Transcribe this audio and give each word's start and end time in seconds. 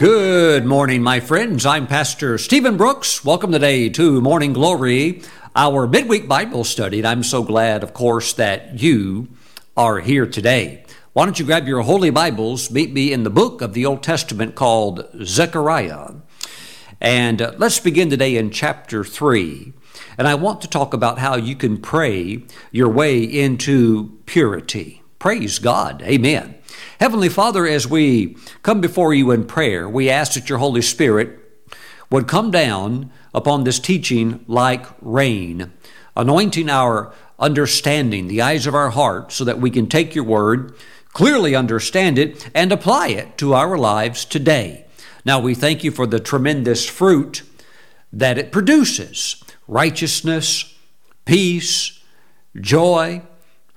Good 0.00 0.64
morning, 0.64 1.02
my 1.02 1.20
friends. 1.20 1.66
I'm 1.66 1.86
Pastor 1.86 2.38
Steven 2.38 2.78
Brooks. 2.78 3.22
Welcome 3.22 3.52
today 3.52 3.90
to 3.90 4.22
Morning 4.22 4.54
Glory, 4.54 5.20
our 5.54 5.86
midweek 5.86 6.26
Bible 6.26 6.64
study. 6.64 7.00
And 7.00 7.06
I'm 7.06 7.22
so 7.22 7.42
glad, 7.42 7.82
of 7.82 7.92
course, 7.92 8.32
that 8.32 8.80
you 8.80 9.28
are 9.76 10.00
here 10.00 10.24
today. 10.24 10.86
Why 11.12 11.26
don't 11.26 11.38
you 11.38 11.44
grab 11.44 11.68
your 11.68 11.82
Holy 11.82 12.08
Bibles, 12.08 12.70
meet 12.70 12.94
me 12.94 13.12
in 13.12 13.24
the 13.24 13.28
book 13.28 13.60
of 13.60 13.74
the 13.74 13.84
Old 13.84 14.02
Testament 14.02 14.54
called 14.54 15.06
Zechariah. 15.22 16.14
And 16.98 17.42
uh, 17.42 17.52
let's 17.58 17.78
begin 17.78 18.08
today 18.08 18.36
in 18.36 18.50
chapter 18.50 19.04
3. 19.04 19.74
And 20.16 20.26
I 20.26 20.34
want 20.34 20.62
to 20.62 20.68
talk 20.68 20.94
about 20.94 21.18
how 21.18 21.36
you 21.36 21.54
can 21.54 21.76
pray 21.76 22.42
your 22.72 22.88
way 22.88 23.22
into 23.22 24.18
purity. 24.24 25.02
Praise 25.18 25.58
God. 25.58 26.00
Amen. 26.00 26.54
Heavenly 27.00 27.30
Father, 27.30 27.66
as 27.66 27.88
we 27.88 28.36
come 28.62 28.82
before 28.82 29.14
you 29.14 29.30
in 29.30 29.46
prayer, 29.46 29.88
we 29.88 30.10
ask 30.10 30.34
that 30.34 30.50
your 30.50 30.58
Holy 30.58 30.82
Spirit 30.82 31.30
would 32.10 32.28
come 32.28 32.50
down 32.50 33.10
upon 33.32 33.64
this 33.64 33.78
teaching 33.78 34.44
like 34.46 34.84
rain, 35.00 35.72
anointing 36.14 36.68
our 36.68 37.14
understanding, 37.38 38.28
the 38.28 38.42
eyes 38.42 38.66
of 38.66 38.74
our 38.74 38.90
heart, 38.90 39.32
so 39.32 39.44
that 39.44 39.58
we 39.58 39.70
can 39.70 39.86
take 39.86 40.14
your 40.14 40.24
word, 40.24 40.74
clearly 41.14 41.54
understand 41.54 42.18
it, 42.18 42.50
and 42.54 42.70
apply 42.70 43.08
it 43.08 43.38
to 43.38 43.54
our 43.54 43.78
lives 43.78 44.26
today. 44.26 44.84
Now, 45.24 45.40
we 45.40 45.54
thank 45.54 45.82
you 45.82 45.90
for 45.90 46.06
the 46.06 46.20
tremendous 46.20 46.84
fruit 46.84 47.44
that 48.12 48.36
it 48.36 48.52
produces 48.52 49.42
righteousness, 49.66 50.76
peace, 51.24 51.98
joy. 52.60 53.22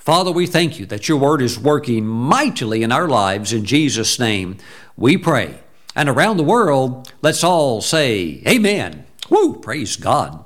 Father, 0.04 0.34
we 0.34 0.46
thank 0.46 0.80
you 0.80 0.86
that 0.88 1.08
your 1.08 1.18
word 1.18 1.42
is 1.42 1.58
working 1.58 2.06
mightily 2.06 2.84
in 2.84 2.92
our 2.92 3.08
lives. 3.08 3.54
In 3.54 3.64
Jesus' 3.64 4.20
name, 4.20 4.58
we 4.98 5.16
pray. 5.16 5.60
And 5.96 6.10
around 6.10 6.36
the 6.36 6.44
world, 6.44 7.14
let's 7.22 7.42
all 7.42 7.80
say, 7.80 8.44
Amen. 8.46 9.06
Woo, 9.30 9.62
praise 9.62 9.96
God. 9.96 10.44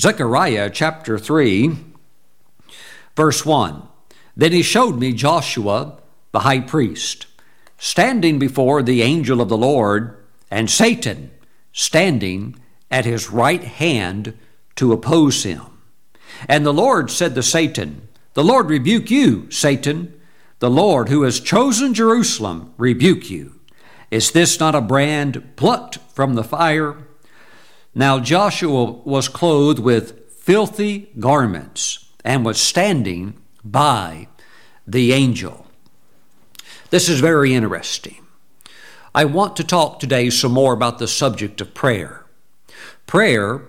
Zechariah 0.00 0.68
chapter 0.70 1.16
3, 1.16 1.76
verse 3.14 3.46
1. 3.46 3.86
Then 4.36 4.50
he 4.50 4.62
showed 4.62 4.98
me 4.98 5.12
Joshua, 5.12 6.00
the 6.32 6.40
high 6.40 6.58
priest, 6.58 7.28
standing 7.76 8.40
before 8.40 8.82
the 8.82 9.02
angel 9.02 9.40
of 9.40 9.48
the 9.48 9.56
Lord 9.56 10.16
and 10.50 10.68
Satan 10.68 11.30
standing 11.72 12.56
at 12.90 13.04
his 13.04 13.30
right 13.30 13.62
hand 13.62 14.36
to 14.74 14.92
oppose 14.92 15.44
him. 15.44 15.62
And 16.48 16.66
the 16.66 16.72
Lord 16.74 17.12
said 17.12 17.36
to 17.36 17.44
Satan, 17.44 18.07
The 18.34 18.44
Lord 18.44 18.68
rebuke 18.68 19.10
you, 19.10 19.50
Satan. 19.50 20.18
The 20.60 20.70
Lord 20.70 21.08
who 21.08 21.22
has 21.22 21.40
chosen 21.40 21.94
Jerusalem 21.94 22.74
rebuke 22.76 23.30
you. 23.30 23.60
Is 24.10 24.30
this 24.30 24.58
not 24.58 24.74
a 24.74 24.80
brand 24.80 25.56
plucked 25.56 25.98
from 26.12 26.34
the 26.34 26.44
fire? 26.44 26.96
Now 27.94 28.18
Joshua 28.18 28.84
was 28.84 29.28
clothed 29.28 29.78
with 29.78 30.30
filthy 30.30 31.10
garments 31.18 32.06
and 32.24 32.44
was 32.44 32.60
standing 32.60 33.34
by 33.64 34.28
the 34.86 35.12
angel. 35.12 35.66
This 36.90 37.08
is 37.08 37.20
very 37.20 37.54
interesting. 37.54 38.24
I 39.14 39.24
want 39.24 39.56
to 39.56 39.64
talk 39.64 39.98
today 39.98 40.30
some 40.30 40.52
more 40.52 40.72
about 40.72 40.98
the 40.98 41.08
subject 41.08 41.60
of 41.60 41.74
prayer. 41.74 42.24
Prayer 43.06 43.62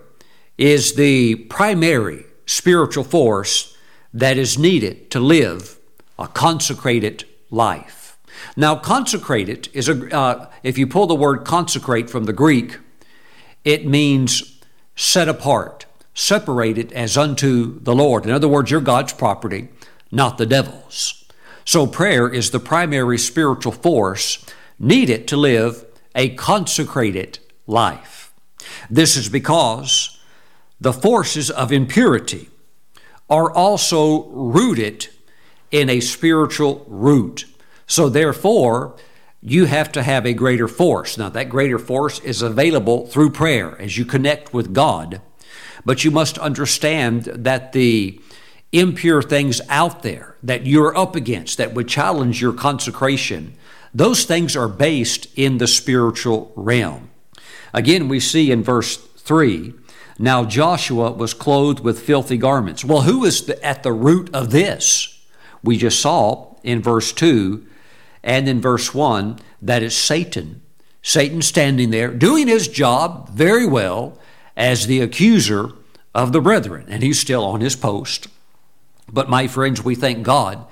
is 0.58 0.96
the 0.96 1.36
primary 1.36 2.26
spiritual 2.46 3.04
force 3.04 3.76
that 4.14 4.38
is 4.38 4.58
needed 4.58 5.12
to 5.12 5.20
live 5.20 5.78
a 6.18 6.28
consecrated 6.28 7.26
life. 7.50 8.18
Now, 8.56 8.76
consecrated 8.76 9.70
is 9.74 9.90
a, 9.90 10.16
uh, 10.16 10.50
if 10.64 10.78
you 10.78 10.88
pull 10.88 11.08
the 11.08 11.16
word 11.16 11.46
consecrate 11.46 12.10
from 12.10 12.26
the 12.26 12.34
Greek, 12.34 12.78
it 13.64 13.86
means 13.86 14.60
set 14.96 15.28
apart, 15.28 15.86
separated 16.14 16.92
as 16.94 17.18
unto 17.18 17.80
the 17.82 17.96
Lord. 17.96 18.26
In 18.26 18.32
other 18.32 18.48
words, 18.48 18.72
you're 18.72 18.82
God's 18.82 19.14
property, 19.14 19.70
not 20.12 20.38
the 20.38 20.46
devil's. 20.46 21.26
So, 21.66 21.86
prayer 21.86 22.28
is 22.28 22.52
the 22.52 22.60
primary 22.60 23.18
spiritual 23.18 23.74
force 23.74 24.46
needed 24.80 25.28
to 25.28 25.38
live 25.38 25.86
a 26.16 26.30
consecrated 26.30 27.40
life. 27.68 28.34
This 28.90 29.16
is 29.16 29.30
because 29.30 30.20
the 30.82 30.94
forces 30.94 31.52
of 31.52 31.72
impurity 31.72 32.50
are 33.30 33.52
also 33.52 34.26
rooted 34.30 35.08
in 35.72 35.90
a 35.90 36.00
spiritual 36.00 36.86
root. 36.88 37.46
So, 37.88 38.10
therefore, 38.10 38.96
you 39.42 39.66
have 39.66 39.92
to 39.94 40.04
have 40.04 40.26
a 40.26 40.34
greater 40.34 40.68
force. 40.68 41.18
Now, 41.18 41.30
that 41.30 41.50
greater 41.50 41.80
force 41.80 42.20
is 42.20 42.42
available 42.42 43.08
through 43.08 43.32
prayer 43.32 43.80
as 43.80 43.98
you 43.98 44.06
connect 44.06 44.54
with 44.54 44.74
God, 44.74 45.22
but 45.86 46.04
you 46.04 46.12
must 46.12 46.38
understand 46.38 47.24
that 47.26 47.74
the 47.74 48.20
impure 48.72 49.22
things 49.22 49.62
out 49.70 50.04
there 50.04 50.36
that 50.44 50.66
you're 50.66 50.96
up 50.96 51.16
against 51.16 51.58
that 51.58 51.74
would 51.74 51.88
challenge 51.88 52.42
your 52.42 52.54
consecration 52.54 53.56
those 53.94 54.26
things 54.26 54.56
are 54.56 54.68
based 54.68 55.28
in 55.36 55.58
the 55.58 55.68
spiritual 55.68 56.52
realm. 56.56 57.10
Again, 57.74 58.08
we 58.08 58.20
see 58.20 58.52
in 58.52 58.64
verse 58.64 58.98
3 58.98 59.74
now 60.20 60.44
Joshua 60.44 61.12
was 61.12 61.34
clothed 61.34 61.80
with 61.80 62.02
filthy 62.02 62.36
garments. 62.36 62.84
Well, 62.84 63.04
who 63.04 63.24
is 63.24 63.46
the, 63.46 63.64
at 63.66 63.84
the 63.84 63.94
root 63.94 64.30
of 64.34 64.52
this? 64.52 65.18
We 65.64 65.78
just 65.78 66.02
saw 66.02 66.56
in 66.62 66.82
verse 66.82 67.14
2 67.14 67.66
and 68.22 68.50
in 68.50 68.60
verse 68.60 68.94
1 68.94 69.40
that 69.62 69.82
it's 69.82 69.96
Satan. 69.96 70.62
Satan 71.02 71.42
standing 71.42 71.92
there 71.92 72.14
doing 72.14 72.50
his 72.50 72.68
job 72.68 73.30
very 73.30 73.66
well 73.66 74.20
as 74.58 74.88
the 74.88 75.00
accuser 75.00 75.72
of 76.14 76.34
the 76.34 76.42
brethren, 76.42 76.86
and 76.90 77.02
he's 77.02 77.20
still 77.20 77.46
on 77.46 77.62
his 77.62 77.78
post. 77.78 78.28
But, 79.12 79.30
my 79.30 79.48
friends, 79.48 79.82
we 79.82 79.96
thank 79.96 80.24
God 80.24 80.66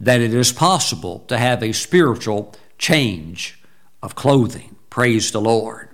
that 0.00 0.22
it 0.22 0.32
is 0.32 0.52
possible 0.52 1.20
to 1.28 1.36
have 1.36 1.62
a 1.62 1.72
spiritual 1.72 2.54
change 2.78 3.60
of 4.02 4.14
clothing. 4.14 4.76
Praise 4.88 5.30
the 5.30 5.40
Lord. 5.40 5.90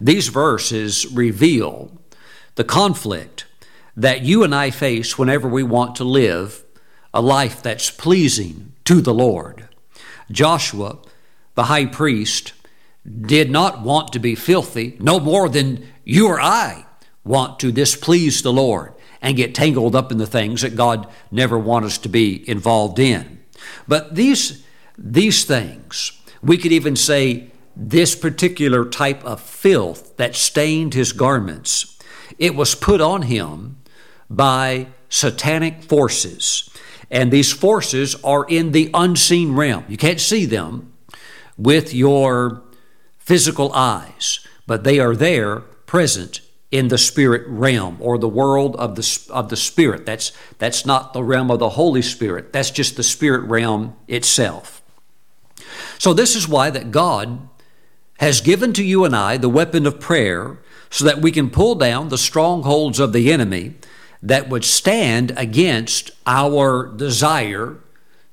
These 0.00 0.28
verses 0.28 1.06
reveal 1.12 1.92
the 2.56 2.64
conflict 2.64 3.46
that 3.96 4.22
you 4.22 4.42
and 4.42 4.54
I 4.54 4.70
face 4.70 5.16
whenever 5.16 5.48
we 5.48 5.62
want 5.62 5.94
to 5.96 6.04
live 6.04 6.64
a 7.14 7.22
life 7.22 7.62
that's 7.62 7.90
pleasing 7.90 8.72
to 8.84 9.00
the 9.00 9.14
Lord. 9.14 9.68
Joshua, 10.30 10.98
the 11.54 11.64
high 11.64 11.86
priest, 11.86 12.52
did 13.20 13.50
not 13.50 13.82
want 13.82 14.12
to 14.12 14.18
be 14.18 14.34
filthy 14.34 14.96
no 14.98 15.20
more 15.20 15.48
than 15.48 15.86
you 16.04 16.28
or 16.28 16.40
I 16.40 16.84
want 17.24 17.58
to 17.60 17.72
displease 17.72 18.42
the 18.42 18.52
Lord 18.52 18.92
and 19.22 19.36
get 19.36 19.54
tangled 19.54 19.96
up 19.96 20.12
in 20.12 20.18
the 20.18 20.26
things 20.26 20.62
that 20.62 20.76
God 20.76 21.08
never 21.30 21.58
wants 21.58 21.86
us 21.86 21.98
to 21.98 22.08
be 22.08 22.48
involved 22.48 22.98
in. 22.98 23.40
But 23.88 24.14
these, 24.14 24.64
these 24.98 25.44
things, 25.44 26.20
we 26.42 26.58
could 26.58 26.72
even 26.72 26.96
say 26.96 27.50
this 27.74 28.14
particular 28.14 28.84
type 28.84 29.24
of 29.24 29.40
filth 29.40 30.16
that 30.16 30.34
stained 30.34 30.94
his 30.94 31.12
garments, 31.12 31.95
it 32.38 32.54
was 32.54 32.74
put 32.74 33.00
on 33.00 33.22
him 33.22 33.76
by 34.28 34.88
satanic 35.08 35.82
forces. 35.82 36.70
And 37.10 37.30
these 37.30 37.52
forces 37.52 38.16
are 38.24 38.44
in 38.44 38.72
the 38.72 38.90
unseen 38.92 39.54
realm. 39.54 39.84
You 39.88 39.96
can't 39.96 40.20
see 40.20 40.44
them 40.44 40.92
with 41.56 41.94
your 41.94 42.62
physical 43.18 43.72
eyes, 43.72 44.40
but 44.66 44.84
they 44.84 44.98
are 44.98 45.14
there 45.14 45.60
present 45.86 46.40
in 46.72 46.88
the 46.88 46.98
spirit 46.98 47.44
realm 47.46 47.96
or 48.00 48.18
the 48.18 48.28
world 48.28 48.74
of 48.76 48.96
the, 48.96 49.26
of 49.30 49.48
the 49.48 49.56
spirit. 49.56 50.04
That's, 50.04 50.32
that's 50.58 50.84
not 50.84 51.12
the 51.12 51.22
realm 51.22 51.50
of 51.50 51.60
the 51.60 51.70
Holy 51.70 52.02
Spirit. 52.02 52.52
That's 52.52 52.70
just 52.70 52.96
the 52.96 53.02
spirit 53.02 53.48
realm 53.48 53.96
itself. 54.08 54.82
So 55.98 56.12
this 56.12 56.34
is 56.34 56.48
why 56.48 56.70
that 56.70 56.90
God 56.90 57.48
has 58.18 58.40
given 58.40 58.72
to 58.74 58.84
you 58.84 59.04
and 59.04 59.14
I 59.14 59.36
the 59.36 59.48
weapon 59.48 59.86
of 59.86 60.00
prayer 60.00 60.58
so 60.96 61.04
that 61.04 61.20
we 61.20 61.30
can 61.30 61.50
pull 61.50 61.74
down 61.74 62.08
the 62.08 62.16
strongholds 62.16 62.98
of 62.98 63.12
the 63.12 63.30
enemy 63.30 63.74
that 64.22 64.48
would 64.48 64.64
stand 64.64 65.30
against 65.36 66.10
our 66.26 66.86
desire 66.86 67.76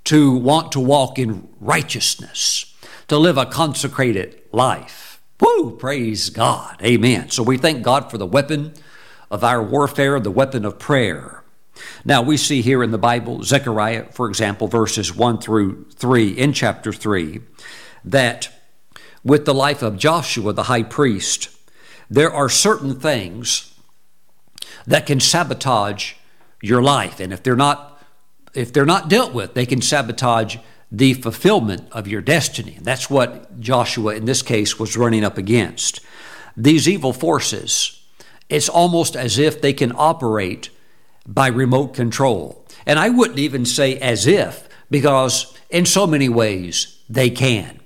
to 0.05 0.31
want 0.31 0.71
to 0.71 0.79
walk 0.79 1.19
in 1.19 1.45
righteousness, 1.59 2.73
to 3.09 3.17
live 3.17 3.37
a 3.37 3.45
consecrated 3.45 4.41
life. 4.53 5.19
Woo! 5.41 5.75
Praise 5.75 6.29
God. 6.29 6.81
Amen. 6.81 7.29
So 7.31 7.43
we 7.43 7.57
thank 7.57 7.83
God 7.83 8.09
for 8.09 8.17
the 8.17 8.25
weapon 8.25 8.73
of 9.29 9.43
our 9.43 9.61
warfare, 9.61 10.17
the 10.21 10.31
weapon 10.31 10.63
of 10.63 10.79
prayer. 10.79 11.43
Now 12.05 12.21
we 12.21 12.37
see 12.37 12.61
here 12.61 12.81
in 12.81 12.91
the 12.91 12.97
Bible, 12.97 13.43
Zechariah, 13.43 14.05
for 14.13 14.29
example, 14.29 14.69
verses 14.69 15.13
1 15.13 15.39
through 15.39 15.89
3 15.95 16.29
in 16.29 16.53
chapter 16.53 16.93
3, 16.93 17.41
that 18.05 18.47
with 19.21 19.43
the 19.43 19.53
life 19.53 19.81
of 19.81 19.97
Joshua, 19.97 20.53
the 20.53 20.63
high 20.63 20.83
priest, 20.83 21.49
there 22.13 22.31
are 22.31 22.47
certain 22.47 22.99
things 22.99 23.73
that 24.85 25.07
can 25.07 25.19
sabotage 25.19 26.13
your 26.61 26.81
life. 26.81 27.19
And 27.19 27.33
if 27.33 27.41
they're 27.41 27.55
not 27.55 27.89
if 28.53 28.71
they're 28.71 28.85
not 28.85 29.09
dealt 29.09 29.33
with, 29.33 29.55
they 29.55 29.65
can 29.65 29.81
sabotage 29.81 30.57
the 30.91 31.15
fulfillment 31.15 31.87
of 31.91 32.07
your 32.07 32.21
destiny. 32.21 32.75
And 32.75 32.85
that's 32.85 33.09
what 33.09 33.59
Joshua, 33.59 34.15
in 34.15 34.25
this 34.25 34.43
case, 34.43 34.77
was 34.77 34.95
running 34.95 35.23
up 35.23 35.39
against. 35.39 36.01
These 36.55 36.87
evil 36.87 37.13
forces, 37.13 37.99
it's 38.49 38.69
almost 38.69 39.15
as 39.15 39.39
if 39.39 39.59
they 39.59 39.73
can 39.73 39.91
operate 39.95 40.69
by 41.25 41.47
remote 41.47 41.95
control. 41.95 42.63
And 42.85 42.99
I 42.99 43.09
wouldn't 43.09 43.39
even 43.39 43.65
say 43.65 43.97
as 43.97 44.27
if, 44.27 44.69
because 44.91 45.57
in 45.71 45.87
so 45.87 46.05
many 46.05 46.29
ways 46.29 46.99
they 47.09 47.31
can. 47.31 47.79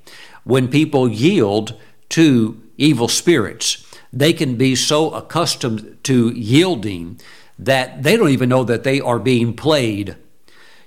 When 0.43 0.67
people 0.67 1.07
yield 1.07 1.79
to 2.09 2.61
evil 2.75 3.07
spirits, 3.07 3.86
they 4.11 4.33
can 4.33 4.55
be 4.55 4.75
so 4.75 5.11
accustomed 5.11 5.97
to 6.03 6.29
yielding 6.29 7.19
that 7.59 8.03
they 8.03 8.17
don't 8.17 8.29
even 8.29 8.49
know 8.49 8.63
that 8.63 8.83
they 8.83 9.01
are 9.01 9.19
being 9.19 9.53
played. 9.53 10.15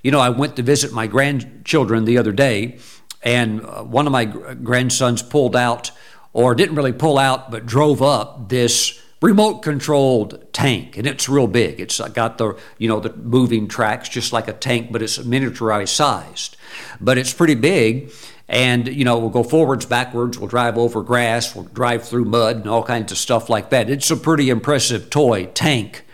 You 0.03 0.11
know, 0.11 0.19
I 0.19 0.29
went 0.29 0.55
to 0.55 0.63
visit 0.63 0.91
my 0.91 1.07
grandchildren 1.07 2.05
the 2.05 2.17
other 2.17 2.31
day, 2.31 2.79
and 3.21 3.63
uh, 3.65 3.83
one 3.83 4.07
of 4.07 4.11
my 4.11 4.25
grandsons 4.25 5.21
pulled 5.21 5.55
out, 5.55 5.91
or 6.33 6.55
didn't 6.55 6.75
really 6.75 6.93
pull 6.93 7.17
out, 7.17 7.51
but 7.51 7.65
drove 7.65 8.01
up 8.01 8.49
this 8.49 8.99
remote 9.21 9.61
controlled 9.61 10.51
tank 10.51 10.97
and 10.97 11.05
it's 11.05 11.29
real 11.29 11.45
big 11.45 11.79
it's 11.79 11.99
got 12.09 12.39
the 12.39 12.57
you 12.79 12.87
know 12.87 12.99
the 12.99 13.13
moving 13.17 13.67
tracks 13.67 14.09
just 14.09 14.33
like 14.33 14.47
a 14.47 14.53
tank 14.53 14.91
but 14.91 15.01
it's 15.03 15.19
miniaturized 15.19 15.89
sized 15.89 16.57
but 16.99 17.19
it's 17.19 17.31
pretty 17.31 17.53
big 17.53 18.11
and 18.51 18.89
you 18.89 19.05
know 19.05 19.17
we'll 19.17 19.29
go 19.29 19.43
forwards 19.43 19.85
backwards 19.85 20.37
we'll 20.37 20.49
drive 20.49 20.77
over 20.77 21.01
grass 21.01 21.55
we'll 21.55 21.63
drive 21.63 22.07
through 22.07 22.25
mud 22.25 22.57
and 22.57 22.67
all 22.67 22.83
kinds 22.83 23.11
of 23.11 23.17
stuff 23.17 23.49
like 23.49 23.71
that. 23.71 23.89
It's 23.89 24.11
a 24.11 24.17
pretty 24.17 24.49
impressive 24.49 25.09
toy 25.09 25.45
tank. 25.47 26.05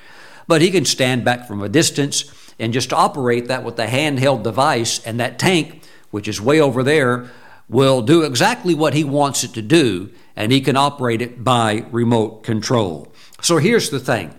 But 0.48 0.62
he 0.62 0.72
can 0.72 0.86
stand 0.86 1.26
back 1.26 1.46
from 1.46 1.62
a 1.62 1.68
distance 1.68 2.32
and 2.58 2.72
just 2.72 2.94
operate 2.94 3.48
that 3.48 3.66
with 3.66 3.78
a 3.80 3.88
handheld 3.88 4.44
device 4.44 5.04
and 5.06 5.20
that 5.20 5.40
tank 5.40 5.84
which 6.12 6.28
is 6.28 6.40
way 6.40 6.62
over 6.62 6.84
there 6.84 7.30
will 7.68 8.02
do 8.02 8.22
exactly 8.22 8.74
what 8.74 8.94
he 8.94 9.04
wants 9.04 9.44
it 9.44 9.54
to 9.54 9.62
do 9.62 10.10
and 10.36 10.52
he 10.52 10.62
can 10.62 10.78
operate 10.78 11.22
it 11.22 11.44
by 11.44 11.86
remote 11.92 12.44
control. 12.44 13.12
So 13.42 13.58
here's 13.58 13.90
the 13.90 14.00
thing. 14.00 14.34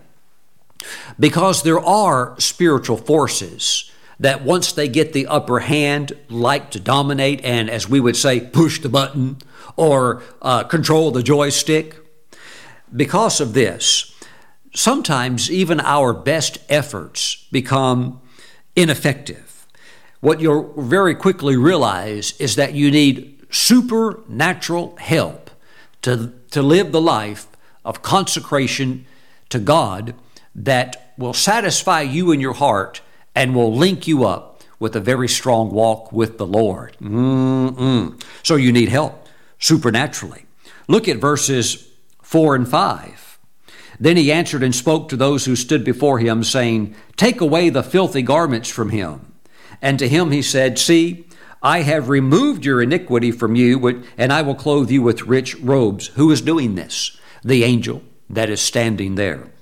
Because 1.18 1.64
there 1.64 1.80
are 1.80 2.38
spiritual 2.38 2.96
forces 2.96 3.90
that 4.20 4.42
once 4.42 4.72
they 4.72 4.88
get 4.88 5.12
the 5.12 5.26
upper 5.26 5.60
hand, 5.60 6.12
like 6.28 6.70
to 6.72 6.80
dominate 6.80 7.44
and, 7.44 7.70
as 7.70 7.88
we 7.88 8.00
would 8.00 8.16
say, 8.16 8.40
push 8.40 8.80
the 8.80 8.88
button 8.88 9.38
or 9.76 10.22
uh, 10.42 10.64
control 10.64 11.10
the 11.10 11.22
joystick. 11.22 11.96
Because 12.94 13.40
of 13.40 13.54
this, 13.54 14.14
sometimes 14.74 15.50
even 15.50 15.80
our 15.80 16.12
best 16.12 16.58
efforts 16.68 17.46
become 17.52 18.20
ineffective. 18.74 19.66
What 20.20 20.40
you'll 20.40 20.72
very 20.82 21.14
quickly 21.14 21.56
realize 21.56 22.32
is 22.40 22.56
that 22.56 22.74
you 22.74 22.90
need 22.90 23.46
supernatural 23.50 24.96
help 24.96 25.50
to, 26.02 26.32
to 26.50 26.62
live 26.62 26.90
the 26.90 27.00
life 27.00 27.46
of 27.84 28.02
consecration 28.02 29.06
to 29.48 29.58
God 29.58 30.14
that 30.54 31.12
will 31.16 31.34
satisfy 31.34 32.02
you 32.02 32.32
in 32.32 32.40
your 32.40 32.54
heart 32.54 33.00
and 33.38 33.54
will 33.54 33.72
link 33.72 34.08
you 34.08 34.24
up 34.24 34.64
with 34.80 34.96
a 34.96 35.00
very 35.00 35.28
strong 35.28 35.70
walk 35.70 36.10
with 36.10 36.38
the 36.38 36.46
Lord. 36.46 36.96
Mm-mm. 37.00 38.20
So 38.42 38.56
you 38.56 38.72
need 38.72 38.88
help 38.88 39.28
supernaturally. 39.60 40.46
Look 40.88 41.06
at 41.06 41.18
verses 41.18 41.88
4 42.20 42.56
and 42.56 42.68
5. 42.68 43.38
Then 44.00 44.16
he 44.16 44.32
answered 44.32 44.64
and 44.64 44.74
spoke 44.74 45.08
to 45.08 45.16
those 45.16 45.44
who 45.44 45.54
stood 45.54 45.84
before 45.84 46.18
him, 46.18 46.42
saying, 46.42 46.96
Take 47.16 47.40
away 47.40 47.68
the 47.70 47.84
filthy 47.84 48.22
garments 48.22 48.68
from 48.68 48.90
him. 48.90 49.32
And 49.80 50.00
to 50.00 50.08
him 50.08 50.32
he 50.32 50.42
said, 50.42 50.76
See, 50.76 51.28
I 51.62 51.82
have 51.82 52.08
removed 52.08 52.64
your 52.64 52.82
iniquity 52.82 53.30
from 53.30 53.54
you, 53.54 54.04
and 54.16 54.32
I 54.32 54.42
will 54.42 54.56
clothe 54.56 54.90
you 54.90 55.02
with 55.02 55.22
rich 55.22 55.54
robes. 55.60 56.08
Who 56.08 56.32
is 56.32 56.40
doing 56.40 56.74
this? 56.74 57.16
The 57.44 57.62
angel 57.62 58.02
that 58.28 58.50
is 58.50 58.60
standing 58.60 59.14
there. 59.14 59.52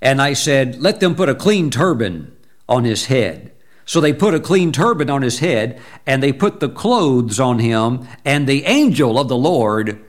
And 0.00 0.20
I 0.20 0.32
said, 0.32 0.80
Let 0.80 1.00
them 1.00 1.14
put 1.14 1.28
a 1.28 1.34
clean 1.34 1.70
turban 1.70 2.36
on 2.68 2.84
his 2.84 3.06
head. 3.06 3.52
So 3.84 4.00
they 4.00 4.12
put 4.12 4.34
a 4.34 4.40
clean 4.40 4.72
turban 4.72 5.08
on 5.08 5.22
his 5.22 5.38
head, 5.38 5.80
and 6.04 6.20
they 6.22 6.32
put 6.32 6.58
the 6.58 6.68
clothes 6.68 7.38
on 7.38 7.60
him, 7.60 8.08
and 8.24 8.46
the 8.46 8.64
angel 8.64 9.18
of 9.18 9.28
the 9.28 9.36
Lord 9.36 10.04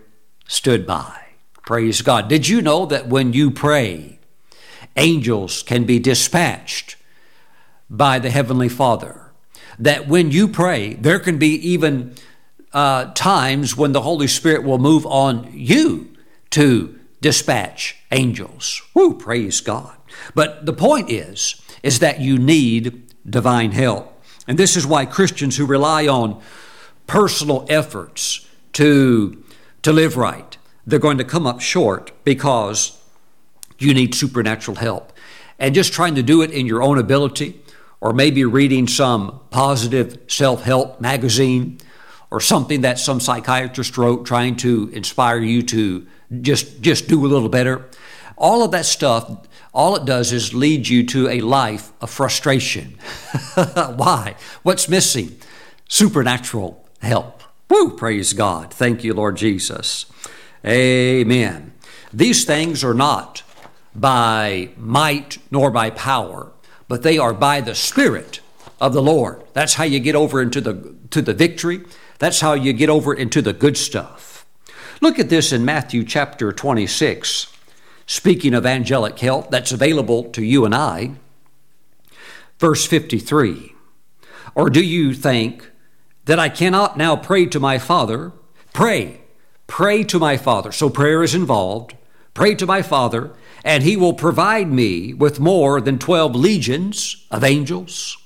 stood 0.48 0.88
by. 0.88 1.26
Praise 1.64 2.02
God. 2.02 2.28
Did 2.28 2.48
you 2.48 2.62
know 2.62 2.88
that 2.88 3.08
when 3.08 3.34
you 3.34 3.52
pray, 3.52 4.20
angels 4.96 5.62
can 5.62 5.84
be 5.84 6.00
dispatched 6.00 6.96
by 7.90 8.18
the 8.18 8.32
Heavenly 8.32 8.70
Father? 8.70 9.32
That 9.78 10.08
when 10.08 10.32
you 10.32 10.48
pray, 10.48 10.96
there 10.96 11.20
can 11.20 11.38
be 11.38 11.54
even 11.70 12.16
uh, 12.74 13.12
times 13.14 13.78
when 13.78 13.92
the 13.92 14.02
Holy 14.02 14.28
Spirit 14.28 14.64
will 14.64 14.80
move 14.80 15.06
on 15.06 15.52
you 15.54 16.16
to 16.52 16.97
dispatch 17.22 17.96
angels. 18.12 18.82
Woo, 18.94 19.14
praise 19.14 19.62
God. 19.62 19.96
But 20.36 20.66
the 20.66 20.74
point 20.74 21.10
is, 21.10 21.62
is 21.84 22.00
that 22.00 22.20
you 22.20 22.38
need 22.38 23.14
divine 23.30 23.72
help. 23.72 24.14
And 24.48 24.58
this 24.58 24.78
is 24.78 24.86
why 24.86 25.06
Christians 25.06 25.58
who 25.58 25.66
rely 25.66 26.08
on 26.08 26.42
personal 27.06 27.66
efforts 27.70 28.48
to, 28.74 29.44
to 29.82 29.92
live 29.92 30.18
right, 30.18 30.58
they're 30.86 31.00
going 31.00 31.18
to 31.18 31.24
come 31.24 31.46
up 31.46 31.60
short 31.60 32.12
because 32.24 32.98
you 33.78 33.94
need 33.94 34.16
supernatural 34.16 34.78
help. 34.78 35.14
And 35.60 35.76
just 35.76 35.94
trying 35.94 36.16
to 36.16 36.24
do 36.24 36.42
it 36.42 36.52
in 36.52 36.66
your 36.66 36.84
own 36.84 36.98
ability, 36.98 37.62
or 38.00 38.14
maybe 38.14 38.46
reading 38.46 38.88
some 38.88 39.40
positive 39.50 40.20
self 40.28 40.64
help 40.64 41.02
magazine, 41.02 41.80
or 42.30 42.42
something 42.42 42.82
that 42.82 43.00
some 43.00 43.20
psychiatrist 43.20 43.98
wrote 43.98 44.26
trying 44.26 44.56
to 44.58 44.90
inspire 44.94 45.40
you 45.40 45.62
to 45.64 46.06
just 46.42 46.82
just 46.82 47.08
do 47.08 47.26
a 47.26 47.28
little 47.28 47.50
better. 47.50 47.86
All 48.38 48.64
of 48.64 48.72
that 48.72 48.86
stuff, 48.86 49.48
all 49.74 49.96
it 49.96 50.06
does 50.06 50.32
is 50.32 50.54
lead 50.54 50.88
you 50.88 51.04
to 51.08 51.30
a 51.30 51.42
life 51.42 51.92
of 52.02 52.10
frustration. 52.10 52.98
Why? 53.56 54.36
What's 54.64 54.88
missing? 54.88 55.38
Supernatural 55.88 56.86
help. 57.02 57.44
Woo! 57.70 57.96
Praise 57.96 58.34
God. 58.34 58.74
Thank 58.74 59.04
you, 59.04 59.14
Lord 59.14 59.38
Jesus. 59.38 60.06
Amen. 60.66 61.74
These 62.14 62.46
things 62.46 62.84
are 62.84 62.94
not 62.94 63.44
by 63.96 64.70
might 64.78 65.38
nor 65.52 65.72
by 65.72 65.90
power, 65.90 66.52
but 66.88 67.04
they 67.04 67.18
are 67.18 67.34
by 67.34 67.62
the 67.62 67.76
Spirit 67.76 68.42
of 68.80 68.94
the 68.94 69.02
Lord. 69.02 69.42
That's 69.54 69.76
how 69.76 69.84
you 69.84 70.00
get 70.00 70.16
over 70.16 70.42
into 70.42 70.62
the 70.62 70.96
to 71.10 71.22
the 71.22 71.34
victory. 71.34 71.82
That's 72.20 72.42
how 72.42 72.54
you 72.54 72.74
get 72.74 72.90
over 72.90 73.14
into 73.14 73.42
the 73.42 73.54
good 73.54 73.78
stuff. 73.78 74.46
Look 75.02 75.20
at 75.20 75.30
this 75.30 75.52
in 75.52 75.64
Matthew 75.64 76.04
chapter 76.04 76.52
26. 76.52 77.54
Speaking 78.08 78.54
of 78.54 78.66
angelic 78.66 79.20
help 79.20 79.52
that's 79.52 79.72
available 79.72 80.24
to 80.32 80.44
you 80.44 80.66
and 80.66 80.74
I, 80.74 81.12
verse 82.58 82.86
53. 82.86 83.76
Or 84.56 84.70
do 84.70 84.84
you 84.84 85.14
think 85.14 85.70
that 86.26 86.40
I 86.40 86.50
cannot 86.50 86.98
now 86.98 87.16
pray 87.16 87.46
to 87.48 87.60
my 87.60 87.78
Father? 87.78 88.32
Pray, 88.74 89.22
pray 89.68 90.04
to 90.06 90.18
my 90.18 90.38
Father. 90.38 90.72
So 90.72 90.90
prayer 90.90 91.22
is 91.22 91.36
involved. 91.36 91.96
Pray 92.34 92.56
to 92.56 92.66
my 92.66 92.82
Father, 92.82 93.32
and 93.64 93.84
he 93.84 93.98
will 93.98 94.14
provide 94.14 94.72
me 94.72 95.14
with 95.14 95.40
more 95.40 95.82
than 95.82 96.00
12 96.00 96.36
legions 96.36 97.26
of 97.30 97.44
angels. 97.44 98.18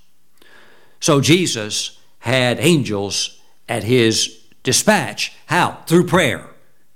So 0.99 1.21
Jesus 1.21 1.97
had 2.19 2.59
angels 2.59 3.40
at 3.71 3.83
his 3.83 4.43
dispatch. 4.63 5.33
How? 5.47 5.79
Through 5.87 6.05
prayer 6.05 6.51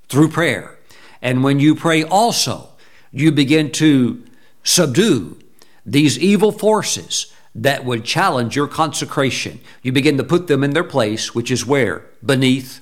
through 0.08 0.30
prayer. 0.30 0.78
And 1.22 1.44
when 1.44 1.60
you 1.60 1.76
pray 1.76 2.04
also, 2.04 2.70
you 3.12 3.32
begin 3.32 3.72
to 3.74 4.24
subdue 4.64 5.40
these 5.86 6.18
evil 6.20 6.52
forces 6.52 7.34
that 7.54 7.86
would 7.86 8.04
challenge 8.04 8.56
your 8.56 8.68
consecration. 8.68 9.60
You 9.82 9.92
begin 9.92 10.18
to 10.18 10.24
put 10.24 10.48
them 10.48 10.64
in 10.64 10.72
their 10.72 10.84
place, 10.84 11.34
which 11.34 11.50
is 11.50 11.66
where? 11.66 12.06
Beneath 12.24 12.82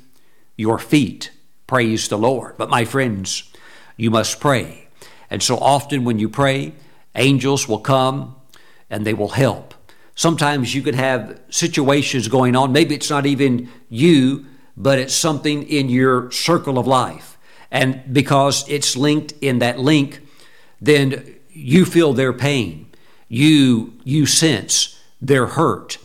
your 0.58 0.80
feet. 0.80 1.32
Praise 1.68 2.08
the 2.08 2.18
Lord. 2.18 2.58
But 2.58 2.70
my 2.70 2.86
friends, 2.86 3.52
you 3.98 4.10
must 4.10 4.40
pray. 4.40 4.88
And 5.30 5.42
so 5.42 5.58
often 5.58 6.04
when 6.04 6.20
you 6.20 6.30
pray, 6.30 6.74
angels 7.16 7.68
will 7.68 7.80
come 7.80 8.36
and 8.90 9.06
they 9.06 9.14
will 9.14 9.30
help. 9.30 9.73
Sometimes 10.16 10.76
you 10.76 10.82
could 10.82 10.96
have 10.96 11.40
situations 11.50 12.28
going 12.28 12.56
on. 12.56 12.72
Maybe 12.72 12.96
it's 12.96 13.10
not 13.10 13.26
even 13.26 13.70
you 13.90 14.46
but 14.76 15.00
it's 15.00 15.14
something 15.14 15.64
in 15.64 15.90
your 15.90 16.32
circle 16.32 16.78
of 16.78 16.88
life. 16.88 17.38
And 17.72 18.02
because 18.12 18.68
it's 18.70 18.96
linked 18.96 19.34
in 19.42 19.60
that 19.60 19.80
link, 19.80 20.22
then 20.82 21.36
you 21.50 21.86
feel 21.86 22.14
their 22.14 22.34
pain. 22.34 22.88
You 23.28 23.94
you 24.04 24.26
sense 24.26 25.00
their 25.22 25.48
hurt. 25.48 25.98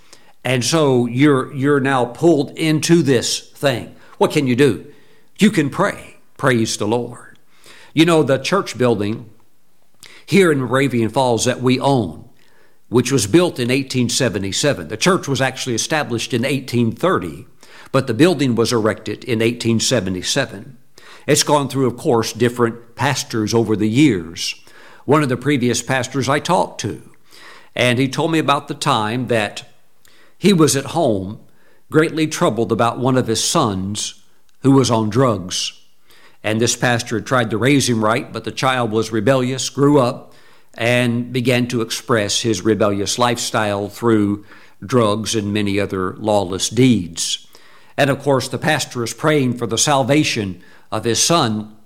And 0.44 0.64
so 0.64 1.06
you're 1.06 1.52
you're 1.52 1.80
now 1.80 2.06
pulled 2.06 2.56
into 2.58 3.02
this 3.02 3.40
thing. 3.50 3.94
What 4.18 4.32
can 4.32 4.46
you 4.46 4.56
do? 4.56 4.92
You 5.38 5.50
can 5.50 5.68
pray. 5.70 6.16
Praise 6.36 6.76
the 6.76 6.86
Lord. 6.86 7.38
You 7.92 8.04
know 8.04 8.22
the 8.22 8.38
church 8.38 8.78
building 8.78 9.28
here 10.24 10.52
in 10.52 10.60
Moravian 10.60 11.10
Falls 11.10 11.44
that 11.44 11.60
we 11.60 11.80
own 11.80 12.27
which 12.88 13.12
was 13.12 13.26
built 13.26 13.58
in 13.58 13.68
1877. 13.68 14.88
The 14.88 14.96
church 14.96 15.28
was 15.28 15.40
actually 15.40 15.74
established 15.74 16.32
in 16.32 16.42
1830, 16.42 17.46
but 17.92 18.06
the 18.06 18.14
building 18.14 18.54
was 18.54 18.72
erected 18.72 19.24
in 19.24 19.40
1877. 19.40 20.78
It's 21.26 21.42
gone 21.42 21.68
through, 21.68 21.86
of 21.86 21.98
course, 21.98 22.32
different 22.32 22.94
pastors 22.94 23.52
over 23.52 23.76
the 23.76 23.88
years. 23.88 24.54
One 25.04 25.22
of 25.22 25.28
the 25.28 25.36
previous 25.36 25.82
pastors 25.82 26.28
I 26.28 26.40
talked 26.40 26.80
to, 26.82 27.02
and 27.74 27.98
he 27.98 28.08
told 28.08 28.32
me 28.32 28.38
about 28.38 28.68
the 28.68 28.74
time 28.74 29.26
that 29.26 29.64
he 30.38 30.52
was 30.52 30.76
at 30.76 30.86
home, 30.86 31.40
greatly 31.90 32.26
troubled 32.26 32.72
about 32.72 32.98
one 32.98 33.16
of 33.16 33.26
his 33.26 33.42
sons 33.42 34.22
who 34.62 34.72
was 34.72 34.90
on 34.90 35.10
drugs. 35.10 35.72
And 36.42 36.60
this 36.60 36.76
pastor 36.76 37.16
had 37.16 37.26
tried 37.26 37.50
to 37.50 37.58
raise 37.58 37.88
him 37.88 38.04
right, 38.04 38.32
but 38.32 38.44
the 38.44 38.52
child 38.52 38.90
was 38.90 39.12
rebellious, 39.12 39.68
grew 39.68 39.98
up, 39.98 40.27
and 40.78 41.32
began 41.32 41.66
to 41.66 41.82
express 41.82 42.42
his 42.42 42.62
rebellious 42.62 43.18
lifestyle 43.18 43.88
through 43.88 44.44
drugs 44.80 45.34
and 45.34 45.52
many 45.52 45.80
other 45.80 46.14
lawless 46.14 46.68
deeds. 46.70 47.48
And 47.96 48.08
of 48.08 48.20
course, 48.20 48.46
the 48.46 48.58
pastor 48.58 49.02
is 49.02 49.12
praying 49.12 49.58
for 49.58 49.66
the 49.66 49.76
salvation 49.76 50.62
of 50.92 51.02
his 51.02 51.20
son, 51.20 51.76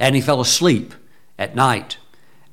and 0.00 0.16
he 0.16 0.20
fell 0.20 0.40
asleep 0.40 0.94
at 1.38 1.54
night. 1.54 1.96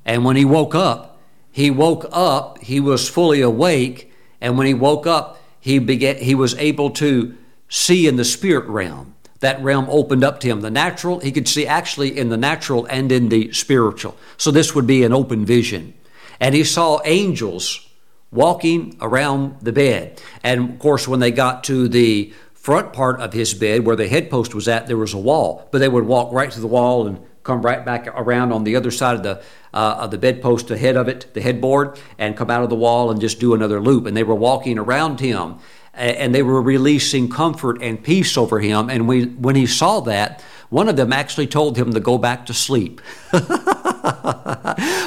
And 0.04 0.24
when 0.24 0.36
he 0.36 0.44
woke 0.44 0.76
up, 0.76 1.20
he 1.50 1.68
woke 1.68 2.06
up, 2.12 2.58
he 2.58 2.78
was 2.78 3.08
fully 3.08 3.40
awake, 3.40 4.12
and 4.40 4.56
when 4.56 4.68
he 4.68 4.74
woke 4.74 5.04
up, 5.04 5.42
he 5.58 5.80
began, 5.80 6.18
he 6.18 6.36
was 6.36 6.54
able 6.54 6.90
to 6.90 7.36
see 7.68 8.06
in 8.06 8.14
the 8.14 8.24
spirit 8.24 8.68
realm 8.68 9.16
that 9.40 9.62
realm 9.62 9.86
opened 9.88 10.22
up 10.22 10.40
to 10.40 10.48
him. 10.48 10.60
The 10.60 10.70
natural, 10.70 11.18
he 11.20 11.32
could 11.32 11.48
see 11.48 11.66
actually 11.66 12.16
in 12.16 12.28
the 12.28 12.36
natural 12.36 12.86
and 12.86 13.10
in 13.10 13.28
the 13.28 13.52
spiritual. 13.52 14.16
So 14.36 14.50
this 14.50 14.74
would 14.74 14.86
be 14.86 15.02
an 15.02 15.12
open 15.12 15.44
vision. 15.44 15.94
And 16.38 16.54
he 16.54 16.64
saw 16.64 17.00
angels 17.04 17.86
walking 18.30 18.96
around 19.00 19.60
the 19.60 19.72
bed. 19.72 20.20
And 20.42 20.70
of 20.70 20.78
course, 20.78 21.08
when 21.08 21.20
they 21.20 21.30
got 21.30 21.64
to 21.64 21.88
the 21.88 22.32
front 22.54 22.92
part 22.92 23.20
of 23.20 23.32
his 23.32 23.54
bed 23.54 23.84
where 23.86 23.96
the 23.96 24.08
headpost 24.08 24.54
was 24.54 24.68
at, 24.68 24.86
there 24.86 24.96
was 24.96 25.14
a 25.14 25.18
wall. 25.18 25.68
But 25.70 25.78
they 25.78 25.88
would 25.88 26.04
walk 26.04 26.32
right 26.32 26.50
to 26.50 26.60
the 26.60 26.66
wall 26.66 27.06
and 27.06 27.18
come 27.42 27.62
right 27.62 27.84
back 27.84 28.06
around 28.08 28.52
on 28.52 28.64
the 28.64 28.76
other 28.76 28.90
side 28.90 29.16
of 29.16 29.22
the 29.22 29.42
uh, 29.72 29.98
of 30.00 30.10
the 30.10 30.18
bedpost 30.18 30.70
ahead 30.70 30.96
of 30.96 31.08
it, 31.08 31.32
the 31.32 31.40
headboard, 31.40 31.98
and 32.18 32.36
come 32.36 32.50
out 32.50 32.64
of 32.64 32.70
the 32.70 32.76
wall 32.76 33.10
and 33.10 33.20
just 33.20 33.38
do 33.38 33.54
another 33.54 33.80
loop. 33.80 34.06
And 34.06 34.16
they 34.16 34.24
were 34.24 34.34
walking 34.34 34.78
around 34.78 35.20
him 35.20 35.58
and 35.92 36.34
they 36.34 36.42
were 36.42 36.62
releasing 36.62 37.28
comfort 37.28 37.82
and 37.82 38.02
peace 38.02 38.36
over 38.36 38.60
him. 38.60 38.88
And 38.88 39.08
we, 39.08 39.24
when 39.26 39.56
he 39.56 39.66
saw 39.66 40.00
that, 40.00 40.42
one 40.68 40.88
of 40.88 40.96
them 40.96 41.12
actually 41.12 41.48
told 41.48 41.76
him 41.76 41.92
to 41.92 42.00
go 42.00 42.16
back 42.16 42.46
to 42.46 42.54
sleep. 42.54 43.00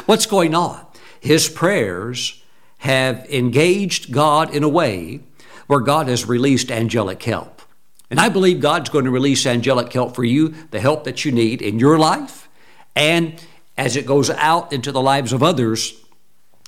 What's 0.05 0.25
going 0.25 0.53
on? 0.53 0.85
His 1.19 1.47
prayers 1.47 2.43
have 2.79 3.25
engaged 3.29 4.11
God 4.11 4.53
in 4.53 4.63
a 4.63 4.69
way 4.69 5.21
where 5.67 5.79
God 5.79 6.09
has 6.09 6.27
released 6.27 6.69
angelic 6.69 7.23
help. 7.23 7.61
And 8.09 8.19
I 8.19 8.27
believe 8.27 8.59
God's 8.59 8.89
going 8.89 9.05
to 9.05 9.11
release 9.11 9.45
angelic 9.45 9.91
help 9.93 10.15
for 10.15 10.25
you, 10.25 10.49
the 10.71 10.81
help 10.81 11.05
that 11.05 11.23
you 11.23 11.31
need 11.31 11.61
in 11.61 11.79
your 11.79 11.97
life, 11.97 12.49
and 12.95 13.41
as 13.77 13.95
it 13.95 14.05
goes 14.05 14.29
out 14.29 14.73
into 14.73 14.91
the 14.91 15.01
lives 15.01 15.33
of 15.33 15.41
others 15.41 15.99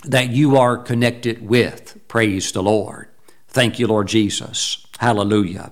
that 0.05 0.29
you 0.29 0.57
are 0.57 0.77
connected 0.77 1.45
with. 1.47 1.99
Praise 2.07 2.51
the 2.51 2.63
Lord. 2.63 3.09
Thank 3.55 3.79
you, 3.79 3.87
Lord 3.87 4.09
Jesus. 4.09 4.85
Hallelujah. 4.99 5.71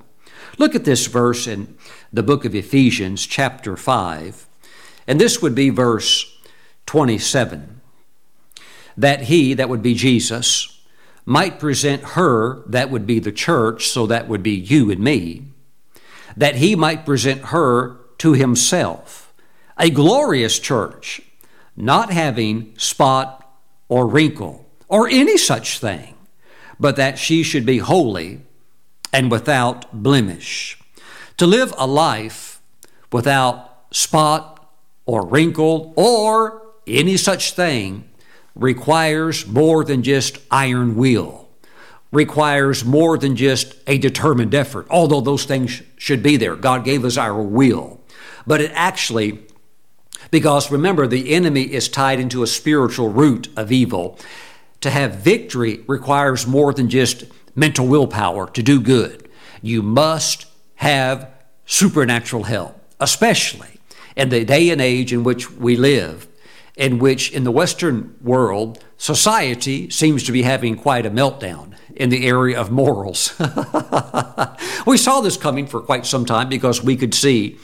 Look 0.58 0.74
at 0.74 0.86
this 0.86 1.06
verse 1.08 1.48
in 1.48 1.76
the 2.14 2.24
book 2.24 2.46
of 2.46 2.56
Ephesians, 2.56 3.28
chapter 3.28 3.76
5, 3.76 4.48
and 5.06 5.20
this 5.20 5.42
would 5.42 5.54
be 5.54 5.70
verse 5.70 6.34
27. 6.86 7.82
That 8.96 9.24
he, 9.24 9.54
that 9.56 9.68
would 9.68 9.82
be 9.82 9.96
Jesus, 9.96 10.82
might 11.26 11.60
present 11.60 12.04
her, 12.12 12.64
that 12.68 12.90
would 12.90 13.06
be 13.06 13.20
the 13.20 13.34
church, 13.34 13.90
so 13.90 14.08
that 14.08 14.30
would 14.30 14.44
be 14.44 14.56
you 14.56 14.90
and 14.90 15.02
me, 15.02 15.48
that 16.38 16.56
he 16.56 16.78
might 16.78 17.06
present 17.06 17.48
her 17.48 17.98
to 18.20 18.32
himself, 18.32 19.34
a 19.78 19.90
glorious 19.90 20.58
church, 20.58 21.20
not 21.76 22.12
having 22.12 22.74
spot 22.78 23.46
or 23.90 24.08
wrinkle 24.08 24.70
or 24.88 25.10
any 25.10 25.36
such 25.36 25.80
thing 25.80 26.13
but 26.80 26.96
that 26.96 27.18
she 27.18 27.44
should 27.44 27.66
be 27.66 27.78
holy 27.80 28.42
and 29.12 29.30
without 29.30 30.04
blemish. 30.04 30.80
To 31.38 31.48
live 31.48 31.74
a 31.78 31.88
life 31.88 32.62
without 33.12 33.88
spot 33.92 34.72
or 35.06 35.26
wrinkle 35.26 35.94
or 35.96 36.62
any 36.88 37.18
such 37.18 37.54
thing 37.54 38.10
requires 38.56 39.48
more 39.48 39.84
than 39.84 40.04
just 40.04 40.40
iron 40.52 40.96
will, 40.96 41.48
requires 42.12 42.86
more 42.86 43.18
than 43.18 43.36
just 43.36 43.76
a 43.88 43.98
determined 43.98 44.54
effort, 44.54 44.88
although 44.90 45.22
those 45.22 45.46
things 45.46 45.82
should 45.98 46.22
be 46.22 46.38
there. 46.38 46.56
God 46.56 46.86
gave 46.86 47.06
us 47.06 47.18
our 47.18 47.42
will. 47.42 48.00
But 48.46 48.62
it 48.62 48.72
actually, 48.74 49.40
because 50.30 50.72
remember, 50.72 51.08
the 51.08 51.34
enemy 51.34 51.64
is 51.64 51.88
tied 51.88 52.20
into 52.20 52.44
a 52.44 52.48
spiritual 52.48 53.10
root 53.10 53.48
of 53.58 53.72
evil 53.72 54.20
to 54.84 54.90
have 54.90 55.16
victory 55.16 55.84
requires 55.88 56.46
more 56.46 56.74
than 56.74 56.90
just 56.90 57.24
mental 57.56 57.88
willpower 57.88 58.50
to 58.50 58.62
do 58.62 58.82
good. 58.82 59.30
You 59.62 59.82
must 59.82 60.46
have 60.76 61.30
supernatural 61.66 62.44
help, 62.44 62.78
especially 63.00 63.80
in 64.18 64.28
the 64.28 64.44
day 64.44 64.70
and 64.70 64.82
age 64.82 65.14
in 65.14 65.24
which 65.24 65.50
we 65.52 65.78
live, 65.78 66.28
in 66.76 67.00
which 67.00 67.32
in 67.32 67.46
the 67.46 67.52
Western 67.52 68.16
world, 68.22 68.84
society 68.98 69.90
seems 69.90 70.24
to 70.24 70.34
be 70.34 70.42
having 70.42 70.76
quite 70.76 71.06
a 71.06 71.12
meltdown 71.12 71.76
in 71.96 72.10
the 72.10 72.28
area 72.28 72.60
of 72.60 72.70
morals. 72.70 73.40
we 74.86 74.98
saw 74.98 75.22
this 75.22 75.38
coming 75.38 75.66
for 75.66 75.80
quite 75.80 76.06
some 76.06 76.26
time 76.26 76.50
because 76.50 76.84
we 76.84 76.98
could 76.98 77.14
see 77.14 77.58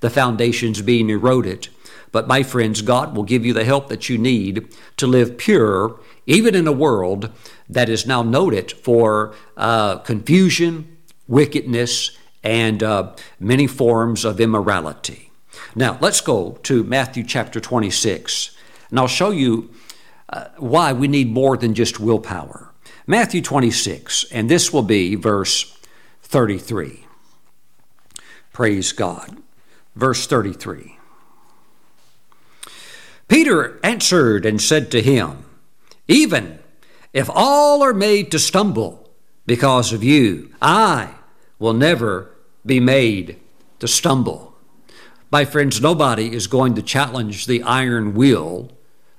the 0.00 0.10
foundations 0.10 0.82
being 0.82 1.08
eroded. 1.08 1.68
But 2.10 2.26
my 2.26 2.42
friends, 2.42 2.82
God 2.82 3.14
will 3.14 3.22
give 3.22 3.44
you 3.44 3.52
the 3.52 3.64
help 3.64 3.88
that 3.88 4.08
you 4.08 4.18
need 4.18 4.68
to 4.96 5.06
live 5.06 5.38
pure 5.38 6.00
even 6.26 6.54
in 6.54 6.66
a 6.66 6.72
world 6.72 7.30
that 7.68 7.88
is 7.88 8.06
now 8.06 8.22
noted 8.22 8.72
for 8.72 9.34
uh, 9.56 9.98
confusion, 9.98 10.96
wickedness, 11.28 12.16
and 12.42 12.82
uh, 12.82 13.14
many 13.40 13.66
forms 13.66 14.24
of 14.24 14.40
immorality. 14.40 15.30
Now, 15.74 15.98
let's 16.00 16.20
go 16.20 16.58
to 16.64 16.84
Matthew 16.84 17.24
chapter 17.24 17.60
26, 17.60 18.56
and 18.90 18.98
I'll 18.98 19.08
show 19.08 19.30
you 19.30 19.70
uh, 20.28 20.46
why 20.58 20.92
we 20.92 21.08
need 21.08 21.30
more 21.30 21.56
than 21.56 21.74
just 21.74 21.98
willpower. 21.98 22.70
Matthew 23.06 23.42
26, 23.42 24.24
and 24.32 24.50
this 24.50 24.72
will 24.72 24.82
be 24.82 25.14
verse 25.14 25.76
33. 26.22 27.04
Praise 28.52 28.92
God. 28.92 29.38
Verse 29.96 30.26
33. 30.26 30.96
Peter 33.28 33.80
answered 33.82 34.46
and 34.46 34.60
said 34.60 34.90
to 34.90 35.02
him, 35.02 35.44
even 36.08 36.58
if 37.12 37.30
all 37.32 37.82
are 37.82 37.94
made 37.94 38.30
to 38.32 38.38
stumble 38.38 39.10
because 39.46 39.92
of 39.92 40.02
you, 40.02 40.50
I 40.60 41.14
will 41.58 41.72
never 41.72 42.30
be 42.66 42.80
made 42.80 43.38
to 43.78 43.88
stumble. 43.88 44.54
My 45.30 45.44
friends, 45.44 45.80
nobody 45.80 46.32
is 46.32 46.46
going 46.46 46.74
to 46.74 46.82
challenge 46.82 47.46
the 47.46 47.62
iron 47.62 48.14
will 48.14 48.70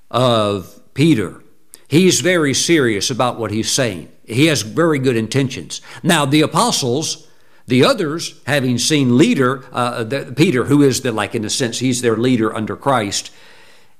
of 0.10 0.82
Peter. 0.94 1.44
He's 1.88 2.22
very 2.22 2.54
serious 2.54 3.10
about 3.10 3.39
what 3.39 3.51
he's 3.51 3.72
saying. 3.72 4.12
He 4.25 4.48
has 4.48 4.62
very 4.62 5.00
good 5.00 5.15
intentions. 5.15 5.82
Now, 6.04 6.25
the 6.25 6.42
apostles, 6.42 7.27
the 7.68 7.84
others, 7.84 8.42
having 8.48 8.77
seen 8.77 9.18
leader 9.18 9.65
uh, 9.72 10.04
the, 10.04 10.34
Peter, 10.36 10.65
who 10.65 10.82
is 10.82 11.01
the 11.01 11.12
like 11.12 11.36
in 11.36 11.46
a 11.46 11.50
sense 11.50 11.80
he's 11.80 12.01
their 12.01 12.18
leader 12.18 12.56
under 12.56 12.75
Christ, 12.75 13.32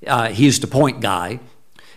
uh, 0.08 0.30
he's 0.30 0.60
the 0.60 0.68
point 0.68 1.00
guy 1.01 1.39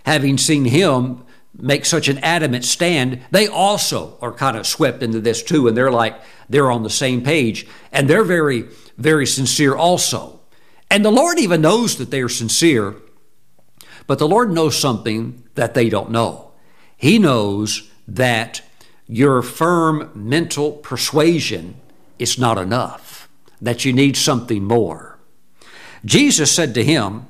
having 0.08 0.38
seen 0.38 0.64
him 0.64 1.22
make 1.54 1.84
such 1.84 2.08
an 2.08 2.18
adamant 2.18 2.64
stand, 2.64 3.20
they 3.30 3.46
also 3.46 4.16
are 4.22 4.32
kind 4.32 4.56
of 4.56 4.66
swept 4.66 5.02
into 5.02 5.20
this 5.20 5.42
too. 5.42 5.68
And 5.68 5.76
they're 5.76 5.90
like, 5.90 6.18
they're 6.48 6.70
on 6.70 6.82
the 6.82 6.90
same 6.90 7.22
page. 7.22 7.66
And 7.92 8.08
they're 8.08 8.24
very, 8.24 8.64
very 8.96 9.26
sincere 9.26 9.76
also. 9.76 10.40
And 10.90 11.04
the 11.04 11.12
Lord 11.12 11.38
even 11.38 11.60
knows 11.60 11.98
that 11.98 12.10
they 12.10 12.22
are 12.22 12.28
sincere, 12.28 12.96
but 14.06 14.18
the 14.18 14.28
Lord 14.28 14.50
knows 14.50 14.78
something 14.78 15.44
that 15.54 15.74
they 15.74 15.90
don't 15.90 16.10
know. 16.10 16.52
He 16.96 17.18
knows 17.18 17.90
that 18.06 18.62
your 19.06 19.42
firm 19.42 20.10
mental 20.14 20.72
persuasion 20.72 21.74
is 22.18 22.38
not 22.38 22.56
enough, 22.56 23.28
that 23.60 23.84
you 23.84 23.92
need 23.92 24.16
something 24.16 24.64
more. 24.64 25.18
Jesus 26.04 26.50
said 26.50 26.72
to 26.74 26.82
him, 26.82 27.26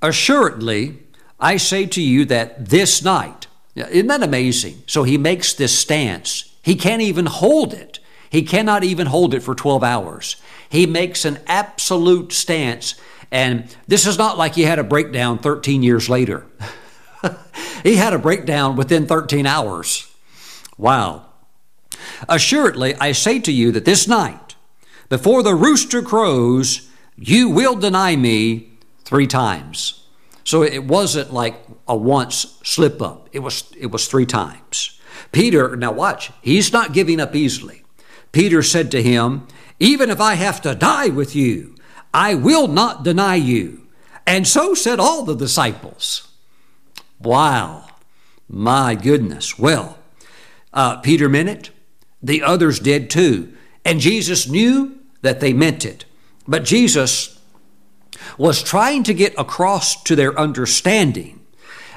Assuredly, 0.00 1.03
I 1.44 1.58
say 1.58 1.84
to 1.86 2.02
you 2.02 2.24
that 2.24 2.70
this 2.70 3.04
night, 3.04 3.46
isn't 3.76 4.06
that 4.06 4.22
amazing? 4.22 4.82
So 4.86 5.02
he 5.02 5.18
makes 5.18 5.52
this 5.52 5.78
stance. 5.78 6.50
He 6.62 6.74
can't 6.74 7.02
even 7.02 7.26
hold 7.26 7.74
it. 7.74 7.98
He 8.30 8.42
cannot 8.42 8.82
even 8.82 9.06
hold 9.08 9.34
it 9.34 9.42
for 9.42 9.54
12 9.54 9.84
hours. 9.84 10.36
He 10.68 10.86
makes 10.86 11.26
an 11.26 11.38
absolute 11.46 12.32
stance. 12.32 12.94
And 13.30 13.68
this 13.86 14.06
is 14.06 14.16
not 14.16 14.38
like 14.38 14.54
he 14.54 14.62
had 14.62 14.78
a 14.78 14.84
breakdown 14.84 15.38
13 15.38 15.82
years 15.82 16.08
later. 16.08 16.46
He 17.84 17.96
had 17.96 18.14
a 18.14 18.18
breakdown 18.18 18.76
within 18.76 19.06
13 19.06 19.46
hours. 19.46 20.10
Wow. 20.78 21.26
Assuredly, 22.28 22.94
I 22.94 23.12
say 23.12 23.38
to 23.40 23.52
you 23.52 23.70
that 23.72 23.84
this 23.84 24.08
night, 24.08 24.54
before 25.10 25.42
the 25.42 25.54
rooster 25.54 26.00
crows, 26.00 26.88
you 27.14 27.50
will 27.50 27.76
deny 27.76 28.16
me 28.16 28.70
three 29.04 29.26
times. 29.26 30.03
So 30.44 30.62
it 30.62 30.84
wasn't 30.84 31.32
like 31.32 31.56
a 31.88 31.96
once 31.96 32.58
slip 32.62 33.00
up. 33.00 33.28
It 33.32 33.38
was 33.40 33.72
it 33.78 33.90
was 33.90 34.06
three 34.06 34.26
times. 34.26 35.00
Peter, 35.32 35.74
now 35.76 35.92
watch, 35.92 36.30
he's 36.42 36.72
not 36.72 36.92
giving 36.92 37.20
up 37.20 37.34
easily. 37.34 37.82
Peter 38.32 38.62
said 38.62 38.90
to 38.90 39.02
him, 39.02 39.46
Even 39.80 40.10
if 40.10 40.20
I 40.20 40.34
have 40.34 40.60
to 40.62 40.74
die 40.74 41.08
with 41.08 41.34
you, 41.34 41.74
I 42.12 42.34
will 42.34 42.68
not 42.68 43.02
deny 43.02 43.36
you. 43.36 43.86
And 44.26 44.46
so 44.46 44.74
said 44.74 45.00
all 45.00 45.24
the 45.24 45.34
disciples. 45.34 46.28
Wow, 47.20 47.86
my 48.48 48.94
goodness. 48.94 49.58
Well, 49.58 49.98
uh, 50.72 50.98
Peter 50.98 51.28
meant 51.28 51.48
it. 51.48 51.70
The 52.22 52.42
others 52.42 52.78
did 52.78 53.10
too. 53.10 53.52
And 53.84 54.00
Jesus 54.00 54.48
knew 54.48 54.98
that 55.22 55.40
they 55.40 55.52
meant 55.52 55.84
it. 55.84 56.04
But 56.46 56.64
Jesus 56.64 57.40
was 58.38 58.62
trying 58.62 59.02
to 59.04 59.14
get 59.14 59.34
across 59.38 60.02
to 60.04 60.16
their 60.16 60.38
understanding 60.38 61.40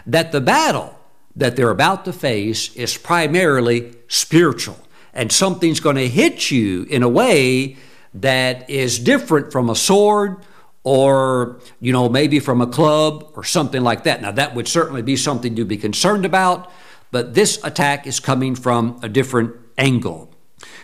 that 0.06 0.32
the 0.32 0.42
battle 0.42 0.98
that 1.36 1.56
they're 1.56 1.70
about 1.70 2.06
to 2.06 2.14
face 2.14 2.76
is 2.76 2.98
primarily 2.98 3.94
spiritual. 4.08 4.80
And 5.14 5.32
something's 5.32 5.80
going 5.80 5.96
to 5.96 6.08
hit 6.08 6.52
you 6.52 6.84
in 6.84 7.04
a 7.04 7.10
way 7.10 7.78
that 8.14 8.70
is 8.70 9.00
different 9.00 9.52
from 9.52 9.70
a 9.70 9.76
sword 9.76 10.38
or, 10.84 11.60
you 11.80 11.92
know, 11.92 12.08
maybe 12.08 12.40
from 12.40 12.62
a 12.62 12.68
club 12.68 13.32
or 13.36 13.44
something 13.44 13.82
like 13.82 14.04
that. 14.04 14.22
Now, 14.22 14.32
that 14.32 14.56
would 14.56 14.68
certainly 14.68 15.02
be 15.02 15.16
something 15.16 15.56
to 15.56 15.66
be 15.66 15.78
concerned 15.78 16.26
about, 16.26 16.72
but 17.12 17.34
this 17.34 17.60
attack 17.64 18.08
is 18.08 18.20
coming 18.20 18.56
from 18.56 19.00
a 19.04 19.10
different 19.10 19.56
angle. 19.78 20.34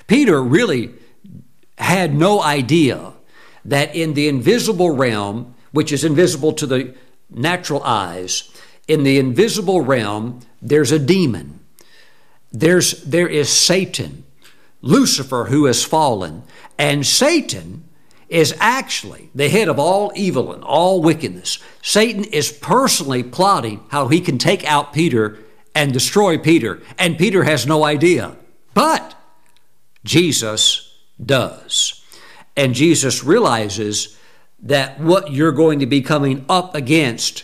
Peter 0.07 0.43
really 0.43 0.93
had 1.77 2.13
no 2.13 2.41
idea 2.41 3.13
that 3.65 3.95
in 3.95 4.13
the 4.13 4.27
invisible 4.27 4.91
realm, 4.91 5.55
which 5.71 5.91
is 5.91 6.03
invisible 6.03 6.53
to 6.53 6.65
the 6.65 6.95
natural 7.29 7.83
eyes, 7.83 8.49
in 8.87 9.03
the 9.03 9.17
invisible 9.17 9.81
realm, 9.81 10.41
there's 10.61 10.91
a 10.91 10.99
demon. 10.99 11.59
There's, 12.51 13.03
there 13.03 13.27
is 13.27 13.49
Satan, 13.49 14.23
Lucifer, 14.81 15.45
who 15.45 15.65
has 15.65 15.83
fallen. 15.83 16.43
And 16.77 17.05
Satan 17.05 17.85
is 18.29 18.55
actually 18.59 19.29
the 19.33 19.49
head 19.49 19.67
of 19.67 19.79
all 19.79 20.11
evil 20.15 20.53
and 20.53 20.63
all 20.63 21.01
wickedness. 21.01 21.59
Satan 21.81 22.23
is 22.25 22.51
personally 22.51 23.23
plotting 23.23 23.83
how 23.89 24.07
he 24.07 24.19
can 24.19 24.37
take 24.37 24.63
out 24.65 24.93
Peter 24.93 25.39
and 25.75 25.93
destroy 25.93 26.37
Peter. 26.37 26.81
And 26.97 27.17
Peter 27.17 27.43
has 27.43 27.65
no 27.65 27.83
idea. 27.83 28.35
But 28.73 29.15
Jesus 30.03 30.97
does. 31.23 32.02
And 32.55 32.73
Jesus 32.73 33.23
realizes 33.23 34.17
that 34.61 34.99
what 34.99 35.31
you're 35.31 35.51
going 35.51 35.79
to 35.79 35.85
be 35.85 36.01
coming 36.01 36.45
up 36.47 36.75
against 36.75 37.43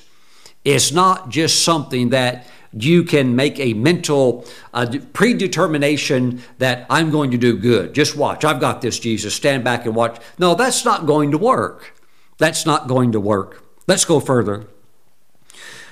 is 0.64 0.92
not 0.92 1.30
just 1.30 1.64
something 1.64 2.10
that 2.10 2.48
you 2.72 3.04
can 3.04 3.36
make 3.36 3.60
a 3.60 3.74
mental 3.74 4.46
uh, 4.74 4.86
predetermination 5.14 6.42
that 6.60 6.86
I'm 6.90 7.10
going 7.10 7.32
to 7.32 7.38
do 7.38 7.58
good. 7.58 7.94
Just 7.96 8.16
watch. 8.16 8.46
I've 8.46 8.60
got 8.60 8.82
this, 8.82 9.00
Jesus. 9.00 9.34
Stand 9.34 9.64
back 9.64 9.86
and 9.86 9.96
watch. 9.96 10.20
No, 10.38 10.54
that's 10.54 10.86
not 10.86 11.08
going 11.08 11.32
to 11.32 11.38
work. 11.38 11.96
That's 12.38 12.66
not 12.66 12.88
going 12.88 13.12
to 13.14 13.20
work. 13.20 13.64
Let's 13.88 14.06
go 14.06 14.20
further. 14.20 14.68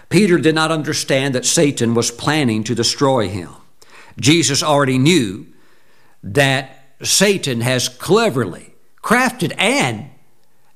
Peter 0.09 0.37
did 0.37 0.55
not 0.55 0.71
understand 0.71 1.33
that 1.35 1.45
Satan 1.45 1.93
was 1.93 2.11
planning 2.11 2.63
to 2.63 2.75
destroy 2.75 3.27
him. 3.27 3.49
Jesus 4.19 4.63
already 4.63 4.97
knew 4.97 5.47
that 6.23 6.93
Satan 7.03 7.61
has 7.61 7.89
cleverly 7.89 8.75
crafted 9.07 9.53
and 9.57 10.09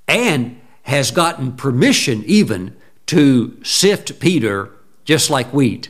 and 0.08 0.62
has 0.84 1.12
gotten 1.12 1.52
permission 1.52 2.24
even 2.26 2.74
to 3.06 3.62
sift 3.62 4.22
Peter 4.22 4.72
just 5.04 5.30
like 5.30 5.54
wheat. 5.54 5.89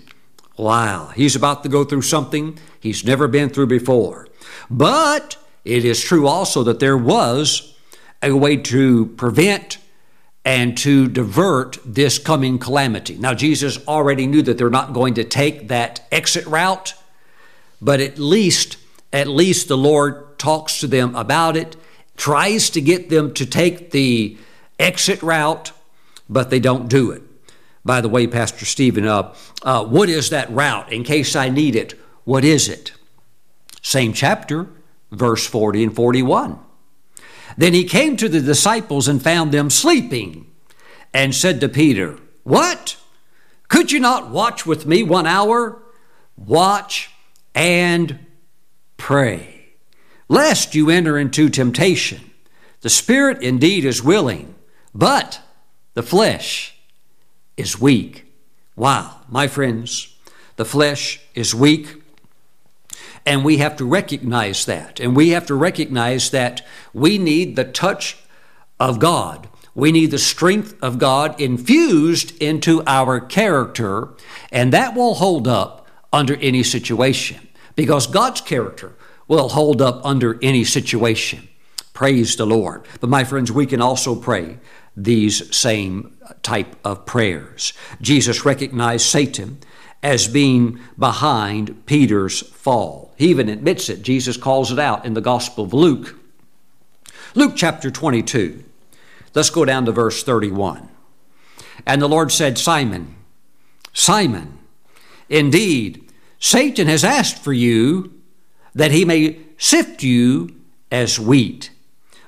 Wow, 0.58 1.12
he's 1.16 1.36
about 1.36 1.62
to 1.62 1.70
go 1.70 1.84
through 1.84 2.02
something 2.02 2.58
he's 2.80 3.06
never 3.06 3.28
been 3.28 3.50
through 3.50 3.68
before. 3.68 4.28
But 4.72 5.38
it 5.64 5.86
is 5.86 6.04
true 6.04 6.26
also 6.26 6.64
that 6.64 6.80
there 6.80 6.98
was 6.98 7.78
a 8.24 8.32
way 8.32 8.58
to 8.58 9.06
prevent 9.18 9.78
and 10.44 10.76
to 10.80 11.08
divert 11.08 11.78
this 11.86 12.18
coming 12.18 12.58
calamity. 12.58 13.18
Now, 13.20 13.36
Jesus 13.36 13.78
already 13.88 14.26
knew 14.26 14.42
that 14.42 14.58
they're 14.58 14.72
not 14.72 14.94
going 14.94 15.14
to 15.14 15.24
take 15.24 15.68
that 15.68 16.08
exit 16.12 16.48
route, 16.48 16.96
but 17.80 18.02
at 18.02 18.18
least, 18.18 18.78
at 19.14 19.28
least 19.28 19.68
the 19.68 19.78
Lord 19.78 20.40
talks 20.40 20.80
to 20.80 20.88
them 20.88 21.16
about 21.16 21.56
it, 21.56 21.76
tries 22.22 22.70
to 22.70 22.80
get 22.80 23.10
them 23.10 23.34
to 23.34 23.48
take 23.48 23.90
the 23.90 24.38
exit 24.78 25.24
route, 25.24 25.72
but 26.30 26.52
they 26.52 26.60
don't 26.60 26.88
do 26.88 27.10
it. 27.10 27.24
By 27.84 28.00
the 28.00 28.10
way, 28.10 28.28
Pastor 28.28 28.64
Steven, 28.64 29.08
uh, 29.08 29.34
uh, 29.64 29.84
what 29.86 30.08
is 30.08 30.30
that 30.30 30.52
route 30.52 30.94
in 30.94 31.04
case 31.04 31.36
I 31.36 31.50
need 31.50 31.76
it? 31.76 32.00
What 32.24 32.46
is 32.46 32.70
it? 32.70 32.92
Same 33.82 34.14
chapter, 34.14 34.70
verse 35.12 35.48
40 35.48 35.86
and 35.86 35.96
41. 35.96 36.60
Then 37.58 37.74
he 37.74 37.86
came 37.86 38.16
to 38.18 38.30
the 38.30 38.40
disciples 38.40 39.08
and 39.08 39.20
found 39.20 39.52
them 39.52 39.72
sleeping 39.72 40.46
and 41.16 41.34
said 41.34 41.60
to 41.62 41.70
Peter, 41.70 42.20
What? 42.44 42.98
Could 43.68 43.92
you 43.92 44.00
not 44.00 44.30
watch 44.30 44.64
with 44.64 44.86
me 44.86 45.02
one 45.02 45.26
hour? 45.26 45.82
Watch 46.38 47.10
and 47.56 48.20
pray, 48.98 49.51
lest 50.32 50.74
you 50.74 50.90
enter 50.90 51.18
into 51.18 51.50
temptation. 51.50 52.22
The 52.80 52.90
spirit 52.90 53.44
indeed 53.44 53.84
is 53.84 54.02
willing, 54.02 54.56
but 54.96 55.42
the 55.94 56.02
flesh 56.02 56.74
is 57.58 57.82
weak. 57.82 58.26
Wow, 58.78 59.18
my 59.28 59.50
friends, 59.50 60.16
the 60.56 60.64
flesh 60.64 61.20
is 61.36 61.54
weak. 61.54 62.02
And 63.26 63.44
we 63.44 63.58
have 63.58 63.76
to 63.76 63.86
recognize 63.86 64.66
that. 64.68 65.02
And 65.02 65.18
we 65.18 65.32
have 65.32 65.46
to 65.48 65.54
recognize 65.54 66.32
that 66.32 66.66
we 66.94 67.18
need 67.18 67.58
the 67.58 67.66
touch 67.66 68.18
of 68.80 69.00
God. 69.00 69.50
We 69.76 69.92
need 69.92 70.12
the 70.12 70.18
strength 70.18 70.82
of 70.82 70.98
God 70.98 71.40
infused 71.42 72.42
into 72.42 72.84
our 72.88 73.20
character, 73.20 74.08
and 74.50 74.72
that 74.72 74.96
will 74.96 75.16
hold 75.16 75.46
up 75.46 75.88
under 76.14 76.38
any 76.38 76.64
situation 76.64 77.50
because 77.76 78.08
God's 78.08 78.40
character 78.40 78.96
will 79.32 79.48
hold 79.48 79.82
up 79.82 80.06
under 80.06 80.38
any 80.42 80.62
situation. 80.62 81.48
Praise 81.94 82.36
the 82.36 82.46
Lord. 82.46 82.86
But 83.00 83.10
my 83.10 83.24
friends, 83.24 83.50
we 83.50 83.66
can 83.66 83.82
also 83.82 84.14
pray 84.14 84.58
these 84.98 85.56
same 85.56 86.18
type 86.44 86.76
of 86.84 87.06
prayers. 87.06 87.72
Jesus 88.02 88.44
recognized 88.44 89.06
Satan 89.06 89.60
as 90.04 90.28
being 90.28 90.82
behind 91.00 91.86
Peter's 91.86 92.42
fall. 92.42 93.14
He 93.16 93.30
even 93.30 93.48
admits 93.48 93.88
it. 93.88 94.02
Jesus 94.02 94.36
calls 94.36 94.70
it 94.70 94.80
out 94.80 95.06
in 95.06 95.14
the 95.14 95.22
Gospel 95.22 95.64
of 95.64 95.74
Luke. 95.74 96.20
Luke 97.34 97.54
chapter 97.56 97.90
22. 97.90 98.66
Let's 99.34 99.50
go 99.50 99.64
down 99.64 99.86
to 99.86 99.94
verse 99.94 100.24
31. 100.24 100.90
And 101.86 102.02
the 102.02 102.10
Lord 102.10 102.34
said, 102.34 102.58
Simon, 102.58 103.16
Simon, 103.94 104.60
indeed, 105.30 106.12
Satan 106.38 106.88
has 106.88 107.06
asked 107.06 107.42
for 107.42 107.54
you 107.54 108.21
that 108.74 108.92
he 108.92 109.06
may 109.06 109.40
sift 109.58 110.04
you 110.04 110.56
as 110.92 111.20
wheat. 111.20 111.72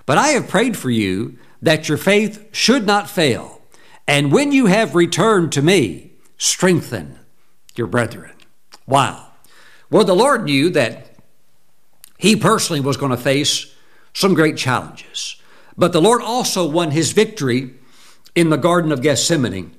But 0.06 0.18
I 0.18 0.30
have 0.30 0.48
prayed 0.48 0.78
for 0.78 0.90
you 0.90 1.38
that 1.62 1.88
your 1.88 1.98
faith 1.98 2.48
should 2.52 2.86
not 2.86 3.10
fail. 3.10 3.62
And 4.08 4.32
when 4.32 4.52
you 4.52 4.66
have 4.66 4.96
returned 4.96 5.52
to 5.54 5.62
me, 5.62 6.12
strengthen 6.38 7.20
your 7.76 7.88
brethren. 7.88 8.34
Wow. 8.86 9.28
Well, 9.90 10.04
the 10.04 10.16
Lord 10.16 10.44
knew 10.44 10.70
that 10.72 11.08
he 12.18 12.36
personally 12.36 12.82
was 12.82 12.98
going 12.98 13.12
to 13.12 13.18
face 13.18 13.74
some 14.14 14.34
great 14.34 14.58
challenges. 14.58 15.38
But 15.78 15.94
the 15.94 16.02
Lord 16.02 16.22
also 16.22 16.70
won 16.70 16.92
his 16.92 17.14
victory 17.14 17.74
in 18.36 18.50
the 18.50 18.58
Garden 18.58 18.92
of 18.92 19.02
Gethsemane. 19.02 19.76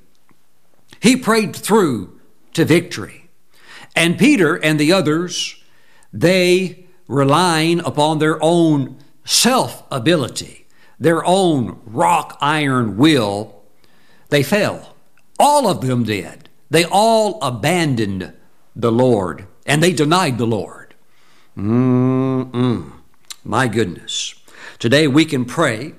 He 1.01 1.17
prayed 1.17 1.55
through 1.55 2.21
to 2.55 2.65
victory. 2.65 3.29
And 3.95 4.19
Peter 4.19 4.57
and 4.57 4.79
the 4.79 4.93
others, 4.93 5.63
they 6.15 6.87
relying 7.07 7.81
upon 7.81 8.19
their 8.19 8.43
own 8.43 8.97
self 9.25 9.85
ability 9.91 10.65
their 10.99 11.25
own 11.25 11.81
rock 11.85 12.39
iron 12.41 12.97
will, 12.97 13.63
they 14.31 14.43
fell. 14.43 14.95
All 15.39 15.67
of 15.67 15.87
them 15.87 16.05
did. 16.05 16.49
They 16.71 16.85
all 16.85 17.39
abandoned 17.43 18.33
the 18.75 18.93
Lord 18.93 19.47
and 19.67 19.83
they 19.83 19.93
denied 19.93 20.39
the 20.39 20.47
Lord. 20.47 20.95
Mm-mm. 21.57 22.93
My 23.45 23.69
goodness. 23.69 24.35
Today 24.79 25.07
we 25.07 25.25
can 25.25 25.45
pray 25.45 25.95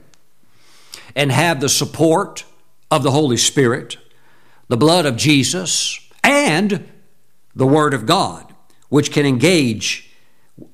and 1.15 1.31
have 1.31 1.61
the 1.61 1.69
support 1.69 2.43
of 2.91 3.03
the 3.03 3.11
Holy 3.11 3.37
Spirit, 3.37 3.97
the 4.67 4.77
blood 4.77 5.05
of 5.05 5.15
Jesus, 5.15 5.99
and 6.23 6.89
the 7.55 7.67
Word 7.67 7.93
of 7.93 8.05
God, 8.05 8.53
which 8.89 9.11
can 9.11 9.25
engage, 9.25 10.04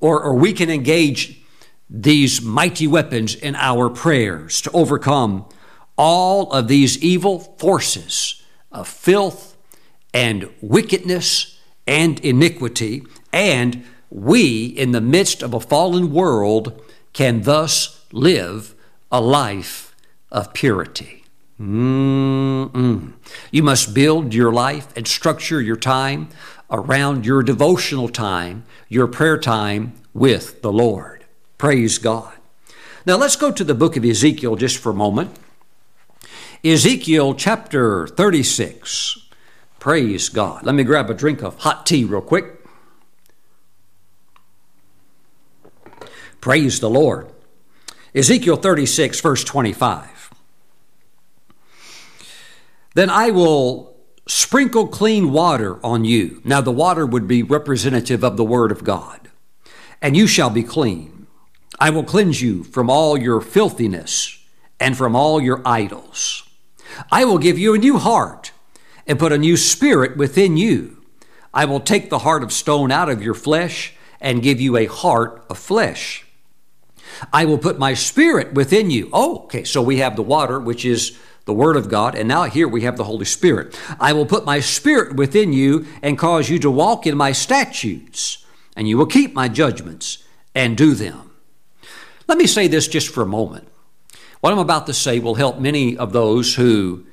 or, 0.00 0.22
or 0.22 0.34
we 0.34 0.52
can 0.52 0.70
engage 0.70 1.40
these 1.88 2.40
mighty 2.40 2.86
weapons 2.86 3.34
in 3.34 3.54
our 3.56 3.90
prayers 3.90 4.60
to 4.62 4.70
overcome 4.72 5.46
all 5.96 6.50
of 6.52 6.68
these 6.68 7.02
evil 7.02 7.38
forces 7.58 8.42
of 8.70 8.88
filth 8.88 9.56
and 10.14 10.48
wickedness 10.60 11.58
and 11.86 12.18
iniquity, 12.20 13.02
and 13.32 13.84
we, 14.10 14.66
in 14.66 14.92
the 14.92 15.00
midst 15.00 15.42
of 15.42 15.54
a 15.54 15.60
fallen 15.60 16.12
world, 16.12 16.80
can 17.12 17.42
thus 17.42 18.04
live 18.12 18.74
a 19.10 19.20
life 19.20 19.94
of 20.30 20.52
purity. 20.54 21.24
Mm-mm. 21.60 23.12
You 23.50 23.62
must 23.62 23.94
build 23.94 24.34
your 24.34 24.52
life 24.52 24.88
and 24.96 25.06
structure 25.06 25.60
your 25.60 25.76
time 25.76 26.28
around 26.72 27.26
your 27.26 27.42
devotional 27.42 28.08
time, 28.08 28.64
your 28.88 29.06
prayer 29.06 29.38
time 29.38 29.92
with 30.14 30.62
the 30.62 30.72
Lord. 30.72 31.24
Praise 31.58 31.98
God. 31.98 32.32
Now 33.04 33.16
let's 33.16 33.36
go 33.36 33.52
to 33.52 33.62
the 33.62 33.74
book 33.74 33.96
of 33.96 34.04
Ezekiel 34.04 34.56
just 34.56 34.78
for 34.78 34.90
a 34.90 34.94
moment. 34.94 35.36
Ezekiel 36.64 37.34
chapter 37.34 38.06
36. 38.06 39.28
Praise 39.78 40.28
God. 40.28 40.64
Let 40.64 40.74
me 40.74 40.84
grab 40.84 41.10
a 41.10 41.14
drink 41.14 41.42
of 41.42 41.58
hot 41.58 41.84
tea 41.84 42.04
real 42.04 42.20
quick. 42.20 42.64
Praise 46.40 46.80
the 46.80 46.90
Lord. 46.90 47.30
Ezekiel 48.14 48.56
36, 48.56 49.20
verse 49.20 49.44
25. 49.44 50.30
Then 52.94 53.10
I 53.10 53.30
will 53.30 53.91
sprinkle 54.32 54.86
clean 54.86 55.30
water 55.30 55.78
on 55.84 56.06
you. 56.06 56.40
Now, 56.42 56.62
the 56.62 56.72
water 56.72 57.04
would 57.04 57.28
be 57.28 57.42
representative 57.42 58.24
of 58.24 58.38
the 58.38 58.44
Word 58.44 58.72
of 58.72 58.82
God. 58.82 59.28
And 60.00 60.16
you 60.16 60.26
shall 60.26 60.48
be 60.48 60.62
clean. 60.62 61.26
I 61.78 61.90
will 61.90 62.02
cleanse 62.02 62.40
you 62.40 62.64
from 62.64 62.88
all 62.88 63.18
your 63.18 63.42
filthiness 63.42 64.42
and 64.80 64.96
from 64.96 65.14
all 65.14 65.40
your 65.40 65.60
idols. 65.66 66.44
I 67.10 67.26
will 67.26 67.36
give 67.36 67.58
you 67.58 67.74
a 67.74 67.78
new 67.78 67.98
heart 67.98 68.52
and 69.06 69.18
put 69.18 69.32
a 69.32 69.38
new 69.38 69.56
spirit 69.56 70.16
within 70.16 70.56
you. 70.56 71.02
I 71.52 71.66
will 71.66 71.80
take 71.80 72.08
the 72.08 72.20
heart 72.20 72.42
of 72.42 72.52
stone 72.52 72.90
out 72.90 73.10
of 73.10 73.22
your 73.22 73.34
flesh 73.34 73.92
and 74.18 74.42
give 74.42 74.62
you 74.62 74.78
a 74.78 74.86
heart 74.86 75.44
of 75.50 75.58
flesh. 75.58 76.24
I 77.32 77.44
will 77.44 77.58
put 77.58 77.78
my 77.78 77.92
spirit 77.92 78.54
within 78.54 78.90
you. 78.90 79.10
Oh, 79.12 79.44
okay, 79.44 79.64
so 79.64 79.82
we 79.82 79.98
have 79.98 80.16
the 80.16 80.22
water, 80.22 80.58
which 80.58 80.86
is 80.86 81.18
the 81.44 81.52
Word 81.52 81.76
of 81.76 81.88
God, 81.88 82.14
and 82.14 82.28
now 82.28 82.44
here 82.44 82.68
we 82.68 82.82
have 82.82 82.96
the 82.96 83.04
Holy 83.04 83.24
Spirit. 83.24 83.78
I 83.98 84.12
will 84.12 84.26
put 84.26 84.44
my 84.44 84.60
spirit 84.60 85.16
within 85.16 85.52
you 85.52 85.86
and 86.02 86.18
cause 86.18 86.48
you 86.48 86.58
to 86.60 86.70
walk 86.70 87.06
in 87.06 87.16
my 87.16 87.32
statutes, 87.32 88.44
and 88.76 88.88
you 88.88 88.96
will 88.96 89.06
keep 89.06 89.34
my 89.34 89.48
judgments 89.48 90.24
and 90.54 90.76
do 90.76 90.94
them. 90.94 91.30
Let 92.28 92.38
me 92.38 92.46
say 92.46 92.68
this 92.68 92.86
just 92.88 93.08
for 93.08 93.22
a 93.22 93.26
moment. 93.26 93.68
What 94.40 94.52
I'm 94.52 94.58
about 94.58 94.86
to 94.86 94.94
say 94.94 95.18
will 95.18 95.34
help 95.34 95.58
many 95.58 95.96
of 95.96 96.12
those 96.12 96.54
who 96.54 97.06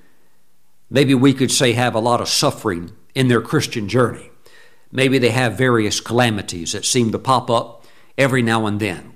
maybe 0.89 1.13
we 1.13 1.33
could 1.33 1.51
say 1.51 1.73
have 1.73 1.95
a 1.95 1.99
lot 1.99 2.21
of 2.21 2.27
suffering 2.27 2.91
in 3.15 3.27
their 3.27 3.41
Christian 3.41 3.87
journey. 3.87 4.31
Maybe 4.91 5.17
they 5.17 5.29
have 5.29 5.57
various 5.57 5.99
calamities 5.99 6.71
that 6.71 6.85
seem 6.85 7.11
to 7.11 7.19
pop 7.19 7.49
up 7.49 7.85
every 8.17 8.41
now 8.41 8.65
and 8.65 8.79
then. 8.79 9.13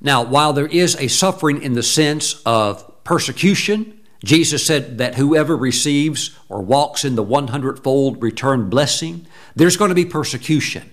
Now, 0.00 0.22
while 0.22 0.52
there 0.52 0.66
is 0.66 0.96
a 0.96 1.08
suffering 1.08 1.62
in 1.62 1.74
the 1.74 1.82
sense 1.82 2.40
of 2.46 2.89
persecution, 3.10 4.00
Jesus 4.22 4.64
said 4.64 4.98
that 4.98 5.16
whoever 5.16 5.56
receives 5.56 6.30
or 6.48 6.62
walks 6.62 7.04
in 7.04 7.16
the 7.16 7.24
100 7.24 7.82
fold 7.82 8.22
return 8.22 8.70
blessing, 8.70 9.26
there's 9.56 9.76
going 9.76 9.88
to 9.88 9.96
be 9.96 10.04
persecution. 10.04 10.88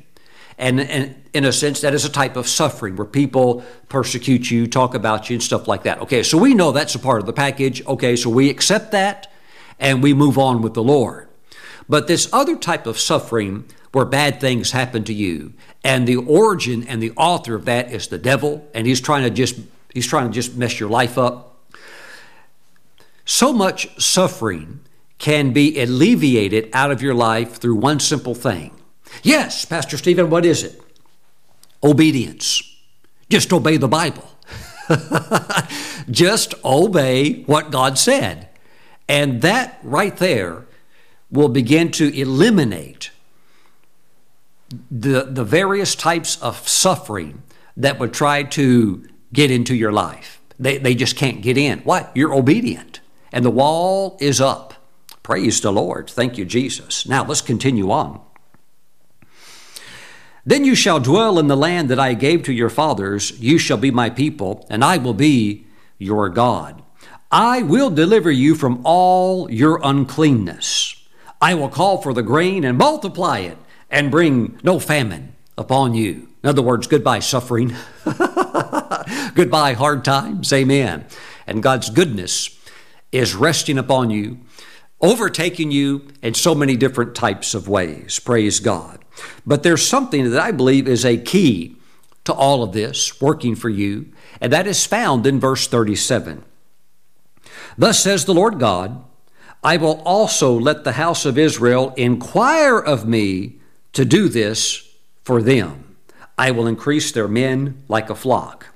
And, 0.58 0.80
and 0.80 1.24
in 1.36 1.46
a 1.46 1.52
sense, 1.52 1.82
that 1.82 1.94
is 1.94 2.06
a 2.06 2.10
type 2.10 2.36
of 2.36 2.48
suffering 2.48 2.96
where 2.96 3.06
people 3.06 3.64
persecute 3.88 4.50
you, 4.50 4.66
talk 4.66 4.96
about 4.96 5.30
you, 5.30 5.36
and 5.36 5.44
stuff 5.44 5.68
like 5.68 5.84
that. 5.84 6.02
Okay, 6.02 6.24
so 6.24 6.40
we 6.40 6.56
know 6.56 6.72
that's 6.72 6.96
a 6.96 7.00
part 7.00 7.20
of 7.20 7.28
the 7.28 7.34
package. 7.34 7.86
Okay, 7.86 8.16
so 8.16 8.32
we 8.32 8.50
accept 8.50 8.94
that 8.94 9.32
and 9.80 10.02
we 10.02 10.16
move 10.16 10.40
on 10.40 10.64
with 10.64 10.74
the 10.74 10.82
Lord. 10.82 11.30
But 11.88 12.08
this 12.08 12.28
other 12.34 12.56
type 12.56 12.88
of 12.88 12.98
suffering 12.98 13.66
where 13.92 14.06
bad 14.06 14.42
things 14.42 14.72
happen 14.72 15.04
to 15.04 15.14
you, 15.14 15.54
and 15.84 16.08
the 16.08 16.16
origin 16.16 16.84
and 16.88 17.00
the 17.00 17.12
author 17.12 17.54
of 17.54 17.66
that 17.66 17.92
is 17.92 18.08
the 18.08 18.18
devil, 18.18 18.68
and 18.74 18.88
he's 18.88 19.02
trying 19.02 19.22
to 19.22 19.30
just 19.30 19.60
he's 19.94 20.08
trying 20.08 20.30
to 20.30 20.34
just 20.34 20.56
mess 20.56 20.80
your 20.80 20.90
life 20.90 21.20
up. 21.20 21.47
So 23.28 23.54
much 23.54 24.02
suffering 24.02 24.80
can 25.20 25.54
be 25.54 25.80
alleviated 25.80 26.70
out 26.74 26.92
of 26.92 27.02
your 27.02 27.14
life 27.14 27.58
through 27.58 27.76
one 27.76 28.00
simple 28.00 28.34
thing 28.34 28.72
Yes, 29.24 29.66
Pastor 29.66 29.98
Steven, 29.98 30.30
what 30.30 30.46
is 30.46 30.64
it? 30.64 30.82
Obedience. 31.84 32.64
Just 33.30 33.52
obey 33.52 33.78
the 33.78 33.88
Bible. 33.88 34.30
Just 36.12 36.54
obey 36.64 37.44
what 37.44 37.72
God 37.72 37.98
said. 37.98 38.50
And 39.08 39.42
that 39.42 39.80
right 39.84 40.16
there 40.18 40.66
will 41.30 41.50
begin 41.50 41.92
to 41.92 42.14
eliminate 42.20 43.12
the, 44.92 45.24
the 45.24 45.44
various 45.44 45.96
types 45.96 46.42
of 46.42 46.68
suffering 46.68 47.44
that 47.76 48.00
would 48.00 48.14
try 48.14 48.44
to 48.44 49.08
get 49.34 49.52
into 49.52 49.76
your 49.76 49.92
life. 49.92 50.42
They, 50.60 50.78
they 50.78 50.96
just 50.96 51.16
can't 51.16 51.42
get 51.42 51.58
in. 51.58 51.80
What? 51.80 52.12
You're 52.16 52.34
obedient. 52.34 53.00
And 53.32 53.44
the 53.44 53.52
wall 53.52 54.18
is 54.20 54.40
up. 54.42 54.74
Praise 55.24 55.60
the 55.60 55.72
Lord. 55.72 56.10
Thank 56.10 56.38
you, 56.38 56.46
Jesus. 56.46 57.08
Now 57.08 57.26
let's 57.26 57.42
continue 57.42 57.92
on. 57.92 58.22
Then 60.46 60.64
you 60.64 60.76
shall 60.76 61.02
dwell 61.02 61.40
in 61.40 61.48
the 61.48 61.58
land 61.58 61.90
that 61.90 62.00
I 62.00 62.14
gave 62.14 62.44
to 62.44 62.54
your 62.54 62.70
fathers. 62.70 63.38
You 63.38 63.58
shall 63.58 63.76
be 63.76 63.92
my 63.92 64.10
people, 64.10 64.66
and 64.70 64.84
I 64.86 64.98
will 64.98 65.14
be 65.14 65.68
your 65.98 66.30
God. 66.30 66.82
I 67.30 67.62
will 67.62 67.90
deliver 67.90 68.32
you 68.32 68.56
from 68.56 68.80
all 68.86 69.52
your 69.52 69.82
uncleanness. 69.84 70.96
I 71.42 71.54
will 71.54 71.68
call 71.68 72.02
for 72.02 72.14
the 72.14 72.24
grain 72.24 72.64
and 72.64 72.78
multiply 72.78 73.40
it, 73.40 73.58
and 73.90 74.10
bring 74.10 74.58
no 74.64 74.80
famine 74.80 75.36
upon 75.58 75.94
you. 75.94 76.30
In 76.44 76.50
other 76.50 76.62
words, 76.62 76.88
goodbye 76.88 77.20
suffering, 77.20 77.76
goodbye 79.36 79.74
hard 79.74 80.06
times. 80.06 80.54
Amen. 80.54 81.06
And 81.46 81.62
God's 81.62 81.90
goodness 81.90 82.57
is 83.12 83.36
resting 83.36 83.78
upon 83.78 84.10
you, 84.10 84.40
overtaking 85.02 85.72
you 85.72 86.08
in 86.22 86.34
so 86.34 86.54
many 86.54 86.76
different 86.76 87.16
types 87.16 87.54
of 87.54 87.68
ways. 87.68 88.20
Praise 88.20 88.60
God. 88.60 89.04
But 89.46 89.64
there's 89.64 89.88
something 89.88 90.30
that 90.30 90.42
I 90.42 90.52
believe 90.52 90.88
is 90.88 91.06
a 91.06 91.18
key 91.18 91.78
to 92.26 92.34
all 92.34 92.64
of 92.64 92.74
this 92.74 93.22
working 93.22 93.56
for 93.56 93.70
you, 93.70 94.12
and 94.42 94.52
that 94.52 94.68
is 94.68 94.86
found 94.86 95.26
in 95.26 95.40
verse 95.40 95.68
37. 95.68 96.44
Thus 97.78 98.04
says 98.04 98.26
the 98.26 98.34
Lord 98.34 98.60
God, 98.60 99.04
I 99.64 99.78
will 99.78 100.02
also 100.02 100.58
let 100.58 100.84
the 100.84 100.94
house 100.94 101.26
of 101.26 101.38
Israel 101.38 101.94
inquire 101.98 102.78
of 102.78 103.08
me 103.08 103.60
to 103.94 104.06
do 104.06 104.30
this 104.30 104.88
for 105.24 105.42
them. 105.42 105.96
I 106.38 106.52
will 106.52 106.68
increase 106.68 107.12
their 107.12 107.28
men 107.28 107.84
like 107.88 108.10
a 108.10 108.16
flock. 108.16 108.68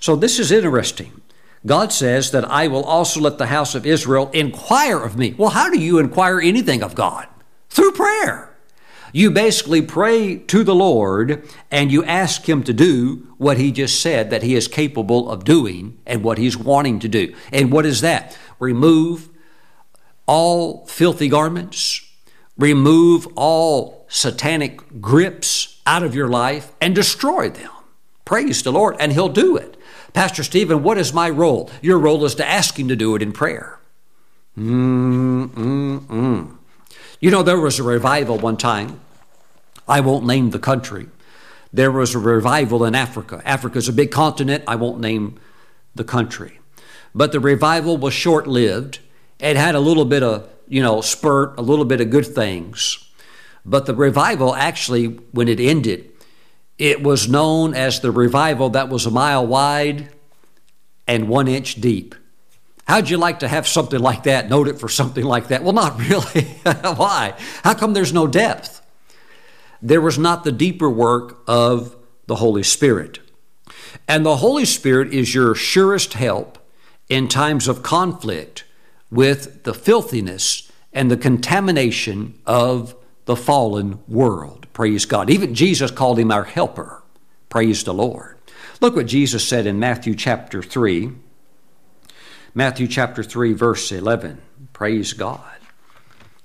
So 0.00 0.16
this 0.16 0.38
is 0.38 0.50
interesting. 0.50 1.21
God 1.64 1.92
says 1.92 2.32
that 2.32 2.44
I 2.50 2.66
will 2.66 2.82
also 2.82 3.20
let 3.20 3.38
the 3.38 3.46
house 3.46 3.74
of 3.74 3.86
Israel 3.86 4.30
inquire 4.32 4.98
of 4.98 5.16
me. 5.16 5.34
Well, 5.38 5.50
how 5.50 5.70
do 5.70 5.78
you 5.78 5.98
inquire 5.98 6.40
anything 6.40 6.82
of 6.82 6.94
God? 6.94 7.28
Through 7.70 7.92
prayer. 7.92 8.52
You 9.12 9.30
basically 9.30 9.82
pray 9.82 10.36
to 10.36 10.64
the 10.64 10.74
Lord 10.74 11.46
and 11.70 11.92
you 11.92 12.02
ask 12.04 12.48
Him 12.48 12.62
to 12.64 12.72
do 12.72 13.28
what 13.36 13.58
He 13.58 13.70
just 13.70 14.00
said 14.00 14.30
that 14.30 14.42
He 14.42 14.54
is 14.54 14.66
capable 14.66 15.30
of 15.30 15.44
doing 15.44 15.98
and 16.06 16.24
what 16.24 16.38
He's 16.38 16.56
wanting 16.56 16.98
to 17.00 17.08
do. 17.08 17.34
And 17.52 17.70
what 17.70 17.86
is 17.86 18.00
that? 18.00 18.36
Remove 18.58 19.28
all 20.26 20.86
filthy 20.86 21.28
garments, 21.28 22.08
remove 22.56 23.28
all 23.36 24.06
satanic 24.08 25.00
grips 25.00 25.80
out 25.86 26.02
of 26.02 26.14
your 26.14 26.28
life, 26.28 26.72
and 26.80 26.94
destroy 26.94 27.50
them. 27.50 27.70
Praise 28.24 28.62
the 28.62 28.72
Lord, 28.72 28.96
and 28.98 29.12
He'll 29.12 29.28
do 29.28 29.56
it. 29.56 29.76
Pastor 30.12 30.44
Steven, 30.44 30.82
what 30.82 30.98
is 30.98 31.12
my 31.12 31.30
role? 31.30 31.70
Your 31.80 31.98
role 31.98 32.24
is 32.24 32.34
to 32.36 32.46
ask 32.46 32.78
Him 32.78 32.88
to 32.88 32.96
do 32.96 33.14
it 33.14 33.22
in 33.22 33.32
prayer. 33.32 33.78
Mm, 34.58 35.48
mm, 35.48 36.00
mm. 36.00 36.56
You 37.20 37.30
know, 37.30 37.42
there 37.42 37.58
was 37.58 37.78
a 37.78 37.82
revival 37.82 38.38
one 38.38 38.56
time. 38.56 39.00
I 39.88 40.00
won't 40.00 40.26
name 40.26 40.50
the 40.50 40.58
country. 40.58 41.08
There 41.72 41.90
was 41.90 42.14
a 42.14 42.18
revival 42.18 42.84
in 42.84 42.94
Africa. 42.94 43.40
Africa 43.44 43.78
is 43.78 43.88
a 43.88 43.92
big 43.92 44.10
continent. 44.10 44.64
I 44.66 44.76
won't 44.76 45.00
name 45.00 45.40
the 45.94 46.04
country. 46.04 46.58
But 47.14 47.32
the 47.32 47.40
revival 47.40 47.96
was 47.96 48.12
short 48.12 48.46
lived. 48.46 48.98
It 49.38 49.56
had 49.56 49.74
a 49.74 49.80
little 49.80 50.04
bit 50.04 50.22
of, 50.22 50.48
you 50.68 50.82
know, 50.82 51.00
spurt, 51.00 51.58
a 51.58 51.62
little 51.62 51.84
bit 51.86 52.00
of 52.00 52.10
good 52.10 52.26
things. 52.26 53.08
But 53.64 53.86
the 53.86 53.94
revival 53.94 54.54
actually, 54.54 55.06
when 55.06 55.48
it 55.48 55.60
ended, 55.60 56.11
it 56.82 57.00
was 57.00 57.28
known 57.28 57.74
as 57.74 58.00
the 58.00 58.10
revival 58.10 58.70
that 58.70 58.88
was 58.88 59.06
a 59.06 59.10
mile 59.10 59.46
wide 59.46 60.08
and 61.06 61.28
one 61.28 61.46
inch 61.46 61.76
deep. 61.80 62.12
How'd 62.88 63.08
you 63.08 63.18
like 63.18 63.38
to 63.38 63.46
have 63.46 63.68
something 63.68 64.00
like 64.00 64.24
that, 64.24 64.50
note 64.50 64.66
it 64.66 64.80
for 64.80 64.88
something 64.88 65.24
like 65.24 65.46
that? 65.46 65.62
Well, 65.62 65.74
not 65.74 65.96
really. 66.10 66.42
Why? 66.64 67.34
How 67.62 67.74
come 67.74 67.92
there's 67.92 68.12
no 68.12 68.26
depth? 68.26 68.84
There 69.80 70.00
was 70.00 70.18
not 70.18 70.42
the 70.42 70.50
deeper 70.50 70.90
work 70.90 71.44
of 71.46 71.94
the 72.26 72.34
Holy 72.34 72.64
Spirit. 72.64 73.20
And 74.08 74.26
the 74.26 74.38
Holy 74.38 74.64
Spirit 74.64 75.14
is 75.14 75.36
your 75.36 75.54
surest 75.54 76.14
help 76.14 76.58
in 77.08 77.28
times 77.28 77.68
of 77.68 77.84
conflict 77.84 78.64
with 79.08 79.62
the 79.62 79.72
filthiness 79.72 80.68
and 80.92 81.12
the 81.12 81.16
contamination 81.16 82.40
of 82.44 82.96
the 83.24 83.36
fallen 83.36 84.00
world. 84.08 84.66
Praise 84.72 85.04
God. 85.04 85.30
Even 85.30 85.54
Jesus 85.54 85.90
called 85.90 86.18
him 86.18 86.32
our 86.32 86.44
helper. 86.44 87.02
Praise 87.48 87.84
the 87.84 87.94
Lord. 87.94 88.38
Look 88.80 88.96
what 88.96 89.06
Jesus 89.06 89.46
said 89.46 89.66
in 89.66 89.78
Matthew 89.78 90.14
chapter 90.14 90.62
3. 90.62 91.12
Matthew 92.54 92.88
chapter 92.88 93.22
3, 93.22 93.52
verse 93.52 93.92
11. 93.92 94.40
Praise 94.72 95.12
God. 95.12 95.40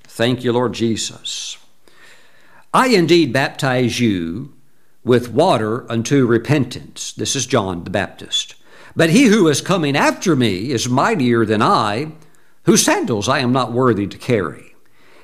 Thank 0.04 0.44
you, 0.44 0.54
Lord 0.54 0.74
Jesus. 0.74 1.58
I 2.74 2.88
indeed 2.88 3.34
baptize 3.34 4.00
you 4.00 4.54
with 5.04 5.32
water 5.32 5.90
unto 5.92 6.26
repentance. 6.26 7.14
This 7.14 7.36
is 7.36 7.46
John 7.46 7.84
the 7.84 7.90
Baptist. 7.90 8.56
But 8.96 9.10
he 9.10 9.26
who 9.26 9.48
is 9.48 9.62
coming 9.62 9.96
after 9.96 10.36
me 10.36 10.72
is 10.72 10.90
mightier 10.90 11.46
than 11.46 11.62
I, 11.62 12.12
whose 12.64 12.84
sandals 12.84 13.30
I 13.30 13.40
am 13.40 13.52
not 13.52 13.72
worthy 13.72 14.08
to 14.08 14.18
carry. 14.18 14.67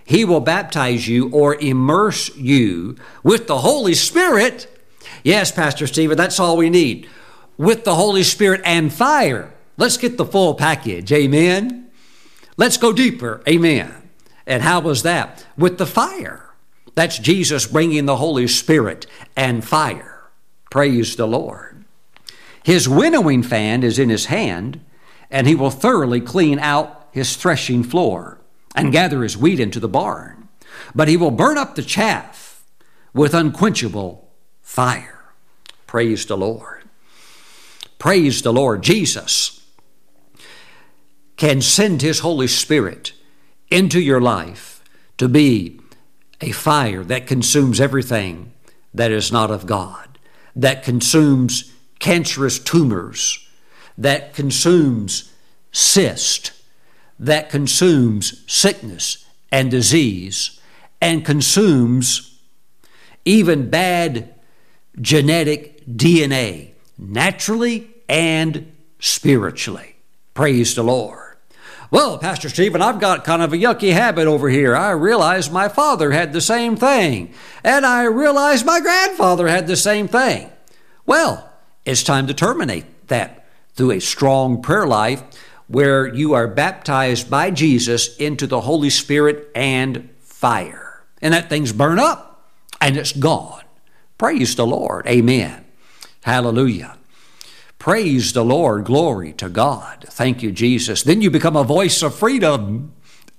He 0.06 0.26
will 0.26 0.42
baptize 0.42 1.08
you 1.08 1.30
or 1.30 1.56
immerse 1.56 2.36
you 2.36 2.98
with 3.24 3.48
the 3.48 3.60
Holy 3.60 3.94
Spirit. 3.94 4.68
Yes, 5.24 5.52
Pastor 5.52 5.88
Steven, 5.88 6.18
that's 6.18 6.40
all 6.40 6.58
we 6.58 6.70
need. 6.70 7.08
With 7.58 7.86
the 7.86 7.96
Holy 7.96 8.24
Spirit 8.24 8.62
and 8.66 8.92
fire. 8.92 9.54
Let's 9.78 9.98
get 9.98 10.18
the 10.18 10.26
full 10.26 10.56
package. 10.56 11.12
Amen. 11.12 11.90
Let's 12.58 12.78
go 12.78 12.92
deeper. 12.92 13.42
Amen. 13.48 14.10
And 14.46 14.62
how 14.62 14.82
was 14.82 15.04
that? 15.04 15.46
With 15.58 15.78
the 15.78 15.86
fire. 15.86 16.54
That's 16.96 17.18
Jesus 17.18 17.66
bringing 17.66 18.06
the 18.06 18.18
Holy 18.18 18.48
Spirit 18.48 19.08
and 19.36 19.66
fire. 19.66 20.30
Praise 20.70 21.16
the 21.16 21.28
Lord. 21.28 21.86
His 22.64 22.88
winnowing 22.88 23.44
fan 23.44 23.84
is 23.84 23.98
in 23.98 24.10
his 24.10 24.26
hand, 24.26 24.80
and 25.32 25.48
he 25.48 25.56
will 25.56 25.70
thoroughly 25.70 26.22
clean 26.22 26.60
out 26.60 27.08
his 27.12 27.36
threshing 27.36 27.84
floor 27.84 28.40
and 28.76 28.92
gather 28.92 29.24
his 29.24 29.38
wheat 29.38 29.60
into 29.60 29.80
the 29.80 29.88
barn. 29.88 30.48
But 30.96 31.08
he 31.08 31.18
will 31.18 31.32
burn 31.32 31.58
up 31.58 31.76
the 31.76 31.84
chaff 31.84 32.64
with 33.14 33.34
unquenchable 33.34 34.32
fire. 34.62 35.34
Praise 35.86 36.26
the 36.26 36.38
Lord. 36.38 36.84
Praise 38.00 38.42
the 38.42 38.54
Lord. 38.54 38.82
Jesus 38.82 39.66
can 41.38 41.62
send 41.62 42.02
his 42.02 42.20
Holy 42.20 42.48
Spirit 42.48 43.14
into 43.70 44.00
your 44.00 44.22
life 44.22 44.84
to 45.18 45.28
be 45.28 45.80
a 46.42 46.52
fire 46.52 47.04
that 47.04 47.28
consumes 47.28 47.80
everything 47.80 48.52
that 48.94 49.12
is 49.12 49.32
not 49.32 49.50
of 49.52 49.66
God, 49.66 50.20
that 50.56 50.84
consumes 50.84 51.72
cancerous 52.00 52.60
tumors, 52.60 53.48
that 53.98 54.34
consumes 54.34 55.32
cyst, 55.72 56.52
that 57.20 57.50
consumes 57.50 58.44
sickness 58.52 59.26
and 59.52 59.70
disease, 59.70 60.60
and 61.02 61.26
consumes 61.26 62.40
even 63.26 63.70
bad 63.70 64.34
genetic 65.00 65.86
DNA, 65.86 66.72
naturally 66.98 67.90
and 68.10 68.72
spiritually. 69.00 69.96
Praise 70.34 70.76
the 70.76 70.84
Lord. 70.84 71.38
Well, 71.92 72.18
Pastor 72.18 72.50
Steven, 72.50 72.82
I've 72.82 73.00
got 73.00 73.24
kind 73.24 73.44
of 73.44 73.54
a 73.54 73.58
yucky 73.58 73.94
habit 73.94 74.26
over 74.26 74.50
here. 74.50 74.76
I 74.76 74.92
realize 74.92 75.52
my 75.52 75.70
father 75.70 76.10
had 76.10 76.34
the 76.34 76.42
same 76.42 76.76
thing, 76.76 77.34
and 77.64 77.86
I 77.86 78.06
realize 78.06 78.66
my 78.66 78.80
grandfather 78.80 79.48
had 79.48 79.68
the 79.68 79.76
same 79.76 80.08
thing. 80.08 80.50
Well, 81.06 81.52
it's 81.86 82.02
time 82.02 82.26
to 82.28 82.34
terminate 82.34 83.08
that 83.10 83.46
through 83.76 83.92
a 83.92 84.00
strong 84.00 84.62
prayer 84.64 84.88
life 84.88 85.22
where 85.68 86.08
you 86.08 86.34
are 86.34 86.48
baptized 86.48 87.30
by 87.30 87.52
Jesus 87.52 88.16
into 88.18 88.48
the 88.48 88.62
Holy 88.62 88.90
Spirit 88.90 89.50
and 89.56 90.10
fire. 90.20 91.04
And 91.22 91.34
that 91.34 91.50
thing's 91.50 91.72
burn 91.72 92.00
up 92.00 92.50
and 92.82 92.98
it's 92.98 93.14
gone. 93.14 93.64
Praise 94.18 94.56
the 94.56 94.68
Lord. 94.68 95.08
Amen. 95.08 95.66
Hallelujah. 96.24 96.98
Praise 97.80 98.34
the 98.34 98.46
Lord. 98.46 98.86
Glory 98.86 99.34
to 99.34 99.50
God. 99.50 100.06
Thank 100.10 100.42
you, 100.42 100.52
Jesus. 100.52 101.04
Then 101.04 101.22
you 101.22 101.30
become 101.30 101.56
a 101.56 101.64
voice 101.64 102.02
of 102.02 102.16
freedom 102.16 102.94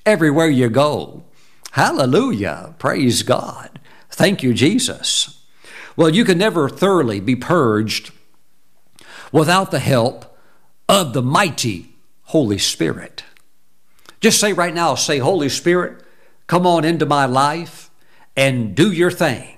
everywhere 0.05 0.49
you 0.49 0.69
go. 0.69 1.25
Hallelujah. 1.73 2.75
Praise 2.79 3.23
God. 3.23 3.81
Thank 4.11 4.43
you, 4.43 4.55
Jesus. 4.55 5.41
Well, 5.97 6.11
you 6.11 6.25
can 6.25 6.39
never 6.39 6.69
thoroughly 6.69 7.21
be 7.21 7.37
purged 7.37 8.13
without 9.33 9.71
the 9.71 9.79
help 9.79 10.37
of 10.89 11.13
the 11.13 11.23
mighty 11.23 11.94
Holy 12.25 12.59
Spirit. 12.59 13.25
Just 14.21 14.41
say 14.41 14.53
right 14.53 14.75
now, 14.75 14.95
say, 14.95 15.19
Holy 15.19 15.49
Spirit, 15.49 16.03
come 16.47 16.67
on 16.67 16.85
into 16.85 17.07
my 17.07 17.27
life 17.27 17.91
and 18.37 18.75
do 18.75 18.91
your 18.91 19.11
thing. 19.11 19.57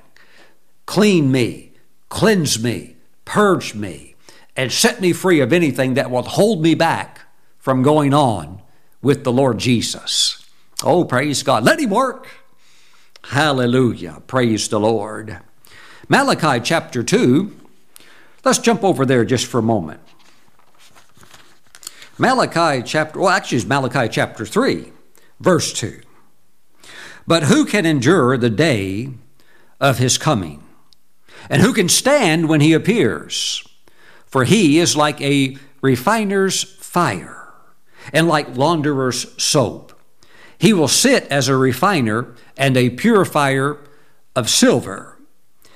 Clean 0.86 1.30
me, 1.30 1.72
cleanse 2.08 2.62
me, 2.62 2.96
purge 3.24 3.74
me, 3.74 4.14
and 4.56 4.72
set 4.72 5.00
me 5.00 5.12
free 5.12 5.40
of 5.40 5.52
anything 5.52 5.94
that 5.94 6.10
will 6.10 6.22
hold 6.22 6.62
me 6.62 6.74
back 6.74 7.20
from 7.58 7.82
going 7.82 8.14
on 8.14 8.62
with 9.02 9.24
the 9.24 9.32
Lord 9.32 9.58
Jesus. 9.58 10.44
Oh, 10.82 11.04
praise 11.04 11.42
God. 11.42 11.64
Let 11.64 11.80
Him 11.80 11.90
work. 11.90 12.28
Hallelujah. 13.24 14.22
Praise 14.26 14.68
the 14.68 14.80
Lord. 14.80 15.38
Malachi 16.08 16.60
chapter 16.60 17.02
2 17.02 17.66
Let's 18.46 18.60
jump 18.60 18.84
over 18.84 19.04
there 19.04 19.24
just 19.24 19.46
for 19.46 19.58
a 19.58 19.62
moment. 19.62 19.98
Malachi 22.18 22.82
chapter, 22.82 23.20
well, 23.20 23.28
actually, 23.28 23.58
it's 23.58 23.66
Malachi 23.66 24.08
chapter 24.08 24.46
3, 24.46 24.90
verse 25.38 25.72
2. 25.74 26.00
But 27.26 27.44
who 27.44 27.64
can 27.66 27.84
endure 27.84 28.36
the 28.38 28.50
day 28.50 29.10
of 29.80 29.98
his 29.98 30.16
coming? 30.16 30.62
And 31.50 31.60
who 31.60 31.72
can 31.72 31.88
stand 31.88 32.48
when 32.48 32.60
he 32.60 32.72
appears? 32.72 33.66
For 34.26 34.44
he 34.44 34.78
is 34.78 34.96
like 34.96 35.20
a 35.20 35.56
refiner's 35.82 36.62
fire 36.62 37.52
and 38.12 38.28
like 38.28 38.56
launderer's 38.56 39.40
soap. 39.42 39.92
He 40.58 40.72
will 40.72 40.88
sit 40.88 41.24
as 41.24 41.48
a 41.48 41.56
refiner 41.56 42.34
and 42.56 42.76
a 42.76 42.90
purifier 42.90 43.78
of 44.34 44.48
silver. 44.48 45.18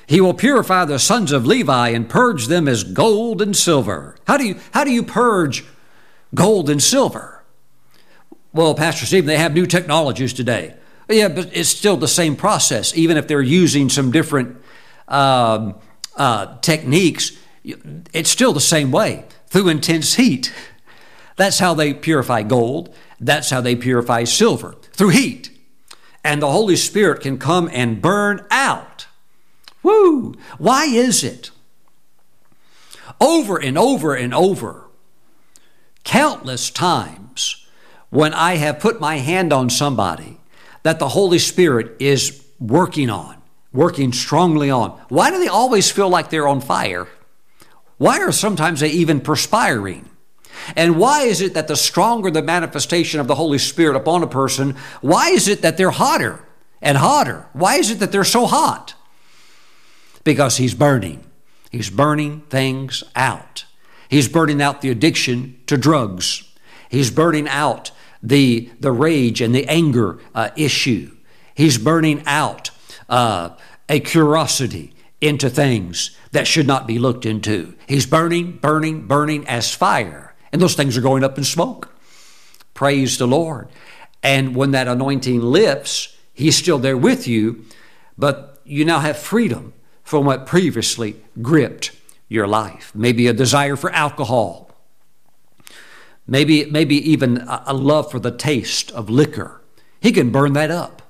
He 0.07 0.21
will 0.21 0.35
purify 0.35 0.87
the 0.87 0.99
sons 0.99 1.33
of 1.33 1.47
Levi 1.47 1.91
and 1.91 2.09
purge 2.09 2.47
them 2.47 2.67
as 2.67 2.83
gold 2.83 3.43
and 3.43 3.55
silver. 3.55 4.17
How 4.27 4.37
do 4.39 4.47
you, 4.47 4.57
how 4.73 4.85
do 4.85 4.91
you 4.91 5.03
purge 5.03 5.65
gold 6.35 6.71
and 6.71 6.83
silver? 6.83 7.43
Well, 8.53 8.75
Pastor 8.75 9.07
Steven, 9.07 9.27
they 9.27 9.39
have 9.39 9.55
new 9.55 9.67
technologies 9.67 10.33
today. 10.33 10.75
Yeah, 11.09 11.29
but 11.29 11.51
it's 11.53 11.69
still 11.69 11.97
the 11.97 12.09
same 12.09 12.37
process, 12.37 12.97
even 12.97 13.17
if 13.17 13.27
they're 13.27 13.43
using 13.43 13.89
some 13.89 14.11
different 14.13 14.61
um, 15.09 15.77
uh, 16.17 16.59
techniques. 16.61 17.33
It's 17.65 18.31
still 18.31 18.53
the 18.53 18.61
same 18.61 18.91
way 18.91 19.25
through 19.49 19.69
intense 19.69 20.15
heat. 20.15 20.53
That's 21.37 21.59
how 21.59 21.75
they 21.75 21.95
purify 21.95 22.43
gold. 22.43 22.95
That's 23.19 23.51
how 23.51 23.61
they 23.61 23.77
purify 23.77 24.25
silver 24.25 24.77
through 24.93 25.11
heat. 25.11 25.51
And 26.23 26.41
the 26.41 26.51
Holy 26.51 26.77
Spirit 26.77 27.23
can 27.23 27.39
come 27.39 27.69
and 27.73 28.01
burn 28.01 28.47
out 28.51 29.07
Woo! 29.83 30.35
Why 30.59 30.87
is 30.87 31.25
it? 31.25 31.51
Over 33.21 33.57
and 33.57 33.79
over 33.79 34.15
and 34.15 34.35
over, 34.35 34.89
countless 36.05 36.71
times 36.71 37.67
when 38.11 38.35
I 38.35 38.57
have 38.57 38.81
put 38.81 39.01
my 39.01 39.19
hand 39.19 39.53
on 39.53 39.71
somebody 39.71 40.39
that 40.83 40.99
the 40.99 41.09
Holy 41.09 41.39
Spirit 41.39 41.97
is 42.01 42.45
working 42.59 43.11
on, 43.11 43.37
working 43.73 44.13
strongly 44.13 44.71
on, 44.71 44.91
why 45.09 45.31
do 45.31 45.39
they 45.39 45.49
always 45.49 45.91
feel 45.91 46.09
like 46.09 46.31
they're 46.31 46.49
on 46.49 46.61
fire? 46.61 47.07
Why 47.99 48.19
are 48.19 48.33
sometimes 48.33 48.81
they 48.81 48.89
even 48.89 49.21
perspiring? 49.21 50.09
And 50.77 50.99
why 50.99 51.23
is 51.23 51.41
it 51.41 51.55
that 51.55 51.69
the 51.69 51.77
stronger 51.77 52.31
the 52.31 52.43
manifestation 52.43 53.21
of 53.21 53.29
the 53.29 53.35
Holy 53.35 53.59
Spirit 53.59 53.97
upon 53.97 54.23
a 54.23 54.27
person, 54.27 54.77
why 55.01 55.31
is 55.31 55.49
it 55.49 55.63
that 55.63 55.77
they're 55.77 55.91
hotter 55.91 56.41
and 56.83 56.99
hotter? 56.99 57.47
Why 57.53 57.77
is 57.77 57.91
it 57.91 58.01
that 58.01 58.13
they're 58.13 58.25
so 58.25 58.47
hot? 58.47 58.95
because 60.25 60.57
he's 60.57 60.75
burning. 60.75 61.25
He's 61.71 61.91
burning 61.91 62.43
things 62.43 63.05
out. 63.15 63.65
He's 64.11 64.29
burning 64.29 64.61
out 64.61 64.83
the 64.83 64.91
addiction 64.91 65.59
to 65.67 65.79
drugs. 65.79 66.43
He's 66.89 67.11
burning 67.11 67.49
out 67.49 67.93
the, 68.23 68.71
the 68.81 68.93
rage 68.93 69.41
and 69.41 69.55
the 69.55 69.67
anger 69.69 70.19
uh, 70.35 70.51
issue. 70.57 71.17
He's 71.55 71.79
burning 71.79 72.23
out 72.27 72.71
uh, 73.09 73.51
a 73.89 74.01
curiosity 74.01 74.93
into 75.21 75.49
things 75.49 76.17
that 76.33 76.47
should 76.47 76.67
not 76.67 76.87
be 76.87 76.99
looked 76.99 77.25
into. 77.25 77.75
He's 77.87 78.07
burning, 78.07 78.57
burning, 78.57 79.07
burning 79.07 79.47
as 79.47 79.75
fire. 79.75 80.35
And 80.53 80.61
those 80.61 80.75
things 80.75 80.97
are 80.97 81.03
going 81.03 81.25
up 81.25 81.39
in 81.39 81.45
smoke. 81.45 81.95
Praise 82.75 83.17
the 83.17 83.29
Lord. 83.29 83.69
And 84.23 84.57
when 84.57 84.73
that 84.73 84.89
anointing 84.89 85.41
lifts, 85.41 86.17
He's 86.41 86.57
still 86.57 86.79
there 86.79 86.97
with 86.97 87.29
you, 87.29 87.67
but 88.17 88.63
you 88.65 88.87
now 88.87 89.01
have 89.01 89.19
freedom 89.19 89.75
from 90.03 90.25
what 90.25 90.47
previously 90.47 91.17
gripped 91.43 91.93
your 92.31 92.47
life. 92.47 92.93
Maybe 92.95 93.27
a 93.27 93.35
desire 93.35 93.77
for 93.77 93.91
alcohol. 93.91 94.71
Maybe, 96.27 96.65
maybe 96.65 96.97
even 97.11 97.45
a 97.47 97.75
love 97.75 98.11
for 98.11 98.21
the 98.21 98.31
taste 98.31 98.91
of 98.93 99.11
liquor. 99.11 99.61
He 100.01 100.13
can 100.13 100.31
burn 100.31 100.55
that 100.55 100.71
up. 100.71 101.03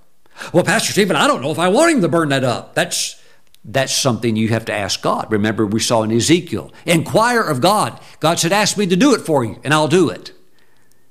Well, 0.53 0.65
Pastor 0.65 0.93
Steven, 0.93 1.15
I 1.15 1.29
don't 1.29 1.43
know 1.43 1.51
if 1.53 1.59
I 1.59 1.69
want 1.69 1.93
him 1.93 2.01
to 2.01 2.09
burn 2.09 2.31
that 2.31 2.43
up. 2.43 2.75
That's 2.75 3.21
that's 3.63 3.95
something 3.95 4.37
you 4.37 4.49
have 4.49 4.65
to 4.65 4.73
ask 4.73 5.03
God. 5.03 5.31
Remember, 5.31 5.67
we 5.67 5.81
saw 5.81 6.03
in 6.03 6.11
Ezekiel, 6.11 6.73
inquire 6.87 7.43
of 7.43 7.61
God. 7.61 8.01
God 8.19 8.39
said, 8.39 8.53
Ask 8.53 8.79
me 8.79 8.87
to 8.87 8.97
do 8.97 9.15
it 9.15 9.21
for 9.21 9.45
you, 9.45 9.61
and 9.63 9.75
I'll 9.75 9.87
do 9.87 10.09
it. 10.09 10.33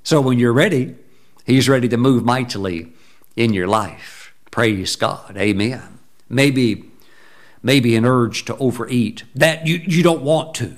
So 0.02 0.20
when 0.20 0.40
you're 0.40 0.52
ready, 0.52 0.96
He's 1.46 1.68
ready 1.68 1.88
to 1.88 1.96
move 1.96 2.24
mightily 2.24 2.92
in 3.36 3.52
your 3.52 3.68
life. 3.68 4.34
Praise 4.50 4.96
God. 4.96 5.36
Amen. 5.36 6.00
Maybe, 6.28 6.89
maybe 7.62 7.96
an 7.96 8.04
urge 8.04 8.44
to 8.46 8.56
overeat 8.56 9.24
that 9.34 9.66
you, 9.66 9.76
you 9.76 10.02
don't 10.02 10.22
want 10.22 10.54
to. 10.56 10.76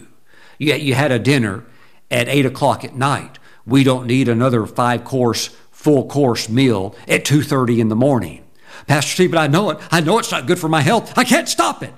You, 0.58 0.74
you 0.74 0.94
had 0.94 1.12
a 1.12 1.18
dinner 1.18 1.64
at 2.10 2.28
8 2.28 2.46
o'clock 2.46 2.84
at 2.84 2.94
night. 2.94 3.38
We 3.66 3.84
don't 3.84 4.06
need 4.06 4.28
another 4.28 4.66
five 4.66 5.04
course, 5.04 5.48
full 5.70 6.06
course 6.06 6.48
meal 6.48 6.96
at 7.08 7.24
2.30 7.24 7.78
in 7.78 7.88
the 7.88 7.96
morning. 7.96 8.44
Pastor 8.86 9.12
Steven, 9.12 9.38
I 9.38 9.46
know 9.46 9.70
it. 9.70 9.78
I 9.90 10.00
know 10.00 10.18
it's 10.18 10.32
not 10.32 10.46
good 10.46 10.58
for 10.58 10.68
my 10.68 10.80
health. 10.80 11.16
I 11.16 11.24
can't 11.24 11.48
stop 11.48 11.82
it. 11.82 11.92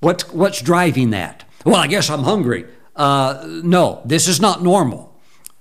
What, 0.00 0.22
what's 0.32 0.62
driving 0.62 1.10
that? 1.10 1.44
Well, 1.64 1.76
I 1.76 1.86
guess 1.86 2.08
I'm 2.08 2.22
hungry. 2.22 2.66
Uh, 2.96 3.44
no, 3.46 4.00
this 4.04 4.28
is 4.28 4.40
not 4.40 4.62
normal. 4.62 5.14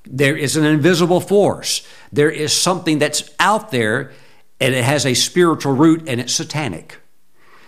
There 0.05 0.37
is 0.37 0.55
an 0.55 0.63
invisible 0.63 1.19
force. 1.19 1.85
There 2.11 2.31
is 2.31 2.53
something 2.53 2.99
that's 2.99 3.29
out 3.39 3.71
there 3.71 4.11
and 4.59 4.73
it 4.73 4.83
has 4.83 5.05
a 5.05 5.13
spiritual 5.13 5.73
root 5.73 6.07
and 6.07 6.21
it's 6.21 6.33
satanic. 6.33 6.99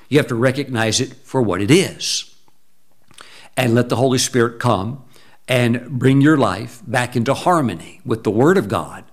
You 0.09 0.17
have 0.17 0.27
to 0.27 0.35
recognize 0.35 0.99
it 0.99 1.13
for 1.13 1.41
what 1.41 1.61
it 1.61 1.71
is 1.71 2.35
and 3.55 3.73
let 3.73 3.89
the 3.89 3.95
Holy 3.95 4.17
Spirit 4.17 4.59
come 4.59 5.03
and 5.47 5.89
bring 5.89 6.21
your 6.21 6.37
life 6.37 6.81
back 6.85 7.15
into 7.15 7.33
harmony 7.33 8.01
with 8.05 8.23
the 8.23 8.31
Word 8.31 8.57
of 8.57 8.67
God 8.67 9.03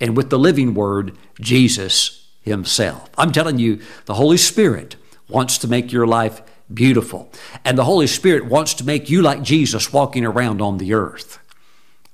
and 0.00 0.16
with 0.16 0.30
the 0.30 0.38
living 0.38 0.74
Word, 0.74 1.16
Jesus 1.40 2.28
Himself. 2.42 3.10
I'm 3.16 3.32
telling 3.32 3.58
you, 3.58 3.80
the 4.06 4.14
Holy 4.14 4.36
Spirit 4.36 4.96
wants 5.28 5.58
to 5.58 5.68
make 5.68 5.92
your 5.92 6.06
life 6.06 6.42
beautiful. 6.72 7.30
And 7.64 7.76
the 7.76 7.84
Holy 7.84 8.06
Spirit 8.06 8.46
wants 8.46 8.74
to 8.74 8.84
make 8.84 9.10
you 9.10 9.22
like 9.22 9.42
Jesus 9.42 9.92
walking 9.92 10.24
around 10.24 10.62
on 10.62 10.78
the 10.78 10.94
earth. 10.94 11.38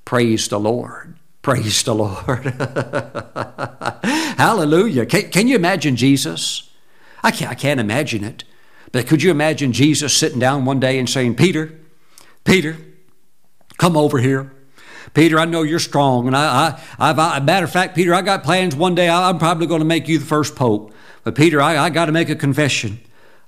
Praise 0.05 0.49
the 0.49 0.61
Lord. 0.61 1.17
Praise 1.43 1.83
the 1.83 1.95
Lord. 1.95 2.45
Hallelujah. 4.39 5.07
Can, 5.07 5.31
can, 5.31 5.47
you 5.47 5.57
imagine 5.57 5.97
Jesus? 5.97 6.71
I 7.27 7.33
can't, 7.33 7.51
I 7.51 7.57
can't 7.57 7.81
imagine 7.81 8.23
it. 8.23 8.45
But 8.93 9.09
could 9.09 9.21
you 9.21 9.33
imagine 9.33 9.73
Jesus 9.73 10.17
sitting 10.17 10.39
down 10.39 10.65
one 10.65 10.79
day 10.79 10.97
and 10.97 11.11
saying, 11.11 11.35
Peter, 11.35 11.77
Peter, 12.45 12.77
come 13.79 13.97
over 13.97 14.19
here. 14.19 14.53
Peter, 15.13 15.37
I 15.37 15.45
know 15.45 15.63
you're 15.63 15.81
strong. 15.81 16.29
And 16.29 16.37
I, 16.37 16.79
I, 17.01 17.11
I've, 17.11 17.19
I, 17.19 17.41
matter 17.41 17.65
of 17.65 17.73
fact, 17.73 17.97
Peter, 17.97 18.15
I 18.15 18.23
got 18.23 18.45
plans 18.45 18.77
one 18.77 18.95
day. 18.95 19.09
I, 19.09 19.29
I'm 19.29 19.39
probably 19.39 19.67
going 19.67 19.81
to 19.81 19.85
make 19.85 20.07
you 20.07 20.21
the 20.21 20.25
first 20.25 20.55
pope. 20.55 20.95
But 21.25 21.35
Peter, 21.35 21.61
I, 21.61 21.77
I 21.77 21.91
got 21.91 22.05
to 22.05 22.13
make 22.13 22.29
a 22.29 22.37
confession. 22.37 23.01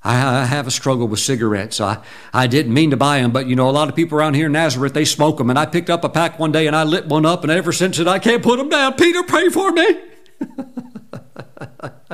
I, 0.02 0.40
I 0.40 0.44
have 0.46 0.66
a 0.66 0.72
struggle 0.72 1.06
with 1.06 1.20
cigarettes. 1.20 1.80
I, 1.80 2.02
I 2.34 2.48
didn't 2.48 2.74
mean 2.74 2.90
to 2.90 2.96
buy 2.96 3.20
them, 3.20 3.30
but 3.30 3.46
you 3.46 3.54
know, 3.54 3.70
a 3.70 3.70
lot 3.70 3.88
of 3.88 3.94
people 3.94 4.18
around 4.18 4.34
here 4.34 4.46
in 4.46 4.52
Nazareth, 4.52 4.92
they 4.92 5.04
smoke 5.04 5.38
them. 5.38 5.50
And 5.50 5.58
I 5.58 5.66
picked 5.66 5.88
up 5.88 6.02
a 6.02 6.08
pack 6.08 6.40
one 6.40 6.50
day 6.50 6.66
and 6.66 6.74
I 6.74 6.82
lit 6.82 7.06
one 7.06 7.24
up, 7.24 7.44
and 7.44 7.52
ever 7.52 7.70
since 7.70 7.98
then, 7.98 8.08
I 8.08 8.18
can't 8.18 8.42
put 8.42 8.56
them 8.58 8.70
down. 8.70 8.94
Peter, 8.94 9.22
pray 9.22 9.50
for 9.50 9.70
me. 9.70 10.00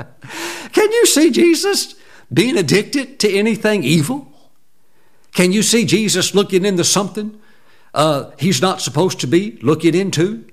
Can 0.73 0.93
you 0.93 1.07
see 1.07 1.31
Jesus 1.31 1.95
being 2.33 2.57
addicted 2.57 3.19
to 3.21 3.33
anything 3.33 3.85
evil? 3.85 4.33
Can 5.33 5.53
you 5.53 5.63
see 5.63 5.85
Jesus 5.85 6.35
looking 6.35 6.65
into 6.65 6.85
something 6.85 7.41
uh, 7.93 8.31
he's 8.39 8.63
not 8.63 8.81
supposed 8.81 9.21
to 9.21 9.27
be 9.27 9.59
looking 9.63 9.95
into? 9.95 10.47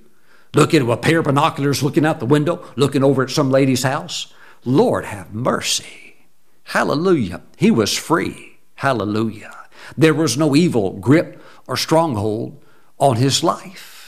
Looking 0.53 0.85
with 0.85 0.99
a 0.99 1.01
pair 1.01 1.19
of 1.19 1.25
binoculars, 1.25 1.81
looking 1.81 2.05
out 2.05 2.19
the 2.19 2.25
window, 2.25 2.65
looking 2.75 3.03
over 3.03 3.23
at 3.23 3.29
some 3.29 3.51
lady's 3.51 3.83
house? 3.83 4.33
Lord 4.65 5.05
have 5.05 5.33
mercy. 5.33 6.27
Hallelujah. 6.65 7.41
He 7.57 7.71
was 7.71 7.97
free. 7.97 8.59
Hallelujah. 8.75 9.55
There 9.97 10.13
was 10.13 10.37
no 10.37 10.55
evil 10.55 10.91
grip 10.91 11.41
or 11.67 11.77
stronghold 11.77 12.63
on 12.99 13.15
his 13.17 13.43
life. 13.43 14.00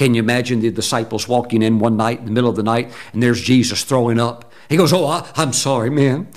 Can 0.00 0.14
you 0.14 0.22
imagine 0.22 0.60
the 0.60 0.70
disciples 0.70 1.28
walking 1.28 1.60
in 1.60 1.78
one 1.78 1.98
night 1.98 2.20
in 2.20 2.24
the 2.24 2.30
middle 2.30 2.48
of 2.48 2.56
the 2.56 2.62
night 2.62 2.90
and 3.12 3.22
there's 3.22 3.42
Jesus 3.42 3.84
throwing 3.84 4.18
up? 4.18 4.50
He 4.70 4.78
goes, 4.78 4.94
Oh, 4.94 5.04
I, 5.04 5.30
am 5.36 5.52
sorry, 5.52 5.90
man. 5.90 6.28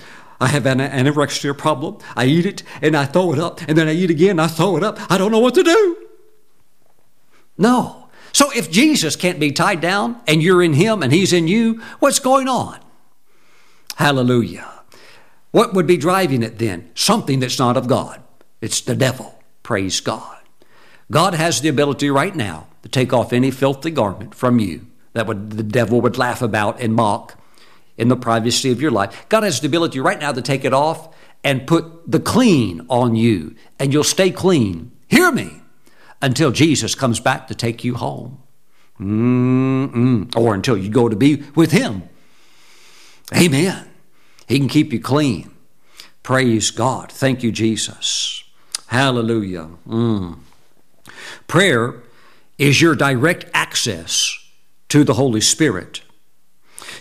I 0.42 0.48
have 0.48 0.66
an 0.66 0.80
anorexia 0.80 1.58
problem. 1.58 1.98
I 2.14 2.26
eat 2.26 2.46
it 2.46 2.64
and 2.82 2.94
I 2.94 3.06
throw 3.06 3.32
it 3.32 3.40
up, 3.40 3.62
and 3.62 3.78
then 3.78 3.88
I 3.88 3.94
eat 3.94 4.10
again, 4.10 4.38
I 4.38 4.48
throw 4.48 4.76
it 4.76 4.84
up. 4.84 5.00
I 5.10 5.18
don't 5.18 5.32
know 5.32 5.40
what 5.40 5.56
to 5.56 5.64
do. 5.64 6.10
No. 7.58 8.10
So 8.34 8.52
if 8.52 8.70
Jesus 8.70 9.16
can't 9.16 9.40
be 9.40 9.54
tied 9.54 9.80
down 9.80 10.20
and 10.28 10.44
you're 10.44 10.62
in 10.62 10.74
him 10.74 11.02
and 11.02 11.14
he's 11.14 11.32
in 11.32 11.48
you, 11.48 11.82
what's 12.00 12.20
going 12.20 12.50
on? 12.50 12.82
Hallelujah. 13.96 14.70
What 15.52 15.74
would 15.74 15.88
be 15.88 15.96
driving 15.96 16.44
it 16.44 16.60
then? 16.60 16.92
Something 16.96 17.40
that's 17.40 17.60
not 17.60 17.78
of 17.78 17.88
God. 17.88 18.22
It's 18.60 18.82
the 18.82 18.98
devil. 18.98 19.42
Praise 19.64 20.02
God. 20.02 20.42
God 21.10 21.34
has 21.34 21.62
the 21.62 21.70
ability 21.70 22.10
right 22.10 22.36
now 22.36 22.68
to 22.84 22.90
take 22.90 23.12
off 23.12 23.34
any 23.34 23.50
filthy 23.50 23.90
garment 23.90 24.36
from 24.36 24.60
you 24.60 24.86
that 25.14 25.26
would, 25.28 25.52
the 25.52 25.64
devil 25.64 26.02
would 26.02 26.18
laugh 26.18 26.42
about 26.42 26.80
and 26.80 26.94
mock 26.94 27.40
in 27.98 28.08
the 28.08 28.16
privacy 28.16 28.72
of 28.72 28.82
your 28.82 28.92
life. 28.92 29.26
God 29.30 29.44
has 29.44 29.60
the 29.60 29.68
ability 29.68 30.00
right 30.00 30.20
now 30.20 30.32
to 30.32 30.42
take 30.42 30.66
it 30.66 30.74
off 30.74 31.14
and 31.44 31.68
put 31.68 32.10
the 32.10 32.20
clean 32.20 32.86
on 32.90 33.16
you, 33.16 33.56
and 33.78 33.92
you'll 33.92 34.04
stay 34.04 34.32
clean. 34.32 34.92
Hear 35.08 35.32
me 35.32 35.62
until 36.22 36.52
Jesus 36.52 36.96
comes 36.96 37.20
back 37.20 37.48
to 37.48 37.56
take 37.56 37.84
you 37.84 37.96
home. 37.96 38.40
Mm-mm. 39.00 40.36
Or 40.36 40.54
until 40.54 40.78
you 40.78 40.90
go 40.90 41.10
to 41.10 41.16
be 41.16 41.44
with 41.56 41.72
Him. 41.72 42.04
Amen. 43.36 43.90
He 44.48 44.58
can 44.58 44.70
keep 44.70 44.94
you 44.94 45.00
clean. 45.00 45.52
Praise 46.22 46.72
God. 46.72 47.12
Thank 47.12 47.44
you, 47.44 47.52
Jesus. 47.52 48.44
Hallelujah. 48.88 49.70
Mm. 49.88 50.40
Prayer 51.48 52.04
is 52.58 52.82
your 52.82 52.96
direct 52.96 53.46
access 53.54 54.38
to 54.90 55.04
the 55.04 55.16
Holy 55.16 55.42
Spirit. 55.42 56.02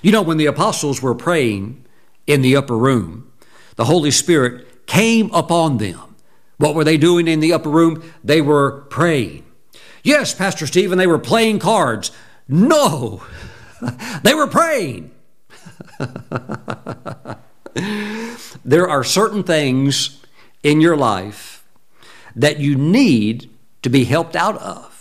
You 0.00 0.12
know, 0.12 0.22
when 0.22 0.38
the 0.38 0.46
apostles 0.46 1.02
were 1.02 1.14
praying 1.14 1.84
in 2.26 2.42
the 2.42 2.56
upper 2.56 2.76
room, 2.76 3.30
the 3.76 3.84
Holy 3.84 4.10
Spirit 4.10 4.86
came 4.86 5.30
upon 5.32 5.78
them. 5.78 6.16
What 6.56 6.74
were 6.74 6.84
they 6.84 6.96
doing 6.96 7.28
in 7.28 7.40
the 7.40 7.52
upper 7.52 7.70
room? 7.70 8.02
They 8.22 8.40
were 8.40 8.82
praying. 8.90 9.44
Yes, 10.02 10.34
Pastor 10.34 10.66
Steven, 10.66 10.98
they 10.98 11.06
were 11.06 11.18
playing 11.18 11.58
cards. 11.58 12.10
No, 12.48 13.22
they 14.22 14.34
were 14.34 14.46
praying. 14.46 15.10
there 18.64 18.88
are 18.88 19.04
certain 19.04 19.42
things 19.42 20.20
in 20.62 20.80
your 20.80 20.96
life 20.96 21.64
that 22.34 22.58
you 22.58 22.76
need 22.76 23.50
to 23.82 23.90
be 23.90 24.04
helped 24.04 24.36
out 24.36 24.56
of. 24.58 24.91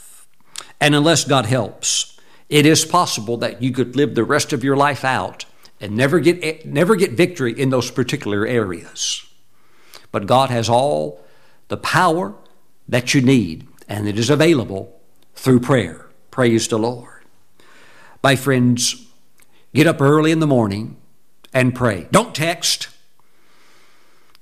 And 0.81 0.95
unless 0.95 1.23
God 1.23 1.45
helps, 1.45 2.19
it 2.49 2.65
is 2.65 2.83
possible 2.83 3.37
that 3.37 3.61
you 3.61 3.71
could 3.71 3.95
live 3.95 4.15
the 4.15 4.23
rest 4.23 4.51
of 4.51 4.63
your 4.63 4.75
life 4.75 5.05
out 5.05 5.45
and 5.79 5.95
never 5.95 6.19
get, 6.19 6.65
never 6.65 6.95
get 6.95 7.11
victory 7.11 7.57
in 7.57 7.69
those 7.69 7.91
particular 7.91 8.45
areas. 8.47 9.25
But 10.11 10.25
God 10.25 10.49
has 10.49 10.67
all 10.67 11.23
the 11.67 11.77
power 11.77 12.33
that 12.89 13.13
you 13.13 13.21
need, 13.21 13.67
and 13.87 14.07
it 14.07 14.17
is 14.17 14.29
available 14.29 14.99
through 15.35 15.59
prayer. 15.59 16.07
Praise 16.31 16.67
the 16.67 16.79
Lord. 16.79 17.23
My 18.23 18.35
friends, 18.35 19.07
get 19.73 19.87
up 19.87 20.01
early 20.01 20.31
in 20.31 20.39
the 20.39 20.47
morning 20.47 20.97
and 21.53 21.75
pray. 21.75 22.07
Don't 22.11 22.35
text. 22.35 22.89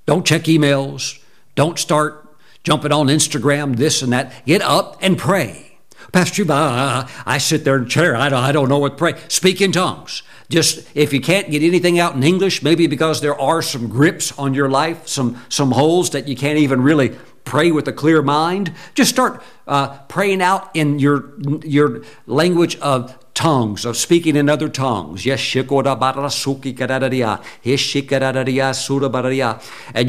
Don't 0.06 0.26
check 0.26 0.42
emails. 0.42 1.22
Don't 1.54 1.78
start 1.78 2.26
jumping 2.64 2.92
on 2.92 3.06
Instagram, 3.06 3.76
this 3.76 4.02
and 4.02 4.12
that. 4.12 4.44
Get 4.46 4.62
up 4.62 4.98
and 5.00 5.18
pray. 5.18 5.69
Pastor, 6.12 6.44
I, 6.50 7.10
I 7.24 7.38
sit 7.38 7.64
there 7.64 7.76
in 7.76 7.84
a 7.84 7.88
chair. 7.88 8.16
I 8.16 8.28
don't, 8.28 8.42
I 8.42 8.52
don't 8.52 8.68
know 8.68 8.78
what 8.78 8.90
to 8.90 8.96
pray. 8.96 9.14
Speak 9.28 9.60
in 9.60 9.72
tongues. 9.72 10.22
Just 10.48 10.84
if 10.96 11.12
you 11.12 11.20
can't 11.20 11.50
get 11.50 11.62
anything 11.62 12.00
out 12.00 12.16
in 12.16 12.24
English, 12.24 12.62
maybe 12.62 12.88
because 12.88 13.20
there 13.20 13.40
are 13.40 13.62
some 13.62 13.88
grips 13.88 14.36
on 14.36 14.52
your 14.52 14.68
life, 14.68 15.06
some 15.06 15.40
some 15.48 15.70
holes 15.70 16.10
that 16.10 16.26
you 16.26 16.34
can't 16.34 16.58
even 16.58 16.82
really 16.82 17.16
pray 17.44 17.70
with 17.70 17.86
a 17.86 17.92
clear 17.92 18.20
mind. 18.20 18.72
Just 18.94 19.10
start 19.10 19.44
uh, 19.68 19.98
praying 20.08 20.42
out 20.42 20.74
in 20.74 20.98
your 20.98 21.34
your 21.62 22.02
language 22.26 22.76
of 22.80 23.16
tongues, 23.34 23.84
of 23.84 23.96
speaking 23.96 24.36
in 24.36 24.48
other 24.48 24.68
tongues. 24.68 25.24
Yes, 25.24 25.54
and 25.54 25.64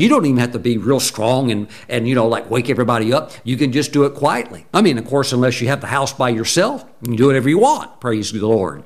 you 0.02 0.10
don't 0.10 0.26
even 0.26 0.38
have 0.38 0.52
to 0.52 0.60
be 0.60 0.78
real 0.78 1.00
strong 1.00 1.52
and, 1.52 1.68
and 1.88 2.08
you 2.08 2.16
know 2.16 2.28
like 2.28 2.50
wake 2.50 2.70
everybody 2.70 3.14
up. 3.14 3.32
You 3.44 3.58
can 3.58 3.72
just 3.72 3.94
do 3.94 4.04
it 4.06 4.14
quietly. 4.16 4.66
I 4.74 4.82
mean, 4.82 4.98
of 4.98 5.06
course, 5.06 5.32
unless 5.32 5.62
you 5.62 5.68
have 5.68 5.82
the 5.82 5.88
house 5.88 6.14
by 6.14 6.30
yourself, 6.30 6.86
you 7.02 7.08
can 7.08 7.16
do 7.16 7.28
whatever 7.28 7.50
you 7.50 7.60
want. 7.60 8.00
Praise 8.00 8.32
the 8.32 8.46
Lord. 8.46 8.84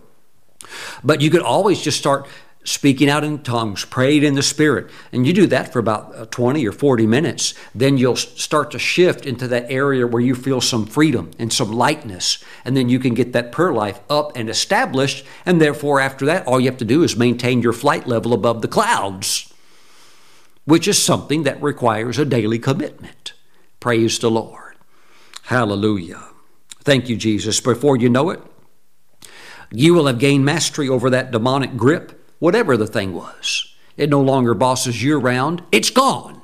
But 1.04 1.22
you 1.22 1.30
could 1.30 1.42
always 1.42 1.82
just 1.82 1.98
start 1.98 2.28
speaking 2.66 3.10
out 3.10 3.24
in 3.24 3.44
tongues, 3.44 3.86
prayed 3.86 4.24
in 4.24 4.34
the 4.34 4.44
Spirit. 4.44 4.90
And 5.12 5.26
you 5.26 5.34
do 5.34 5.46
that 5.48 5.72
for 5.72 5.80
about 5.80 6.16
uh, 6.16 6.26
20 6.26 6.68
or 6.68 6.72
40 6.72 7.06
minutes. 7.08 7.54
Then 7.74 7.98
you'll 7.98 8.16
start 8.16 8.72
to 8.72 8.80
shift 8.80 9.26
into 9.26 9.48
that 9.48 9.72
area 9.72 10.06
where 10.06 10.22
you 10.22 10.36
feel 10.36 10.60
some 10.60 10.86
freedom 10.86 11.32
and 11.40 11.54
some 11.54 11.72
lightness. 11.72 12.44
And 12.66 12.76
then 12.76 12.90
you 12.90 13.00
can 13.00 13.14
get 13.14 13.34
that 13.34 13.52
prayer 13.52 13.72
life 13.72 14.00
up 14.10 14.36
and 14.36 14.50
established. 14.50 15.26
And 15.46 15.62
therefore, 15.62 16.02
after 16.02 16.26
that, 16.26 16.46
all 16.48 16.60
you 16.60 16.70
have 16.70 16.80
to 16.80 16.86
do 16.86 17.04
is 17.04 17.16
maintain 17.16 17.62
your 17.62 17.74
flight 17.74 18.08
level 18.08 18.34
above 18.34 18.62
the 18.62 18.68
clouds, 18.68 19.54
which 20.66 20.88
is 20.88 21.02
something 21.02 21.44
that 21.44 21.62
requires 21.62 22.18
a 22.18 22.26
daily 22.26 22.60
commitment. 22.60 23.34
Praise 23.80 24.18
the 24.18 24.32
Lord. 24.32 24.76
Hallelujah. 25.44 26.24
Thank 26.80 27.10
you, 27.10 27.16
Jesus. 27.16 27.60
Before 27.60 27.96
you 27.96 28.10
know 28.10 28.32
it, 28.32 28.42
you 29.72 29.94
will 29.94 30.08
have 30.08 30.18
gained 30.18 30.46
mastery 30.46 30.90
over 30.90 31.12
that 31.12 31.32
demonic 31.32 31.78
grip 31.78 32.25
whatever 32.40 32.78
the 32.78 32.88
thing 32.88 33.14
was. 33.14 33.74
It 33.98 34.10
no 34.10 34.22
longer 34.22 34.54
bosses 34.54 35.02
you 35.02 35.20
around, 35.20 35.64
it's 35.72 35.90
gone. 35.90 36.42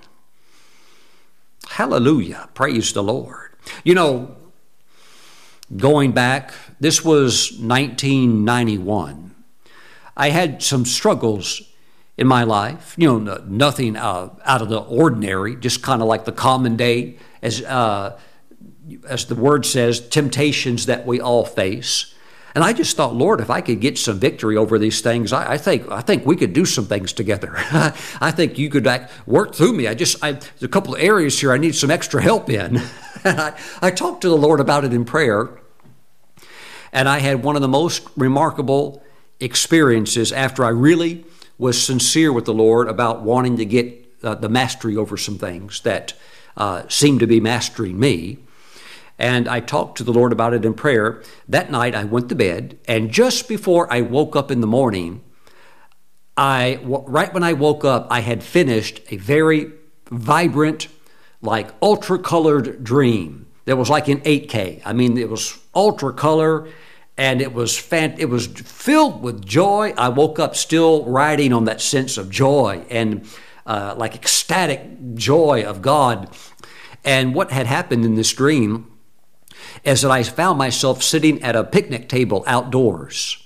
Hallelujah. 1.69 2.49
Praise 2.53 2.93
the 2.93 3.03
Lord. 3.03 3.51
You 3.83 3.95
know, 3.95 4.35
going 5.75 6.11
back, 6.11 6.53
this 6.79 7.03
was 7.03 7.51
1991. 7.59 9.35
I 10.17 10.29
had 10.29 10.61
some 10.61 10.85
struggles 10.85 11.61
in 12.17 12.27
my 12.27 12.43
life, 12.43 12.93
you 12.97 13.19
know, 13.19 13.41
nothing 13.47 13.95
uh, 13.95 14.29
out 14.43 14.61
of 14.61 14.69
the 14.69 14.79
ordinary, 14.79 15.55
just 15.55 15.81
kind 15.81 16.01
of 16.01 16.07
like 16.07 16.25
the 16.25 16.31
common 16.31 16.75
day, 16.75 17.17
as, 17.41 17.63
uh, 17.63 18.19
as 19.07 19.25
the 19.25 19.35
word 19.35 19.65
says, 19.65 20.07
temptations 20.09 20.85
that 20.85 21.07
we 21.07 21.21
all 21.21 21.45
face. 21.45 22.13
And 22.53 22.63
I 22.63 22.73
just 22.73 22.97
thought, 22.97 23.15
Lord, 23.15 23.39
if 23.39 23.49
I 23.49 23.61
could 23.61 23.79
get 23.79 23.97
some 23.97 24.19
victory 24.19 24.57
over 24.57 24.77
these 24.77 25.01
things, 25.01 25.31
I, 25.31 25.53
I 25.53 25.57
think 25.57 25.89
I 25.89 26.01
think 26.01 26.25
we 26.25 26.35
could 26.35 26.53
do 26.53 26.65
some 26.65 26.85
things 26.85 27.13
together. 27.13 27.53
I 28.21 28.31
think 28.31 28.57
you 28.57 28.69
could 28.69 28.85
act, 28.87 29.11
work 29.27 29.55
through 29.55 29.73
me. 29.73 29.87
I 29.87 29.93
just 29.93 30.23
I, 30.23 30.33
there's 30.33 30.63
a 30.63 30.67
couple 30.67 30.95
of 30.95 31.01
areas 31.01 31.39
here 31.39 31.51
I 31.51 31.57
need 31.57 31.75
some 31.75 31.91
extra 31.91 32.21
help 32.21 32.49
in. 32.49 32.77
and 33.23 33.39
I, 33.39 33.57
I 33.81 33.91
talked 33.91 34.21
to 34.21 34.29
the 34.29 34.37
Lord 34.37 34.59
about 34.59 34.83
it 34.83 34.93
in 34.93 35.05
prayer, 35.05 35.49
and 36.91 37.07
I 37.07 37.19
had 37.19 37.43
one 37.43 37.55
of 37.55 37.61
the 37.61 37.67
most 37.67 38.07
remarkable 38.17 39.01
experiences 39.39 40.31
after 40.31 40.63
I 40.63 40.69
really 40.69 41.25
was 41.57 41.81
sincere 41.81 42.33
with 42.33 42.45
the 42.45 42.53
Lord 42.53 42.87
about 42.87 43.21
wanting 43.21 43.57
to 43.57 43.65
get 43.65 44.01
uh, 44.23 44.35
the 44.35 44.49
mastery 44.49 44.97
over 44.97 45.17
some 45.17 45.37
things 45.37 45.81
that 45.81 46.13
uh, 46.57 46.87
seemed 46.87 47.19
to 47.21 47.27
be 47.27 47.39
mastering 47.39 47.99
me. 47.99 48.39
And 49.21 49.47
I 49.47 49.59
talked 49.59 49.99
to 49.99 50.03
the 50.03 50.11
Lord 50.11 50.31
about 50.31 50.55
it 50.55 50.65
in 50.65 50.73
prayer. 50.73 51.21
That 51.47 51.69
night 51.69 51.93
I 51.93 52.05
went 52.05 52.27
to 52.29 52.35
bed, 52.35 52.79
and 52.87 53.11
just 53.11 53.47
before 53.47 53.85
I 53.93 54.01
woke 54.01 54.35
up 54.35 54.49
in 54.49 54.61
the 54.61 54.67
morning, 54.67 55.21
I 56.35 56.79
right 56.83 57.31
when 57.31 57.43
I 57.43 57.53
woke 57.53 57.85
up, 57.85 58.07
I 58.09 58.21
had 58.21 58.43
finished 58.43 58.99
a 59.11 59.17
very 59.17 59.73
vibrant, 60.09 60.87
like 61.39 61.69
ultra 61.83 62.17
colored 62.17 62.83
dream. 62.83 63.45
That 63.65 63.77
was 63.77 63.91
like 63.91 64.09
in 64.09 64.21
8K. 64.21 64.81
I 64.83 64.93
mean, 64.93 65.15
it 65.19 65.29
was 65.29 65.55
ultra 65.75 66.13
color, 66.13 66.67
and 67.15 67.43
it 67.43 67.53
was 67.53 67.77
fan- 67.77 68.15
it 68.17 68.25
was 68.25 68.47
filled 68.47 69.21
with 69.21 69.45
joy. 69.45 69.93
I 69.99 70.09
woke 70.09 70.39
up 70.39 70.55
still 70.55 71.05
riding 71.05 71.53
on 71.53 71.65
that 71.65 71.79
sense 71.79 72.17
of 72.17 72.31
joy 72.31 72.83
and 72.89 73.29
uh, 73.67 73.93
like 73.95 74.15
ecstatic 74.15 75.13
joy 75.13 75.63
of 75.63 75.83
God. 75.83 76.35
And 77.03 77.35
what 77.35 77.51
had 77.51 77.67
happened 77.67 78.03
in 78.03 78.15
this 78.15 78.33
dream 78.33 78.90
is 79.83 80.01
that 80.01 80.11
I 80.11 80.23
found 80.23 80.57
myself 80.57 81.01
sitting 81.01 81.41
at 81.41 81.55
a 81.55 81.63
picnic 81.63 82.09
table 82.09 82.43
outdoors. 82.47 83.37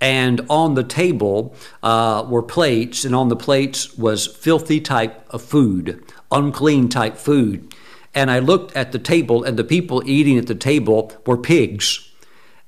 And 0.00 0.42
on 0.48 0.74
the 0.74 0.84
table 0.84 1.54
uh, 1.82 2.24
were 2.28 2.42
plates, 2.42 3.04
and 3.04 3.14
on 3.14 3.28
the 3.28 3.36
plates 3.36 3.96
was 3.98 4.26
filthy 4.26 4.80
type 4.80 5.26
of 5.30 5.42
food, 5.42 6.04
unclean 6.30 6.88
type 6.88 7.16
food. 7.16 7.74
And 8.14 8.30
I 8.30 8.38
looked 8.38 8.76
at 8.76 8.92
the 8.92 8.98
table, 8.98 9.42
and 9.42 9.58
the 9.58 9.64
people 9.64 10.02
eating 10.06 10.38
at 10.38 10.46
the 10.46 10.54
table 10.54 11.12
were 11.26 11.36
pigs. 11.36 12.08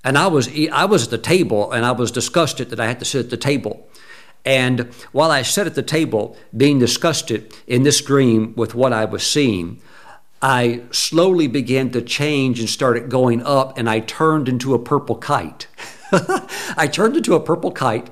And 0.02 0.18
I 0.18 0.26
was, 0.26 0.48
I 0.72 0.86
was 0.86 1.04
at 1.04 1.10
the 1.10 1.18
table, 1.18 1.70
and 1.70 1.84
I 1.84 1.92
was 1.92 2.10
disgusted 2.10 2.70
that 2.70 2.80
I 2.80 2.86
had 2.86 2.98
to 2.98 3.04
sit 3.04 3.26
at 3.26 3.30
the 3.30 3.36
table. 3.36 3.86
And 4.44 4.92
while 5.12 5.30
I 5.30 5.42
sat 5.42 5.66
at 5.66 5.74
the 5.74 5.82
table, 5.82 6.36
being 6.56 6.78
disgusted 6.78 7.54
in 7.66 7.82
this 7.82 8.00
dream 8.00 8.54
with 8.56 8.74
what 8.74 8.92
I 8.92 9.04
was 9.04 9.22
seeing, 9.22 9.80
I 10.42 10.82
slowly 10.90 11.48
began 11.48 11.90
to 11.90 12.00
change 12.00 12.60
and 12.60 12.68
started 12.68 13.10
going 13.10 13.42
up, 13.42 13.76
and 13.76 13.90
I 13.90 14.00
turned 14.00 14.48
into 14.48 14.72
a 14.74 14.78
purple 14.78 15.16
kite. 15.16 15.66
I 16.12 16.88
turned 16.90 17.16
into 17.16 17.34
a 17.34 17.40
purple 17.40 17.70
kite, 17.70 18.08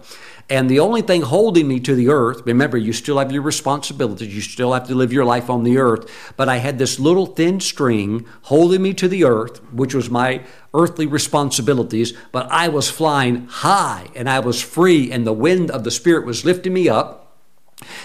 and 0.51 0.71
the 0.71 0.81
only 0.81 1.03
thing 1.03 1.23
holding 1.23 1.69
me 1.69 1.81
to 1.81 1.95
the 1.95 2.09
earth, 2.09 2.43
remember, 2.47 2.79
you 2.79 2.93
still 2.93 3.19
have 3.19 3.33
your 3.33 3.43
responsibilities, 3.43 4.35
you 4.35 4.41
still 4.41 4.73
have 4.73 4.87
to 4.89 4.95
live 4.95 5.13
your 5.13 5.25
life 5.25 5.51
on 5.51 5.63
the 5.63 5.79
earth, 5.79 6.35
but 6.37 6.49
I 6.49 6.57
had 6.57 6.79
this 6.79 6.99
little 6.99 7.27
thin 7.27 7.61
string 7.61 8.27
holding 8.43 8.83
me 8.83 8.95
to 8.95 9.09
the 9.09 9.25
earth, 9.25 9.63
which 9.73 9.95
was 9.95 10.09
my 10.09 10.43
earthly 10.73 11.07
responsibilities, 11.07 12.13
but 12.33 12.47
I 12.51 12.69
was 12.69 12.91
flying 12.91 13.47
high 13.47 14.09
and 14.15 14.29
I 14.29 14.41
was 14.41 14.61
free, 14.63 15.11
and 15.11 15.27
the 15.27 15.33
wind 15.35 15.71
of 15.71 15.85
the 15.85 15.91
Spirit 15.91 16.25
was 16.25 16.45
lifting 16.45 16.73
me 16.73 16.89
up. 16.89 17.28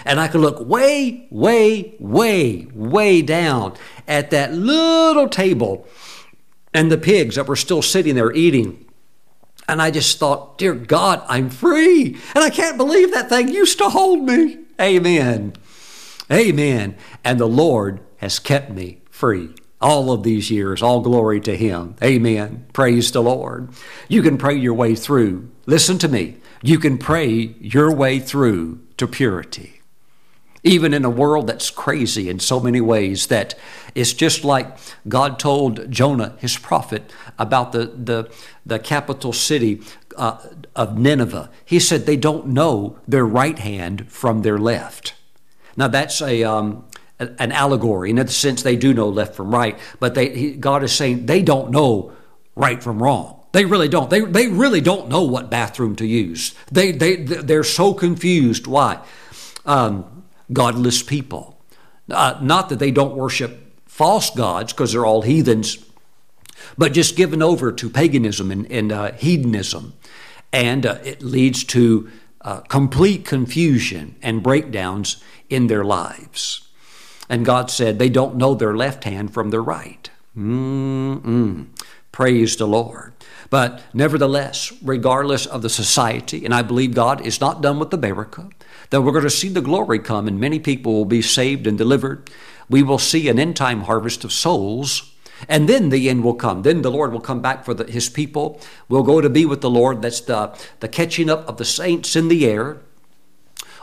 And 0.05 0.19
I 0.19 0.27
could 0.27 0.41
look 0.41 0.59
way, 0.59 1.27
way, 1.29 1.95
way, 1.99 2.67
way 2.73 3.21
down 3.21 3.75
at 4.07 4.31
that 4.31 4.53
little 4.53 5.29
table 5.29 5.87
and 6.73 6.91
the 6.91 6.97
pigs 6.97 7.35
that 7.35 7.47
were 7.47 7.55
still 7.55 7.81
sitting 7.81 8.15
there 8.15 8.33
eating. 8.33 8.85
And 9.67 9.81
I 9.81 9.91
just 9.91 10.19
thought, 10.19 10.57
dear 10.57 10.73
God, 10.73 11.23
I'm 11.27 11.49
free. 11.49 12.17
And 12.35 12.43
I 12.43 12.49
can't 12.49 12.77
believe 12.77 13.11
that 13.11 13.29
thing 13.29 13.47
used 13.47 13.77
to 13.77 13.89
hold 13.89 14.23
me. 14.23 14.59
Amen. 14.79 15.53
Amen. 16.31 16.97
And 17.23 17.39
the 17.39 17.47
Lord 17.47 18.01
has 18.17 18.39
kept 18.39 18.71
me 18.71 19.01
free 19.09 19.53
all 19.81 20.11
of 20.11 20.23
these 20.23 20.49
years. 20.49 20.81
All 20.81 21.01
glory 21.01 21.39
to 21.41 21.55
Him. 21.55 21.95
Amen. 22.03 22.65
Praise 22.73 23.11
the 23.11 23.21
Lord. 23.21 23.69
You 24.07 24.21
can 24.21 24.37
pray 24.37 24.55
your 24.55 24.73
way 24.73 24.95
through. 24.95 25.49
Listen 25.65 25.97
to 25.99 26.07
me. 26.07 26.37
You 26.61 26.79
can 26.79 26.97
pray 26.97 27.55
your 27.59 27.93
way 27.93 28.19
through 28.19 28.82
to 28.97 29.07
purity. 29.07 29.81
Even 30.63 30.93
in 30.93 31.03
a 31.03 31.09
world 31.09 31.47
that's 31.47 31.69
crazy 31.69 32.29
in 32.29 32.39
so 32.39 32.59
many 32.59 32.79
ways, 32.79 33.27
that 33.27 33.55
it's 33.95 34.13
just 34.13 34.45
like 34.45 34.77
God 35.07 35.37
told 35.37 35.91
Jonah, 35.91 36.37
his 36.39 36.57
prophet, 36.57 37.11
about 37.37 37.73
the, 37.73 37.87
the, 37.87 38.31
the 38.65 38.79
capital 38.79 39.33
city 39.33 39.81
uh, 40.15 40.37
of 40.75 40.97
Nineveh. 40.97 41.49
He 41.65 41.79
said 41.79 42.05
they 42.05 42.15
don't 42.15 42.47
know 42.47 42.97
their 43.05 43.25
right 43.25 43.59
hand 43.59 44.09
from 44.09 44.41
their 44.41 44.57
left. 44.57 45.15
Now, 45.75 45.89
that's 45.89 46.21
a, 46.21 46.43
um, 46.43 46.85
an 47.19 47.51
allegory. 47.51 48.09
In 48.09 48.15
the 48.15 48.27
sense, 48.27 48.63
they 48.63 48.75
do 48.75 48.93
know 48.93 49.09
left 49.09 49.35
from 49.35 49.53
right, 49.53 49.77
but 49.99 50.15
they, 50.15 50.35
he, 50.35 50.51
God 50.53 50.83
is 50.83 50.93
saying 50.93 51.25
they 51.25 51.41
don't 51.41 51.71
know 51.71 52.13
right 52.55 52.81
from 52.81 53.01
wrong. 53.01 53.42
They 53.53 53.65
really 53.65 53.87
don't. 53.87 54.09
They, 54.09 54.19
they 54.19 54.47
really 54.47 54.81
don't 54.81 55.07
know 55.07 55.23
what 55.23 55.49
bathroom 55.49 55.95
to 55.97 56.05
use. 56.05 56.53
They, 56.71 56.91
they, 56.91 57.15
they're 57.15 57.63
so 57.63 57.93
confused. 57.93 58.67
Why? 58.67 58.99
Um, 59.65 60.25
godless 60.51 61.01
people. 61.01 61.61
Uh, 62.09 62.37
not 62.41 62.69
that 62.69 62.79
they 62.79 62.91
don't 62.91 63.15
worship 63.15 63.59
false 63.85 64.31
gods, 64.31 64.73
because 64.73 64.91
they're 64.91 65.05
all 65.05 65.21
heathens, 65.21 65.77
but 66.77 66.93
just 66.93 67.15
given 67.15 67.43
over 67.43 67.71
to 67.71 67.89
paganism 67.89 68.51
and, 68.51 68.69
and 68.71 68.91
uh, 68.91 69.11
hedonism. 69.13 69.93
And 70.51 70.85
uh, 70.85 70.97
it 71.03 71.21
leads 71.21 71.63
to 71.65 72.09
uh, 72.41 72.61
complete 72.61 73.23
confusion 73.23 74.15
and 74.23 74.41
breakdowns 74.41 75.23
in 75.49 75.67
their 75.67 75.83
lives. 75.83 76.67
And 77.29 77.45
God 77.45 77.69
said 77.69 77.99
they 77.99 78.09
don't 78.09 78.35
know 78.35 78.55
their 78.55 78.75
left 78.75 79.03
hand 79.03 79.31
from 79.31 79.51
their 79.51 79.61
right. 79.61 80.09
Mm-mm. 80.35 81.67
Praise 82.11 82.57
the 82.57 82.67
Lord. 82.67 83.12
But 83.53 83.83
nevertheless, 83.93 84.73
regardless 84.81 85.45
of 85.45 85.61
the 85.61 85.69
society, 85.69 86.43
and 86.43 86.55
I 86.55 86.63
believe 86.63 86.95
God 86.95 87.23
is 87.23 87.39
not 87.39 87.61
done 87.61 87.77
with 87.77 87.91
the 87.91 87.97
America, 87.97 88.49
that 88.89 89.03
we're 89.03 89.11
going 89.11 89.25
to 89.25 89.29
see 89.29 89.47
the 89.47 89.61
glory 89.61 89.99
come 89.99 90.27
and 90.27 90.39
many 90.39 90.57
people 90.57 90.93
will 90.93 91.05
be 91.05 91.21
saved 91.21 91.67
and 91.67 91.77
delivered. 91.77 92.31
We 92.67 92.81
will 92.81 92.97
see 92.97 93.29
an 93.29 93.37
end 93.37 93.55
time 93.55 93.81
harvest 93.81 94.23
of 94.23 94.33
souls. 94.33 95.13
And 95.47 95.69
then 95.69 95.89
the 95.89 96.09
end 96.09 96.23
will 96.23 96.33
come. 96.33 96.63
Then 96.63 96.81
the 96.81 96.89
Lord 96.89 97.13
will 97.13 97.19
come 97.19 97.43
back 97.43 97.63
for 97.63 97.75
the, 97.75 97.83
his 97.83 98.09
people. 98.09 98.59
We'll 98.89 99.03
go 99.03 99.21
to 99.21 99.29
be 99.29 99.45
with 99.45 99.61
the 99.61 99.69
Lord. 99.69 100.01
That's 100.01 100.21
the, 100.21 100.57
the 100.79 100.87
catching 100.87 101.29
up 101.29 101.47
of 101.47 101.57
the 101.57 101.65
saints 101.65 102.15
in 102.15 102.29
the 102.29 102.47
air, 102.47 102.81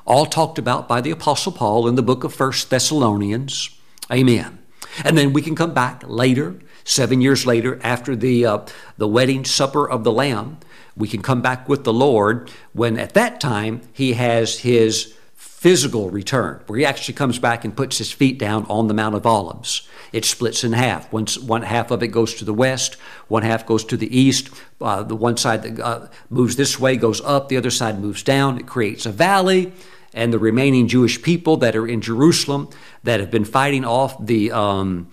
all 0.05 0.27
talked 0.27 0.59
about 0.59 0.89
by 0.89 1.01
the 1.01 1.13
Apostle 1.13 1.53
Paul 1.53 1.87
in 1.87 1.95
the 1.95 2.03
book 2.03 2.25
of 2.25 2.35
First 2.35 2.71
Thessalonians. 2.71 3.71
Amen. 4.11 4.59
And 5.05 5.17
then 5.17 5.33
we 5.33 5.43
can 5.43 5.55
come 5.55 5.75
back 5.75 6.03
later 6.05 6.59
Seven 6.91 7.21
years 7.21 7.47
later, 7.47 7.79
after 7.85 8.17
the, 8.17 8.45
uh, 8.45 8.59
the 8.99 9.07
wedding 9.07 9.45
supper 9.45 9.89
of 9.89 10.03
the 10.03 10.11
Lamb, 10.11 10.59
we 10.97 11.07
can 11.07 11.23
come 11.23 11.41
back 11.41 11.69
with 11.69 11.85
the 11.85 11.93
Lord 11.93 12.51
when 12.73 12.99
at 12.99 13.15
that 13.15 13.41
time 13.41 13.83
he 13.93 14.15
has 14.15 14.59
his 14.59 15.15
physical 15.37 16.11
return, 16.11 16.61
where 16.67 16.81
he 16.81 16.85
actually 16.85 17.15
comes 17.15 17.39
back 17.39 17.65
and 17.65 17.77
puts 17.77 17.99
his 17.99 18.11
feet 18.11 18.41
down 18.41 18.67
on 18.69 18.89
the 18.89 18.95
Mount 18.95 19.15
of 19.15 19.25
Olives. 19.25 19.89
It 20.13 20.25
splits 20.25 20.65
in 20.65 20.73
half. 20.73 21.13
One, 21.13 21.27
one 21.47 21.63
half 21.63 21.93
of 21.93 22.03
it 22.03 22.09
goes 22.09 22.35
to 22.35 22.45
the 22.45 22.53
west, 22.53 22.95
one 23.29 23.45
half 23.45 23.65
goes 23.65 23.85
to 23.85 23.97
the 23.97 24.19
east. 24.19 24.51
Uh, 24.81 25.05
the 25.05 25.15
one 25.15 25.37
side 25.37 25.63
that 25.63 25.79
uh, 25.79 26.09
moves 26.29 26.57
this 26.57 26.81
way 26.81 26.97
goes 26.97 27.21
up, 27.21 27.49
the 27.49 27.57
other 27.57 27.71
side 27.71 28.01
moves 28.01 28.25
down. 28.25 28.59
It 28.59 28.67
creates 28.67 29.07
a 29.07 29.13
valley, 29.13 29.73
and 30.13 30.33
the 30.33 30.41
remaining 30.41 30.89
Jewish 30.89 31.23
people 31.23 31.57
that 31.59 31.77
are 31.77 31.87
in 31.87 32.01
Jerusalem 32.01 32.69
that 33.05 33.21
have 33.21 33.31
been 33.31 33.45
fighting 33.45 33.85
off 33.85 34.27
the 34.27 34.51
um, 34.51 35.09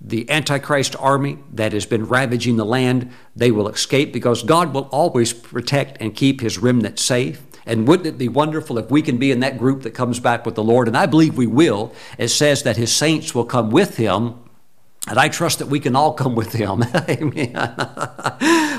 the 0.00 0.28
Antichrist 0.30 0.94
army 0.98 1.38
that 1.52 1.72
has 1.72 1.84
been 1.84 2.06
ravaging 2.06 2.56
the 2.56 2.64
land, 2.64 3.10
they 3.34 3.50
will 3.50 3.68
escape 3.68 4.12
because 4.12 4.42
God 4.42 4.72
will 4.72 4.88
always 4.92 5.32
protect 5.32 6.00
and 6.00 6.14
keep 6.14 6.40
his 6.40 6.58
remnant 6.58 6.98
safe. 6.98 7.42
And 7.66 7.86
wouldn't 7.86 8.06
it 8.06 8.18
be 8.18 8.28
wonderful 8.28 8.78
if 8.78 8.90
we 8.90 9.02
can 9.02 9.18
be 9.18 9.30
in 9.30 9.40
that 9.40 9.58
group 9.58 9.82
that 9.82 9.90
comes 9.90 10.20
back 10.20 10.46
with 10.46 10.54
the 10.54 10.62
Lord? 10.62 10.88
And 10.88 10.96
I 10.96 11.06
believe 11.06 11.36
we 11.36 11.46
will. 11.46 11.92
It 12.16 12.28
says 12.28 12.62
that 12.62 12.76
his 12.76 12.92
saints 12.92 13.34
will 13.34 13.44
come 13.44 13.70
with 13.70 13.96
him. 13.96 14.36
And 15.06 15.18
I 15.18 15.28
trust 15.28 15.58
that 15.58 15.66
we 15.66 15.80
can 15.80 15.96
all 15.96 16.14
come 16.14 16.34
with 16.34 16.52
him. 16.52 16.82
Amen. 17.08 17.52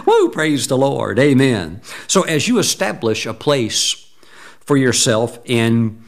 Woo, 0.06 0.30
praise 0.30 0.68
the 0.68 0.78
Lord. 0.78 1.20
Amen. 1.20 1.82
So 2.08 2.24
as 2.24 2.48
you 2.48 2.60
establish 2.60 3.26
a 3.26 3.34
place 3.34 4.10
for 4.62 4.78
yourself 4.78 5.40
in 5.46 6.04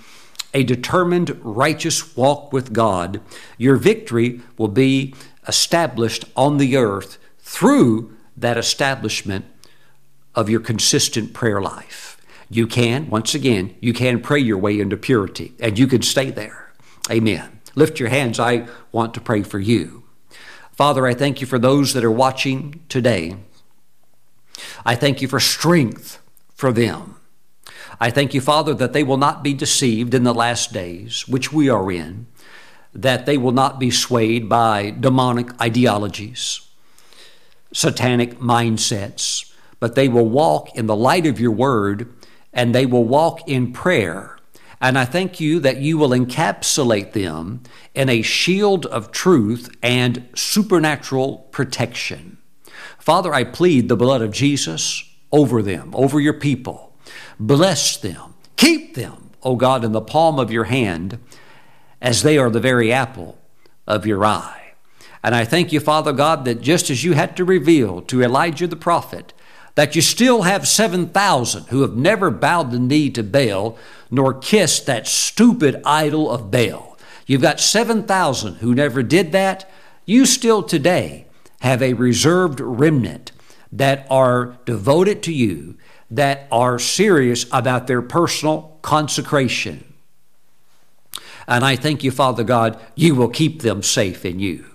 a 0.53 0.63
determined 0.63 1.39
righteous 1.43 2.15
walk 2.15 2.51
with 2.51 2.73
God, 2.73 3.21
your 3.57 3.77
victory 3.77 4.41
will 4.57 4.67
be 4.67 5.15
established 5.47 6.25
on 6.35 6.57
the 6.57 6.77
earth 6.77 7.17
through 7.39 8.15
that 8.37 8.57
establishment 8.57 9.45
of 10.35 10.49
your 10.49 10.59
consistent 10.59 11.33
prayer 11.33 11.61
life. 11.61 12.17
You 12.49 12.67
can, 12.67 13.09
once 13.09 13.33
again, 13.33 13.75
you 13.79 13.93
can 13.93 14.21
pray 14.21 14.39
your 14.39 14.57
way 14.57 14.79
into 14.79 14.97
purity 14.97 15.53
and 15.59 15.79
you 15.79 15.87
can 15.87 16.01
stay 16.01 16.31
there. 16.31 16.71
Amen. 17.09 17.59
Lift 17.75 17.99
your 17.99 18.09
hands. 18.09 18.39
I 18.39 18.67
want 18.91 19.13
to 19.13 19.21
pray 19.21 19.43
for 19.43 19.59
you. 19.59 20.03
Father, 20.73 21.05
I 21.07 21.13
thank 21.13 21.41
you 21.41 21.47
for 21.47 21.59
those 21.59 21.93
that 21.93 22.03
are 22.03 22.11
watching 22.11 22.83
today. 22.89 23.35
I 24.85 24.95
thank 24.95 25.21
you 25.21 25.27
for 25.27 25.39
strength 25.39 26.21
for 26.53 26.73
them. 26.73 27.15
I 28.01 28.09
thank 28.09 28.33
you, 28.33 28.41
Father, 28.41 28.73
that 28.73 28.93
they 28.93 29.03
will 29.03 29.17
not 29.17 29.43
be 29.43 29.53
deceived 29.53 30.15
in 30.15 30.23
the 30.23 30.33
last 30.33 30.73
days, 30.73 31.27
which 31.27 31.53
we 31.53 31.69
are 31.69 31.91
in, 31.91 32.25
that 32.95 33.27
they 33.27 33.37
will 33.37 33.51
not 33.51 33.79
be 33.79 33.91
swayed 33.91 34.49
by 34.49 34.89
demonic 34.89 35.61
ideologies, 35.61 36.67
satanic 37.71 38.39
mindsets, 38.39 39.53
but 39.79 39.93
they 39.93 40.09
will 40.09 40.27
walk 40.27 40.75
in 40.75 40.87
the 40.87 40.95
light 40.95 41.27
of 41.27 41.39
your 41.39 41.51
word 41.51 42.11
and 42.51 42.73
they 42.73 42.87
will 42.87 43.05
walk 43.05 43.47
in 43.47 43.71
prayer. 43.71 44.35
And 44.81 44.97
I 44.97 45.05
thank 45.05 45.39
you 45.39 45.59
that 45.59 45.77
you 45.77 45.99
will 45.99 46.09
encapsulate 46.09 47.13
them 47.13 47.61
in 47.93 48.09
a 48.09 48.23
shield 48.23 48.87
of 48.87 49.11
truth 49.11 49.69
and 49.83 50.27
supernatural 50.33 51.47
protection. 51.51 52.39
Father, 52.97 53.31
I 53.31 53.43
plead 53.43 53.89
the 53.89 53.95
blood 53.95 54.23
of 54.23 54.31
Jesus 54.31 55.03
over 55.31 55.61
them, 55.61 55.91
over 55.93 56.19
your 56.19 56.33
people. 56.33 56.90
Bless 57.39 57.97
them, 57.97 58.36
keep 58.55 58.95
them, 58.95 59.32
O 59.43 59.55
God, 59.55 59.84
in 59.84 59.91
the 59.91 60.01
palm 60.01 60.39
of 60.39 60.51
your 60.51 60.66
hand, 60.66 61.20
as 62.01 62.24
they 62.24 62.38
are 62.38 62.49
the 62.49 62.59
very 62.59 62.91
apple 62.91 63.38
of 63.88 64.05
your 64.05 64.26
eye. 64.26 64.74
And 65.24 65.36
I 65.36 65.45
thank 65.45 65.72
you, 65.72 65.80
Father 65.80 66.14
God, 66.14 66.45
that 66.45 66.62
just 66.62 66.89
as 66.89 67.03
you 67.03 67.14
had 67.14 67.38
to 67.38 67.45
reveal 67.45 68.01
to 68.03 68.24
Elijah 68.24 68.68
the 68.68 68.76
prophet 68.76 69.34
that 69.76 69.95
you 69.95 70.01
still 70.01 70.41
have 70.43 70.68
7,000 70.68 71.68
who 71.68 71.82
have 71.82 71.95
never 71.95 72.30
bowed 72.30 72.72
the 72.72 72.80
knee 72.80 73.09
to 73.12 73.24
Baal 73.24 73.78
nor 74.09 74.34
kissed 74.34 74.86
that 74.86 75.07
stupid 75.07 75.82
idol 75.86 76.30
of 76.30 76.51
Baal. 76.51 76.97
You've 77.26 77.41
got 77.41 77.59
7,000 77.59 78.55
who 78.55 78.76
never 78.76 79.03
did 79.03 79.32
that. 79.32 79.70
You 80.05 80.26
still 80.26 80.64
today 80.64 81.28
have 81.62 81.82
a 81.82 81.93
reserved 81.93 82.59
remnant 82.59 83.32
that 83.72 84.05
are 84.09 84.57
devoted 84.66 85.24
to 85.24 85.34
you, 85.34 85.78
that 86.12 86.47
are 86.51 86.78
serious 86.78 87.45
about 87.51 87.88
their 87.88 88.01
personal 88.01 88.78
consecration. 88.82 89.84
And 91.47 91.66
I 91.66 91.76
thank 91.76 92.03
you, 92.03 92.12
Father 92.12 92.43
God, 92.43 92.80
you 92.95 93.16
will 93.16 93.30
keep 93.30 93.62
them 93.62 93.82
safe 93.82 94.26
in 94.26 94.39
you. 94.39 94.66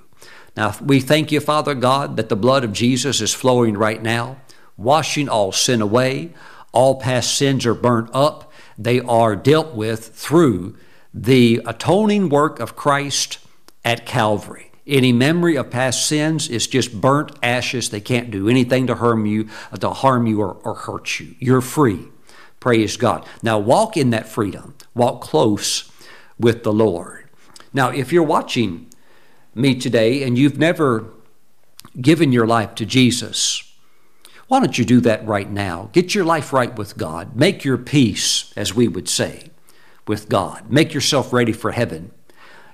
Now, 0.57 0.75
we 0.83 1.01
thank 1.01 1.31
you, 1.31 1.41
Father 1.41 1.75
God, 1.75 2.17
that 2.17 2.29
the 2.29 2.37
blood 2.37 2.65
of 2.65 2.73
Jesus 2.73 3.21
is 3.21 3.33
flowing 3.35 3.77
right 3.77 4.03
now 4.03 4.39
washing 4.77 5.29
all 5.29 5.53
sin 5.53 5.81
away. 5.81 6.33
All 6.73 7.01
past 7.01 7.35
sins 7.35 7.65
are 7.67 7.75
burnt 7.75 8.11
up. 8.13 8.53
They 8.79 9.01
are 9.01 9.35
dealt 9.35 9.75
with 9.75 10.15
through 10.15 10.77
the 11.15 11.63
atoning 11.67 12.29
work 12.29 12.61
of 12.61 12.77
Christ 12.77 13.39
at 13.85 14.05
Calvary. 14.05 14.66
Any 14.87 15.13
memory 15.13 15.57
of 15.57 15.71
past 15.71 16.07
sins 16.07 16.49
is 16.49 16.67
just 16.67 17.01
burnt 17.01 17.33
ashes. 17.43 17.91
They 17.91 18.01
can't 18.01 18.31
do 18.31 18.49
anything 18.49 18.87
to 18.87 18.95
harm 18.95 19.27
you, 19.27 19.49
to 19.79 19.91
harm 19.91 20.27
you 20.27 20.41
or, 20.41 20.55
or 20.63 20.75
hurt 20.75 21.19
you. 21.19 21.35
You're 21.41 21.61
free. 21.61 22.07
Praise 22.61 22.97
God. 22.97 23.27
Now 23.43 23.59
walk 23.59 23.97
in 23.97 24.11
that 24.11 24.29
freedom. 24.29 24.75
Walk 24.95 25.21
close 25.21 25.91
with 26.39 26.63
the 26.63 26.73
Lord. 26.73 27.29
Now, 27.73 27.91
if 27.91 28.13
you're 28.13 28.23
watching 28.23 28.87
me 29.55 29.75
today 29.75 30.23
and 30.23 30.39
you've 30.39 30.59
never 30.59 31.07
given 32.01 32.33
your 32.33 32.47
life 32.47 32.75
to 32.77 32.87
Jesus, 32.87 33.63
why 34.49 34.61
don't 34.61 34.79
you 34.79 34.85
do 34.85 35.01
that 35.01 35.27
right 35.27 35.51
now? 35.51 35.91
Get 35.93 36.15
your 36.15 36.25
life 36.25 36.53
right 36.53 36.75
with 36.77 36.97
God. 36.97 37.35
Make 37.35 37.65
your 37.65 37.77
peace, 37.77 38.53
as 38.57 38.75
we 38.75 38.87
would 38.87 39.09
say, 39.09 39.51
with 40.07 40.29
God. 40.29 40.71
Make 40.71 40.95
yourself 40.95 41.33
ready 41.33 41.53
for 41.53 41.73
heaven. 41.73 42.13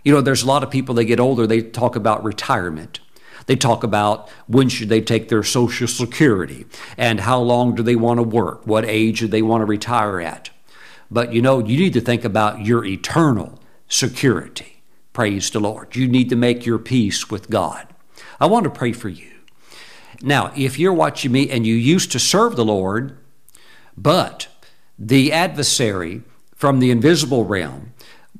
You 0.04 0.12
know, 0.12 0.20
there's 0.20 0.42
a 0.42 0.46
lot 0.46 0.62
of 0.62 0.70
people, 0.70 0.94
they 0.94 1.04
get 1.04 1.20
older, 1.20 1.46
they 1.46 1.62
talk 1.62 1.96
about 1.96 2.24
retirement. 2.24 3.00
They 3.46 3.56
talk 3.56 3.82
about 3.82 4.28
when 4.46 4.68
should 4.68 4.88
they 4.88 5.00
take 5.00 5.28
their 5.28 5.42
social 5.42 5.88
security 5.88 6.66
and 6.96 7.20
how 7.20 7.40
long 7.40 7.74
do 7.74 7.82
they 7.82 7.96
want 7.96 8.18
to 8.18 8.22
work, 8.22 8.66
what 8.66 8.84
age 8.84 9.20
do 9.20 9.28
they 9.28 9.42
want 9.42 9.62
to 9.62 9.66
retire 9.66 10.20
at. 10.20 10.50
But 11.10 11.32
you 11.32 11.42
know, 11.42 11.58
you 11.58 11.76
need 11.76 11.92
to 11.94 12.00
think 12.00 12.24
about 12.24 12.64
your 12.64 12.84
eternal 12.84 13.60
security. 13.88 14.82
Praise 15.12 15.50
the 15.50 15.60
Lord. 15.60 15.94
You 15.94 16.08
need 16.08 16.30
to 16.30 16.36
make 16.36 16.64
your 16.64 16.78
peace 16.78 17.30
with 17.30 17.50
God. 17.50 17.86
I 18.40 18.46
want 18.46 18.64
to 18.64 18.70
pray 18.70 18.92
for 18.92 19.08
you. 19.08 19.30
Now, 20.22 20.52
if 20.56 20.78
you're 20.78 20.92
watching 20.92 21.32
me 21.32 21.50
and 21.50 21.66
you 21.66 21.74
used 21.74 22.12
to 22.12 22.18
serve 22.18 22.56
the 22.56 22.64
Lord, 22.64 23.18
but 23.96 24.48
the 24.98 25.32
adversary 25.32 26.22
from 26.54 26.78
the 26.78 26.90
invisible 26.90 27.44
realm, 27.44 27.91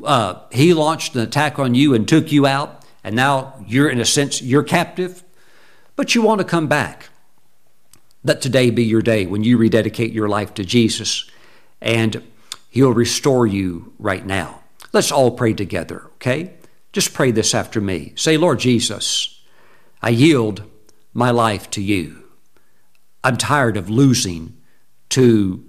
uh, 0.05 0.41
he 0.51 0.75
launched 0.75 1.15
an 1.15 1.21
attack 1.21 1.59
on 1.59 1.75
you 1.75 1.95
and 1.95 2.07
took 2.07 2.33
you 2.33 2.47
out, 2.47 2.85
and 3.05 3.17
now 3.17 3.55
you're, 3.67 3.89
in 3.89 4.01
a 4.01 4.05
sense, 4.05 4.43
you're 4.43 4.63
captive, 4.63 5.23
but 5.97 6.15
you 6.15 6.23
want 6.23 6.41
to 6.41 6.47
come 6.47 6.67
back. 6.67 7.09
Let 8.25 8.41
today 8.41 8.71
be 8.71 8.85
your 8.85 9.03
day 9.03 9.27
when 9.27 9.43
you 9.43 9.59
rededicate 9.59 10.13
your 10.13 10.29
life 10.29 10.55
to 10.55 10.65
Jesus, 10.65 11.29
and 11.81 12.23
he'll 12.71 12.93
restore 12.93 13.47
you 13.47 13.93
right 13.99 14.25
now. 14.25 14.61
Let's 14.93 15.11
all 15.11 15.33
pray 15.33 15.55
together, 15.55 16.03
okay? 16.15 16.55
Just 16.93 17.15
pray 17.15 17.31
this 17.31 17.55
after 17.55 17.81
me. 17.81 18.13
Say, 18.17 18.37
Lord 18.37 18.61
Jesus, 18.61 19.41
I 20.03 20.11
yield 20.11 20.65
my 21.15 21.31
life 21.31 21.71
to 21.71 21.83
you. 21.83 22.25
I'm 23.25 23.37
tired 23.37 23.77
of 23.77 23.89
losing 23.89 24.57
to 25.11 25.65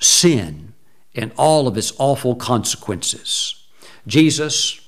sin 0.00 0.71
and 1.14 1.32
all 1.36 1.68
of 1.68 1.76
its 1.76 1.92
awful 1.98 2.34
consequences. 2.34 3.62
Jesus, 4.06 4.80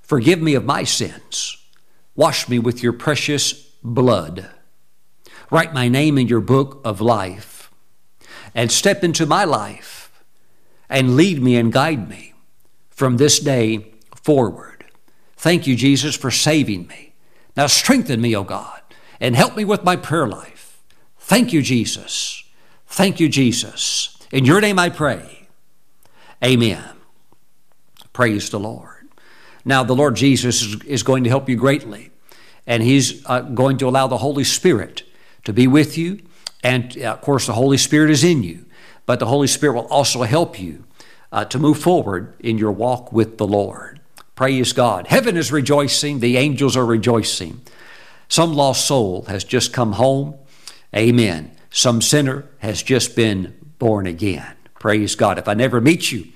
forgive 0.00 0.40
me 0.40 0.54
of 0.54 0.64
my 0.64 0.84
sins. 0.84 1.56
Wash 2.16 2.48
me 2.48 2.58
with 2.58 2.82
your 2.82 2.92
precious 2.92 3.52
blood. 3.82 4.50
Write 5.50 5.72
my 5.72 5.88
name 5.88 6.18
in 6.18 6.28
your 6.28 6.40
book 6.40 6.80
of 6.84 7.00
life 7.00 7.70
and 8.54 8.70
step 8.70 9.04
into 9.04 9.26
my 9.26 9.44
life 9.44 10.12
and 10.88 11.16
lead 11.16 11.42
me 11.42 11.56
and 11.56 11.72
guide 11.72 12.08
me 12.08 12.34
from 12.90 13.16
this 13.16 13.38
day 13.38 13.92
forward. 14.14 14.84
Thank 15.36 15.66
you, 15.66 15.76
Jesus, 15.76 16.16
for 16.16 16.30
saving 16.30 16.86
me. 16.86 17.14
Now 17.56 17.66
strengthen 17.66 18.20
me, 18.20 18.36
O 18.36 18.44
God, 18.44 18.80
and 19.20 19.34
help 19.34 19.56
me 19.56 19.64
with 19.64 19.84
my 19.84 19.96
prayer 19.96 20.26
life. 20.26 20.80
Thank 21.18 21.52
you, 21.52 21.62
Jesus. 21.62 22.44
Thank 22.86 23.20
you, 23.20 23.28
Jesus. 23.28 24.19
In 24.32 24.44
your 24.44 24.60
name 24.60 24.78
I 24.78 24.90
pray. 24.90 25.48
Amen. 26.44 26.84
Praise 28.12 28.50
the 28.50 28.60
Lord. 28.60 29.08
Now, 29.64 29.82
the 29.84 29.94
Lord 29.94 30.16
Jesus 30.16 30.62
is, 30.84 31.02
going 31.02 31.24
to 31.24 31.30
help 31.30 31.48
you 31.48 31.56
greatly, 31.56 32.10
and 32.66 32.82
He's 32.82 33.24
uh, 33.26 33.40
going 33.40 33.76
to 33.78 33.88
allow 33.88 34.06
the 34.06 34.18
Holy 34.18 34.44
Spirit 34.44 35.02
to 35.44 35.52
be 35.52 35.66
with 35.66 35.98
you. 35.98 36.20
And 36.62 36.96
uh, 36.98 37.12
of 37.12 37.20
course, 37.20 37.46
the 37.46 37.52
Holy 37.52 37.76
Spirit 37.76 38.10
is 38.10 38.24
in 38.24 38.42
you, 38.42 38.64
but 39.04 39.18
the 39.18 39.26
Holy 39.26 39.46
Spirit 39.46 39.74
will 39.74 39.86
also 39.88 40.22
help 40.22 40.58
you 40.58 40.84
uh, 41.32 41.44
to 41.46 41.58
move 41.58 41.78
forward 41.78 42.34
in 42.40 42.56
your 42.56 42.72
walk 42.72 43.12
with 43.12 43.36
the 43.36 43.46
Lord. 43.46 44.00
Praise 44.34 44.72
God. 44.72 45.08
Heaven 45.08 45.36
is 45.36 45.52
rejoicing. 45.52 46.20
The 46.20 46.38
angels 46.38 46.76
are 46.76 46.86
rejoicing. 46.86 47.60
Some 48.28 48.54
lost 48.54 48.86
soul 48.86 49.22
has 49.28 49.44
just 49.44 49.72
come 49.72 49.92
home. 49.92 50.36
Amen. 50.96 51.52
some 51.70 52.00
sinner 52.00 52.48
has 52.58 52.82
just 52.82 53.14
been 53.14 53.59
born 53.80 54.06
again. 54.06 54.54
Praise 54.78 55.16
God. 55.16 55.38
If 55.38 55.48
I 55.48 55.54
never 55.54 55.80
meet 55.80 56.12
you 56.12 56.28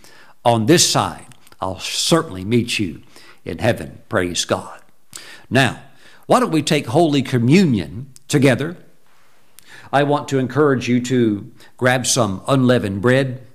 on 0.45 0.67
this 0.67 0.89
side, 0.91 1.27
I'll 1.61 1.79
certainly 1.79 2.45
meet 2.45 2.81
you 2.81 3.03
in 3.45 3.59
heaven. 3.59 4.01
Praise 4.09 4.45
God. 4.45 4.81
Now, 5.49 5.81
why 6.27 6.41
don't 6.41 6.51
we 6.51 6.63
take 6.63 6.87
Holy 6.87 7.23
Communion 7.23 8.11
together? 8.27 8.77
I 9.93 10.03
want 10.03 10.27
to 10.29 10.39
encourage 10.39 10.89
you 10.89 11.01
to 11.03 11.53
grab 11.77 12.07
some 12.07 12.43
unleavened 12.49 13.01
bread. 13.01 13.47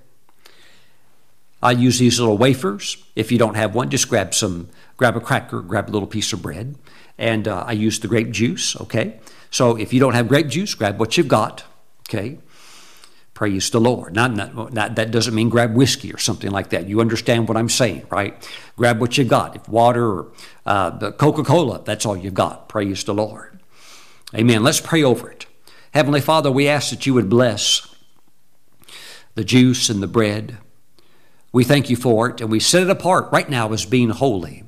I 1.61 1.71
use 1.71 1.99
these 1.99 2.19
little 2.19 2.37
wafers. 2.37 3.03
If 3.15 3.31
you 3.31 3.37
don't 3.37 3.55
have 3.55 3.75
one, 3.75 3.89
just 3.89 4.07
grab 4.07 4.33
some, 4.33 4.69
grab 4.95 5.17
a 5.17 5.19
cracker, 5.19 5.61
grab 5.61 5.89
a 5.89 5.91
little 5.91 6.07
piece 6.07 6.31
of 6.31 6.41
bread. 6.41 6.75
And 7.17 7.47
uh, 7.47 7.65
I 7.67 7.73
use 7.73 7.99
the 7.99 8.07
grape 8.07 8.31
juice, 8.31 8.79
okay? 8.79 9.19
So 9.51 9.75
if 9.75 9.91
you 9.91 9.99
don't 9.99 10.13
have 10.13 10.29
grape 10.29 10.47
juice, 10.47 10.73
grab 10.73 10.99
what 10.99 11.17
you've 11.17 11.27
got, 11.27 11.65
okay? 12.07 12.37
Praise 13.39 13.69
the 13.69 13.79
Lord. 13.79 14.13
Not, 14.13 14.33
not, 14.33 14.73
not, 14.73 14.95
that 14.95 15.11
doesn't 15.11 15.33
mean 15.33 15.47
grab 15.47 15.73
whiskey 15.73 16.11
or 16.11 16.17
something 16.17 16.51
like 16.51 16.71
that. 16.71 16.89
You 16.89 16.99
understand 16.99 17.47
what 17.47 17.55
I'm 17.55 17.69
saying, 17.69 18.05
right? 18.09 18.35
Grab 18.75 18.99
what 18.99 19.17
you've 19.17 19.29
got. 19.29 19.55
If 19.55 19.69
water 19.69 20.05
or 20.05 20.33
uh, 20.65 21.11
Coca 21.11 21.45
Cola, 21.45 21.81
that's 21.81 22.05
all 22.05 22.17
you've 22.17 22.33
got. 22.33 22.67
Praise 22.67 23.05
the 23.05 23.13
Lord. 23.13 23.61
Amen. 24.35 24.61
Let's 24.61 24.81
pray 24.81 25.03
over 25.03 25.31
it. 25.31 25.45
Heavenly 25.93 26.19
Father, 26.19 26.51
we 26.51 26.67
ask 26.67 26.89
that 26.89 27.05
you 27.05 27.13
would 27.13 27.29
bless 27.29 27.95
the 29.35 29.45
juice 29.45 29.89
and 29.89 30.03
the 30.03 30.07
bread. 30.07 30.57
We 31.53 31.63
thank 31.63 31.89
you 31.89 31.95
for 31.95 32.29
it, 32.29 32.41
and 32.41 32.51
we 32.51 32.59
set 32.59 32.83
it 32.83 32.89
apart 32.89 33.31
right 33.31 33.49
now 33.49 33.71
as 33.71 33.85
being 33.85 34.09
holy. 34.09 34.65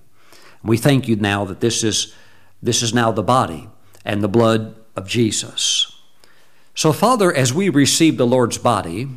We 0.64 0.78
thank 0.78 1.10
you 1.10 1.18
now 1.18 1.44
that 1.44 1.60
this 1.60 1.84
is, 1.84 2.16
this 2.64 2.82
is 2.82 2.94
now 2.94 3.12
the 3.12 3.22
body 3.22 3.68
and 4.06 4.24
the 4.24 4.30
blood 4.30 4.78
of 4.96 5.10
Jesus. 5.10 5.91
So, 6.82 6.92
Father, 6.92 7.32
as 7.32 7.54
we 7.54 7.70
receive 7.70 8.18
the 8.18 8.26
Lord's 8.26 8.58
body, 8.58 9.08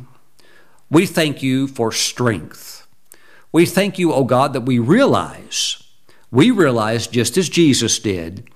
we 0.91 1.07
thank 1.07 1.41
you 1.41 1.67
for 1.67 1.91
strength. 1.91 2.85
We 3.51 3.65
thank 3.65 3.97
you, 3.97 4.13
O 4.13 4.23
God, 4.23 4.53
that 4.53 4.61
we 4.61 4.77
realize, 4.77 5.81
we 6.29 6.51
realize, 6.51 7.07
just 7.07 7.37
as 7.37 7.49
Jesus 7.49 7.97
did, 7.97 8.47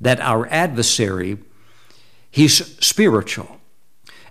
that 0.00 0.18
our 0.18 0.48
adversary, 0.48 1.38
he's 2.28 2.76
spiritual, 2.84 3.60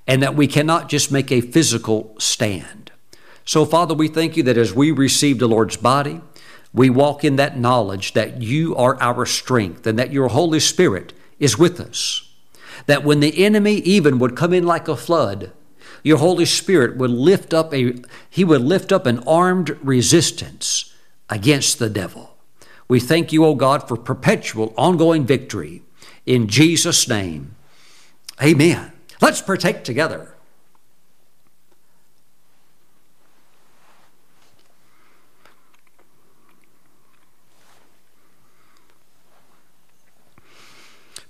and 0.05 0.21
that 0.21 0.35
we 0.35 0.47
cannot 0.47 0.89
just 0.89 1.13
make 1.13 1.31
a 1.31 1.39
physical 1.39 2.13
stand. 2.19 2.91
So, 3.45 3.63
Father, 3.63 3.93
we 3.93 4.09
thank 4.09 4.35
you 4.35 4.43
that 4.43 4.57
as 4.57 4.73
we 4.73 4.91
receive 4.91 5.39
the 5.39 5.47
Lord's 5.47 5.77
body, 5.77 6.19
we 6.73 6.89
walk 6.89 7.23
in 7.23 7.37
that 7.37 7.57
knowledge 7.57 8.11
that 8.11 8.41
you 8.41 8.75
are 8.75 9.01
our 9.01 9.25
strength 9.25 9.87
and 9.87 9.97
that 9.97 10.11
your 10.11 10.27
Holy 10.27 10.59
Spirit 10.59 11.13
is 11.39 11.57
with 11.57 11.79
us 11.79 12.24
that 12.85 13.03
when 13.03 13.19
the 13.19 13.43
enemy 13.43 13.75
even 13.75 14.19
would 14.19 14.35
come 14.35 14.53
in 14.53 14.65
like 14.65 14.87
a 14.87 14.95
flood, 14.95 15.51
your 16.03 16.17
Holy 16.17 16.45
Spirit 16.45 16.97
would 16.97 17.09
lift 17.09 17.53
up 17.53 17.73
a 17.73 17.95
he 18.29 18.43
would 18.43 18.61
lift 18.61 18.91
up 18.91 19.05
an 19.05 19.19
armed 19.27 19.77
resistance 19.81 20.93
against 21.29 21.79
the 21.79 21.89
devil. 21.89 22.37
We 22.87 22.99
thank 22.99 23.33
you, 23.33 23.43
O 23.45 23.55
God, 23.55 23.87
for 23.87 23.97
perpetual 23.97 24.73
ongoing 24.77 25.25
victory. 25.25 25.81
In 26.25 26.47
Jesus' 26.47 27.07
name. 27.07 27.55
Amen. 28.41 28.91
Let's 29.21 29.41
partake 29.41 29.83
together. 29.83 30.35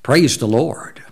Praise 0.04 0.38
the 0.38 0.48
Lord. 0.48 1.04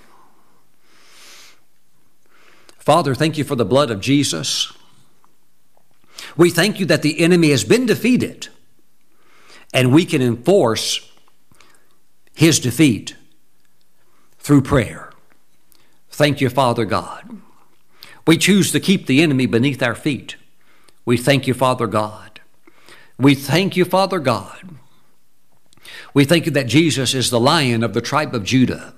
Father, 2.84 3.16
thank 3.16 3.38
you 3.38 3.46
for 3.46 3.56
the 3.56 3.64
blood 3.64 3.90
of 3.90 4.02
Jesus. 4.02 4.74
We 6.36 6.50
thank 6.50 6.82
you 6.82 6.86
that 6.88 7.02
the 7.02 7.22
enemy 7.22 7.52
has 7.52 7.64
been 7.64 7.86
defeated 7.86 8.50
and 9.74 9.94
we 9.94 10.04
can 10.04 10.22
enforce 10.22 11.10
his 12.36 12.60
defeat 12.60 13.16
through 14.38 14.64
prayer. 14.64 15.14
Thank 16.10 16.42
you, 16.42 16.50
Father 16.50 16.84
God. 16.84 17.38
We 18.28 18.36
choose 18.36 18.74
to 18.74 18.82
keep 18.82 19.06
the 19.06 19.22
enemy 19.22 19.46
beneath 19.46 19.82
our 19.82 19.96
feet. 19.96 20.36
We 21.06 21.16
thank 21.16 21.48
you, 21.48 21.54
Father 21.54 21.88
God. 21.88 22.42
We 23.18 23.34
thank 23.34 23.78
you, 23.78 23.86
Father 23.86 24.20
God. 24.20 24.76
We 26.14 26.26
thank 26.26 26.46
you 26.46 26.52
that 26.52 26.68
Jesus 26.68 27.14
is 27.14 27.30
the 27.30 27.40
lion 27.40 27.82
of 27.82 27.94
the 27.94 28.02
tribe 28.02 28.36
of 28.36 28.44
Judah, 28.44 28.94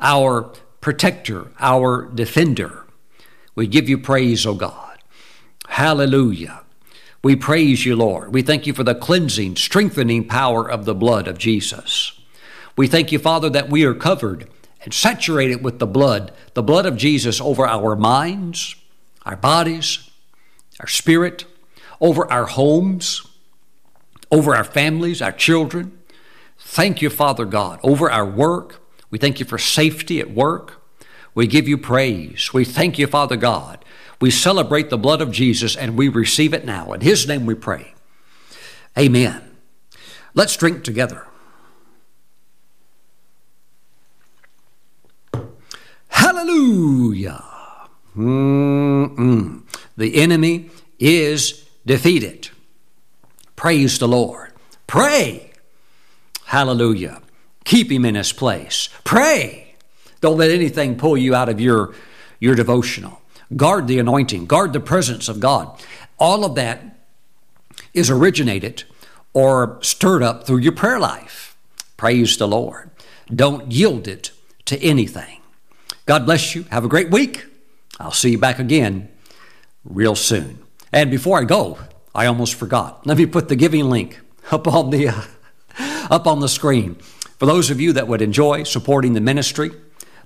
our 0.00 0.50
protector, 0.80 1.52
our 1.60 2.06
defender. 2.06 2.81
We 3.54 3.66
give 3.66 3.88
you 3.88 3.98
praise, 3.98 4.46
O 4.46 4.54
God. 4.54 4.98
Hallelujah. 5.68 6.62
We 7.22 7.36
praise 7.36 7.86
you, 7.86 7.94
Lord. 7.94 8.32
We 8.32 8.42
thank 8.42 8.66
you 8.66 8.72
for 8.72 8.82
the 8.82 8.94
cleansing, 8.94 9.56
strengthening 9.56 10.26
power 10.26 10.68
of 10.68 10.84
the 10.84 10.94
blood 10.94 11.28
of 11.28 11.38
Jesus. 11.38 12.18
We 12.76 12.88
thank 12.88 13.12
you, 13.12 13.18
Father, 13.18 13.48
that 13.50 13.68
we 13.68 13.84
are 13.84 13.94
covered 13.94 14.48
and 14.82 14.92
saturated 14.92 15.62
with 15.62 15.78
the 15.78 15.86
blood, 15.86 16.32
the 16.54 16.62
blood 16.62 16.86
of 16.86 16.96
Jesus 16.96 17.40
over 17.40 17.66
our 17.66 17.94
minds, 17.94 18.74
our 19.24 19.36
bodies, 19.36 20.10
our 20.80 20.88
spirit, 20.88 21.44
over 22.00 22.30
our 22.30 22.46
homes, 22.46 23.24
over 24.32 24.56
our 24.56 24.64
families, 24.64 25.22
our 25.22 25.30
children. 25.30 25.96
Thank 26.58 27.02
you, 27.02 27.10
Father 27.10 27.44
God, 27.44 27.78
over 27.84 28.10
our 28.10 28.26
work. 28.26 28.82
We 29.10 29.18
thank 29.18 29.38
you 29.38 29.46
for 29.46 29.58
safety 29.58 30.18
at 30.18 30.32
work. 30.32 30.81
We 31.34 31.46
give 31.46 31.66
you 31.66 31.78
praise. 31.78 32.52
We 32.52 32.64
thank 32.64 32.98
you, 32.98 33.06
Father 33.06 33.36
God. 33.36 33.84
We 34.20 34.30
celebrate 34.30 34.90
the 34.90 34.98
blood 34.98 35.20
of 35.20 35.32
Jesus 35.32 35.74
and 35.76 35.96
we 35.96 36.08
receive 36.08 36.54
it 36.54 36.64
now. 36.64 36.92
In 36.92 37.00
His 37.00 37.26
name 37.26 37.46
we 37.46 37.54
pray. 37.54 37.94
Amen. 38.98 39.42
Let's 40.34 40.56
drink 40.56 40.84
together. 40.84 41.26
Hallelujah. 46.08 47.42
Mm-mm. 48.16 49.62
The 49.96 50.16
enemy 50.16 50.70
is 50.98 51.66
defeated. 51.84 52.50
Praise 53.56 53.98
the 53.98 54.08
Lord. 54.08 54.52
Pray. 54.86 55.52
Hallelujah. 56.44 57.22
Keep 57.64 57.90
him 57.90 58.04
in 58.04 58.14
his 58.14 58.32
place. 58.32 58.88
Pray. 59.04 59.61
Don't 60.22 60.38
let 60.38 60.50
anything 60.50 60.96
pull 60.96 61.18
you 61.18 61.34
out 61.34 61.50
of 61.50 61.60
your, 61.60 61.94
your 62.40 62.54
devotional. 62.54 63.20
Guard 63.54 63.88
the 63.88 63.98
anointing, 63.98 64.46
guard 64.46 64.72
the 64.72 64.80
presence 64.80 65.28
of 65.28 65.40
God. 65.40 65.78
All 66.18 66.44
of 66.44 66.54
that 66.54 67.00
is 67.92 68.08
originated 68.08 68.84
or 69.34 69.78
stirred 69.82 70.22
up 70.22 70.46
through 70.46 70.58
your 70.58 70.72
prayer 70.72 71.00
life. 71.00 71.56
Praise 71.96 72.36
the 72.36 72.46
Lord. 72.48 72.90
Don't 73.34 73.70
yield 73.70 74.06
it 74.06 74.30
to 74.66 74.80
anything. 74.80 75.40
God 76.06 76.24
bless 76.24 76.54
you. 76.54 76.62
Have 76.70 76.84
a 76.84 76.88
great 76.88 77.10
week. 77.10 77.44
I'll 77.98 78.12
see 78.12 78.30
you 78.30 78.38
back 78.38 78.60
again 78.60 79.08
real 79.84 80.14
soon. 80.14 80.60
And 80.92 81.10
before 81.10 81.40
I 81.40 81.44
go, 81.44 81.78
I 82.14 82.26
almost 82.26 82.54
forgot. 82.54 83.04
Let 83.06 83.18
me 83.18 83.26
put 83.26 83.48
the 83.48 83.56
giving 83.56 83.90
link 83.90 84.20
up 84.52 84.68
on 84.68 84.90
the 84.90 85.08
uh, 85.08 85.22
up 86.10 86.28
on 86.28 86.38
the 86.38 86.48
screen. 86.48 86.94
For 87.38 87.46
those 87.46 87.70
of 87.70 87.80
you 87.80 87.92
that 87.94 88.06
would 88.06 88.22
enjoy 88.22 88.62
supporting 88.62 89.14
the 89.14 89.20
ministry, 89.20 89.72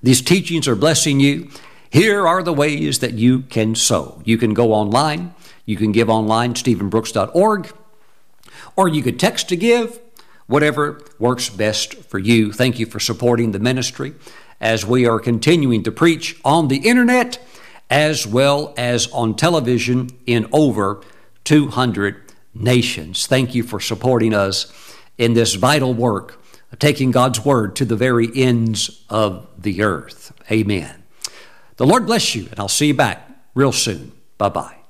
these 0.03 0.23
teachings 0.23 0.69
are 0.69 0.77
blessing 0.77 1.21
you. 1.21 1.51
Here 1.91 2.27
are 2.27 2.43
the 2.43 2.53
ways 2.53 2.99
that 2.99 3.15
you 3.15 3.43
can 3.43 3.75
sow. 3.75 4.21
You 4.25 4.39
can 4.39 4.55
go 4.55 4.73
online, 4.73 5.35
you 5.65 5.77
can 5.77 5.93
give 5.93 6.11
online, 6.11 6.55
stevenbrooks.org, 6.55 7.73
or 8.77 8.89
you 8.89 9.03
could 9.03 9.19
text 9.19 9.49
to 9.49 9.57
give, 9.57 10.01
whatever 10.47 11.01
works 11.19 11.49
best 11.49 11.95
for 12.05 12.19
you. 12.19 12.53
Thank 12.53 12.79
you 12.79 12.87
for 12.87 13.01
supporting 13.01 13.53
the 13.53 13.59
ministry 13.59 14.15
as 14.61 14.87
we 14.87 15.07
are 15.07 15.19
continuing 15.19 15.83
to 15.85 15.93
preach 15.93 16.39
on 16.45 16.69
the 16.69 16.79
internet 16.79 17.39
as 17.89 18.27
well 18.27 18.75
as 18.77 19.11
on 19.13 19.35
television 19.35 20.11
in 20.27 20.49
over 20.53 21.03
200 21.45 22.33
nations. 22.55 23.27
Thank 23.27 23.55
you 23.55 23.63
for 23.63 23.81
supporting 23.81 24.35
us 24.35 24.73
in 25.19 25.35
this 25.35 25.55
vital 25.55 25.95
work 25.95 26.41
taking 26.79 27.11
God's 27.11 27.45
word 27.45 27.77
to 27.77 27.85
the 27.85 27.97
very 27.97 28.29
ends 28.35 29.05
of 29.09 29.47
the 29.59 29.83
earth. 29.83 30.33
Amen. 30.51 31.03
The 31.77 31.87
Lord 31.87 32.07
bless 32.07 32.35
you, 32.35 32.49
and 32.51 32.59
I'll 32.59 32.69
see 32.69 32.89
you 32.89 32.95
back 32.95 33.29
real 33.55 33.73
soon. 33.73 34.13
Bye 34.39 34.49
bye. 34.49 34.86